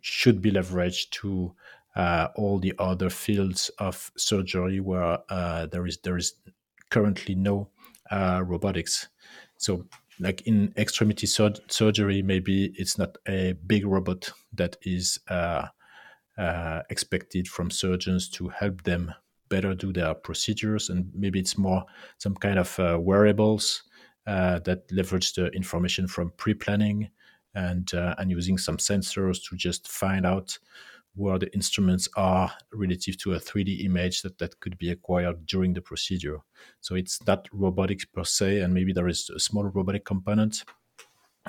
should 0.00 0.40
be 0.42 0.50
leveraged 0.50 1.10
to 1.10 1.54
uh, 1.96 2.28
all 2.36 2.58
the 2.58 2.74
other 2.78 3.10
fields 3.10 3.70
of 3.78 4.10
surgery 4.16 4.80
where 4.80 5.18
uh, 5.28 5.66
there 5.66 5.86
is 5.86 5.98
there 5.98 6.16
is 6.16 6.34
currently 6.90 7.34
no 7.34 7.68
uh, 8.10 8.42
robotics. 8.44 9.08
So 9.56 9.86
like 10.18 10.42
in 10.42 10.72
extremity 10.76 11.26
sur- 11.26 11.54
surgery, 11.68 12.22
maybe 12.22 12.72
it's 12.76 12.98
not 12.98 13.16
a 13.26 13.54
big 13.66 13.86
robot 13.86 14.30
that 14.52 14.76
is 14.82 15.18
uh, 15.28 15.66
uh, 16.38 16.82
expected 16.90 17.48
from 17.48 17.70
surgeons 17.70 18.28
to 18.30 18.48
help 18.48 18.82
them 18.84 19.14
better 19.48 19.74
do 19.74 19.92
their 19.92 20.14
procedures, 20.14 20.90
and 20.90 21.10
maybe 21.14 21.40
it's 21.40 21.58
more 21.58 21.84
some 22.18 22.34
kind 22.36 22.58
of 22.58 22.78
uh, 22.78 22.98
wearables 23.00 23.82
that 24.26 24.84
leverage 24.92 25.32
the 25.32 25.48
information 25.48 26.06
from 26.06 26.30
pre-planning 26.36 27.10
and 27.54 27.92
uh, 27.94 28.14
and 28.18 28.30
using 28.30 28.58
some 28.58 28.76
sensors 28.76 29.38
to 29.48 29.56
just 29.56 29.88
find 29.88 30.24
out 30.24 30.58
where 31.14 31.38
the 31.38 31.52
instruments 31.54 32.08
are 32.16 32.52
relative 32.72 33.18
to 33.18 33.34
a 33.34 33.40
3D 33.40 33.84
image 33.84 34.22
that, 34.22 34.38
that 34.38 34.58
could 34.60 34.78
be 34.78 34.90
acquired 34.90 35.44
during 35.46 35.74
the 35.74 35.80
procedure. 35.80 36.38
So 36.80 36.94
it's 36.94 37.24
not 37.26 37.48
robotics 37.52 38.04
per 38.04 38.24
se, 38.24 38.60
and 38.60 38.72
maybe 38.72 38.92
there 38.92 39.08
is 39.08 39.28
a 39.30 39.40
small 39.40 39.64
robotic 39.64 40.04
component, 40.04 40.64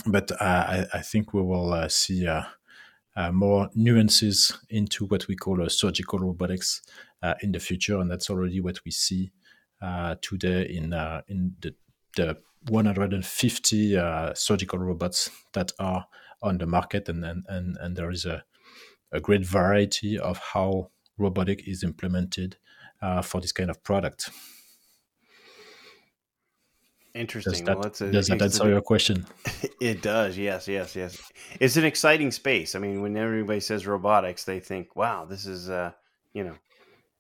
but 0.05 0.31
uh, 0.31 0.35
I, 0.41 0.85
I, 0.93 1.01
think 1.01 1.33
we 1.33 1.41
will 1.41 1.73
uh, 1.73 1.87
see 1.89 2.25
uh, 2.25 2.43
uh, 3.15 3.31
more 3.31 3.69
nuances 3.75 4.57
into 4.69 5.05
what 5.05 5.27
we 5.27 5.35
call 5.35 5.61
a 5.61 5.69
surgical 5.69 6.19
robotics 6.19 6.81
uh, 7.21 7.35
in 7.41 7.51
the 7.51 7.59
future, 7.59 7.99
and 7.99 8.09
that's 8.09 8.29
already 8.29 8.61
what 8.61 8.79
we 8.83 8.91
see 8.91 9.31
uh, 9.81 10.15
today 10.21 10.63
in 10.63 10.93
in 11.27 11.55
the, 11.61 11.75
the 12.15 12.37
150 12.69 14.33
surgical 14.35 14.79
robots 14.79 15.29
that 15.53 15.71
are 15.79 16.05
on 16.41 16.57
the 16.57 16.65
market, 16.65 17.09
and 17.09 17.23
and 17.23 17.45
and, 17.47 17.77
and 17.77 17.95
there 17.95 18.11
is 18.11 18.25
a 18.25 18.43
a 19.11 19.19
great 19.19 19.45
variety 19.45 20.17
of 20.17 20.39
how 20.53 20.89
robotic 21.17 21.67
is 21.67 21.83
implemented 21.83 22.57
uh, 23.01 23.21
for 23.21 23.41
this 23.41 23.51
kind 23.51 23.69
of 23.69 23.83
product. 23.83 24.29
Interesting. 27.13 27.51
Does 27.51 27.61
that, 27.63 27.77
well, 27.77 28.09
a, 28.09 28.11
does 28.11 28.27
that 28.27 28.41
answer 28.41 28.69
your 28.69 28.81
question? 28.81 29.25
It 29.81 30.01
does. 30.01 30.37
Yes, 30.37 30.67
yes, 30.67 30.95
yes. 30.95 31.19
It's 31.59 31.75
an 31.75 31.83
exciting 31.83 32.31
space. 32.31 32.75
I 32.75 32.79
mean, 32.79 33.01
when 33.01 33.17
everybody 33.17 33.59
says 33.59 33.87
robotics, 33.87 34.43
they 34.43 34.59
think, 34.59 34.95
"Wow, 34.95 35.25
this 35.25 35.45
is 35.45 35.69
uh, 35.69 35.91
you 36.33 36.43
know, 36.43 36.55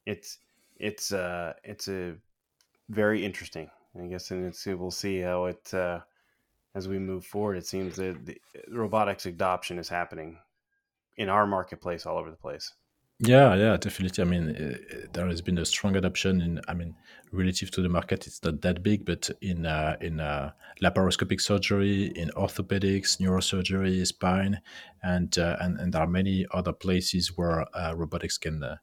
it's 0.05 0.37
it's 0.77 1.11
uh, 1.11 1.53
it's 1.63 1.87
a 1.87 2.13
very 2.87 3.25
interesting." 3.25 3.69
I 3.99 4.07
guess, 4.07 4.31
and 4.31 4.45
it's 4.45 4.65
we'll 4.65 4.91
see 4.91 5.19
how 5.19 5.45
it 5.45 5.73
uh, 5.73 5.99
as 6.75 6.87
we 6.87 6.99
move 6.99 7.25
forward. 7.25 7.57
It 7.57 7.65
seems 7.65 7.97
that 7.97 8.25
the 8.25 8.37
robotics 8.69 9.25
adoption 9.25 9.79
is 9.79 9.89
happening 9.89 10.37
in 11.17 11.29
our 11.29 11.45
marketplace 11.45 12.05
all 12.05 12.17
over 12.17 12.31
the 12.31 12.37
place. 12.37 12.73
Yeah, 13.23 13.53
yeah, 13.53 13.77
definitely. 13.77 14.23
I 14.23 14.25
mean, 14.25 14.49
uh, 14.49 15.07
there 15.13 15.27
has 15.27 15.41
been 15.41 15.59
a 15.59 15.65
strong 15.65 15.95
adoption 15.95 16.41
in. 16.41 16.59
I 16.67 16.73
mean, 16.73 16.95
relative 17.31 17.69
to 17.71 17.81
the 17.83 17.89
market, 17.89 18.25
it's 18.25 18.43
not 18.43 18.61
that 18.61 18.81
big, 18.81 19.05
but 19.05 19.29
in 19.41 19.67
uh, 19.67 19.95
in 20.01 20.19
uh, 20.19 20.53
laparoscopic 20.81 21.39
surgery, 21.39 22.05
in 22.15 22.29
orthopedics, 22.29 23.19
neurosurgery, 23.19 24.07
spine, 24.07 24.59
and 25.03 25.37
uh, 25.37 25.55
and 25.59 25.79
and 25.79 25.93
there 25.93 26.01
are 26.01 26.07
many 26.07 26.47
other 26.51 26.73
places 26.73 27.37
where 27.37 27.67
uh, 27.77 27.93
robotics 27.95 28.39
can 28.39 28.63
uh, 28.63 28.77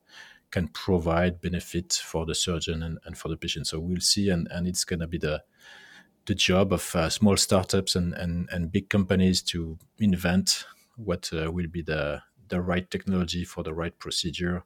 can 0.51 0.69
provide 0.69 1.41
benefit 1.41 1.93
for 1.93 2.25
the 2.25 2.35
surgeon 2.35 2.83
and, 2.83 2.99
and 3.05 3.19
for 3.19 3.29
the 3.29 3.37
patient. 3.37 3.67
So 3.67 3.79
we'll 3.81 4.01
see, 4.01 4.31
and 4.31 4.49
and 4.51 4.67
it's 4.67 4.85
going 4.85 5.01
to 5.01 5.07
be 5.07 5.19
the 5.19 5.43
the 6.27 6.35
job 6.35 6.73
of 6.73 6.83
small 7.13 7.37
startups 7.37 7.97
and, 7.97 8.15
and 8.15 8.49
and 8.53 8.73
big 8.73 8.89
companies 8.89 9.43
to 9.43 9.79
invent 9.99 10.67
what 10.97 11.31
will 11.33 11.69
be 11.69 11.83
the 11.83 12.23
the 12.49 12.61
right 12.61 12.91
technology 12.91 13.45
for 13.45 13.63
the 13.63 13.75
right 13.75 13.99
procedure 13.99 14.65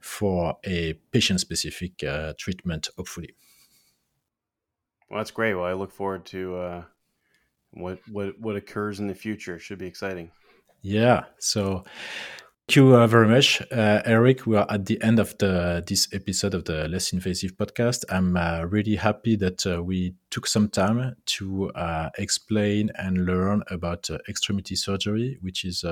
for 0.00 0.58
a 0.64 0.92
patient 1.12 1.40
specific 1.40 2.04
uh, 2.04 2.34
treatment, 2.38 2.88
hopefully. 2.96 3.34
Well, 5.08 5.18
that's 5.18 5.30
great. 5.30 5.54
Well, 5.54 5.64
I 5.64 5.72
look 5.72 5.92
forward 5.92 6.26
to 6.26 6.56
uh, 6.56 6.84
what 7.70 7.98
what 8.10 8.38
what 8.38 8.56
occurs 8.56 9.00
in 9.00 9.06
the 9.06 9.14
future. 9.14 9.56
It 9.56 9.60
should 9.60 9.78
be 9.78 9.86
exciting. 9.86 10.30
Yeah. 10.82 11.24
So 11.38 11.84
Thank 12.66 12.76
you 12.76 12.96
uh, 12.96 13.06
very 13.06 13.28
much, 13.28 13.60
uh, 13.70 14.00
Eric. 14.06 14.46
We 14.46 14.56
are 14.56 14.64
at 14.70 14.86
the 14.86 15.00
end 15.02 15.18
of 15.18 15.36
the 15.36 15.84
this 15.86 16.08
episode 16.14 16.54
of 16.54 16.64
the 16.64 16.88
Less 16.88 17.12
Invasive 17.12 17.58
podcast. 17.58 18.06
I'm 18.08 18.38
uh, 18.38 18.64
really 18.64 18.96
happy 18.96 19.36
that 19.36 19.66
uh, 19.66 19.82
we 19.82 20.14
took 20.30 20.46
some 20.46 20.70
time 20.70 21.14
to 21.26 21.70
uh, 21.72 22.08
explain 22.16 22.90
and 22.94 23.26
learn 23.26 23.64
about 23.70 24.08
uh, 24.08 24.16
extremity 24.30 24.76
surgery, 24.76 25.36
which 25.42 25.66
is, 25.66 25.84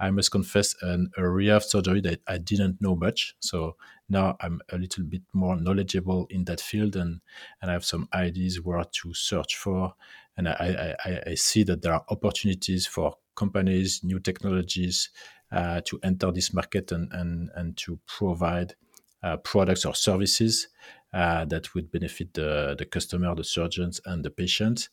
I 0.00 0.10
must 0.10 0.30
confess, 0.30 0.74
an 0.82 1.10
area 1.16 1.56
of 1.56 1.64
surgery 1.64 2.02
that 2.02 2.20
I 2.28 2.36
didn't 2.36 2.82
know 2.82 2.94
much. 2.94 3.34
So 3.40 3.76
now 4.10 4.36
I'm 4.40 4.60
a 4.70 4.76
little 4.76 5.04
bit 5.04 5.22
more 5.32 5.56
knowledgeable 5.56 6.26
in 6.28 6.44
that 6.44 6.60
field, 6.60 6.94
and 6.94 7.22
and 7.62 7.70
I 7.70 7.72
have 7.72 7.86
some 7.86 8.06
ideas 8.12 8.60
where 8.60 8.84
to 8.84 9.14
search 9.14 9.56
for. 9.56 9.94
And 10.36 10.46
I, 10.48 10.94
I, 11.04 11.20
I 11.28 11.34
see 11.36 11.62
that 11.64 11.80
there 11.80 11.94
are 11.94 12.04
opportunities 12.10 12.86
for 12.86 13.16
companies, 13.34 14.02
new 14.04 14.18
technologies 14.18 15.08
to 15.52 16.00
enter 16.02 16.32
this 16.32 16.52
market 16.54 16.92
and, 16.92 17.12
and, 17.12 17.50
and 17.54 17.76
to 17.76 17.98
provide 18.06 18.74
uh, 19.22 19.36
products 19.36 19.84
or 19.84 19.94
services 19.94 20.68
uh, 21.12 21.44
that 21.44 21.74
would 21.74 21.92
benefit 21.92 22.34
the, 22.34 22.74
the 22.76 22.84
customer, 22.84 23.34
the 23.34 23.44
surgeons, 23.44 24.00
and 24.04 24.24
the 24.24 24.30
patient. 24.30 24.88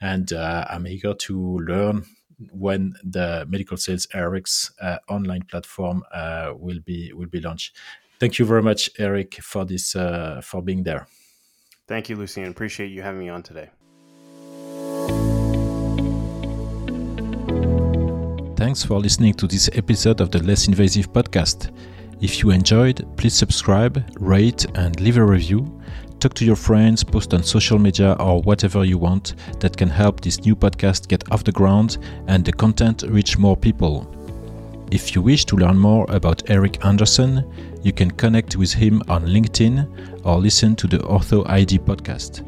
And 0.00 0.32
uh, 0.32 0.64
I'm 0.68 0.86
eager 0.86 1.14
to 1.14 1.58
learn 1.58 2.04
when 2.50 2.94
the 3.04 3.46
Medical 3.48 3.76
Sales 3.76 4.08
Rx 4.14 4.72
uh, 4.80 4.96
online 5.08 5.42
platform 5.42 6.02
uh, 6.12 6.54
will 6.56 6.80
be 6.84 7.12
will 7.12 7.28
be 7.28 7.40
launched. 7.40 7.76
Thank 8.18 8.38
you 8.38 8.46
very 8.46 8.62
much, 8.62 8.90
Eric, 8.98 9.34
for 9.34 9.64
this 9.64 9.92
for 9.92 10.62
being 10.64 10.82
there. 10.82 11.06
Thank 11.86 12.08
you, 12.08 12.16
Lucien. 12.16 12.48
Appreciate 12.48 12.88
you 12.88 13.02
having 13.02 13.20
me 13.20 13.28
on 13.28 13.42
today. 13.42 13.70
Thanks 18.68 18.84
for 18.84 19.00
listening 19.00 19.32
to 19.36 19.46
this 19.46 19.70
episode 19.72 20.20
of 20.20 20.30
the 20.30 20.42
Less 20.42 20.68
Invasive 20.68 21.10
podcast. 21.10 21.70
If 22.20 22.42
you 22.42 22.50
enjoyed, 22.50 23.02
please 23.16 23.32
subscribe, 23.32 24.04
rate, 24.20 24.66
and 24.74 25.00
leave 25.00 25.16
a 25.16 25.24
review. 25.24 25.80
Talk 26.20 26.34
to 26.34 26.44
your 26.44 26.54
friends, 26.54 27.02
post 27.02 27.32
on 27.32 27.42
social 27.42 27.78
media, 27.78 28.14
or 28.20 28.42
whatever 28.42 28.84
you 28.84 28.98
want 28.98 29.36
that 29.60 29.74
can 29.74 29.88
help 29.88 30.20
this 30.20 30.44
new 30.44 30.54
podcast 30.54 31.08
get 31.08 31.24
off 31.32 31.44
the 31.44 31.50
ground 31.50 31.96
and 32.26 32.44
the 32.44 32.52
content 32.52 33.04
reach 33.08 33.38
more 33.38 33.56
people. 33.56 34.06
If 34.92 35.14
you 35.14 35.22
wish 35.22 35.46
to 35.46 35.56
learn 35.56 35.78
more 35.78 36.04
about 36.10 36.50
Eric 36.50 36.84
Anderson, 36.84 37.50
you 37.82 37.94
can 37.94 38.10
connect 38.10 38.56
with 38.56 38.74
him 38.74 39.02
on 39.08 39.24
LinkedIn 39.24 40.26
or 40.26 40.36
listen 40.36 40.76
to 40.76 40.86
the 40.86 40.98
Ortho 40.98 41.46
Idea 41.46 41.78
podcast. 41.78 42.44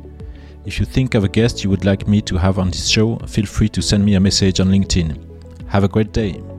If 0.66 0.78
you 0.78 0.84
think 0.84 1.14
of 1.14 1.24
a 1.24 1.28
guest 1.28 1.64
you 1.64 1.70
would 1.70 1.86
like 1.86 2.06
me 2.06 2.20
to 2.20 2.36
have 2.36 2.58
on 2.58 2.68
this 2.68 2.88
show, 2.88 3.16
feel 3.20 3.46
free 3.46 3.70
to 3.70 3.80
send 3.80 4.04
me 4.04 4.16
a 4.16 4.20
message 4.20 4.60
on 4.60 4.68
LinkedIn. 4.68 5.29
Have 5.70 5.84
a 5.84 5.88
great 5.88 6.12
day. 6.12 6.49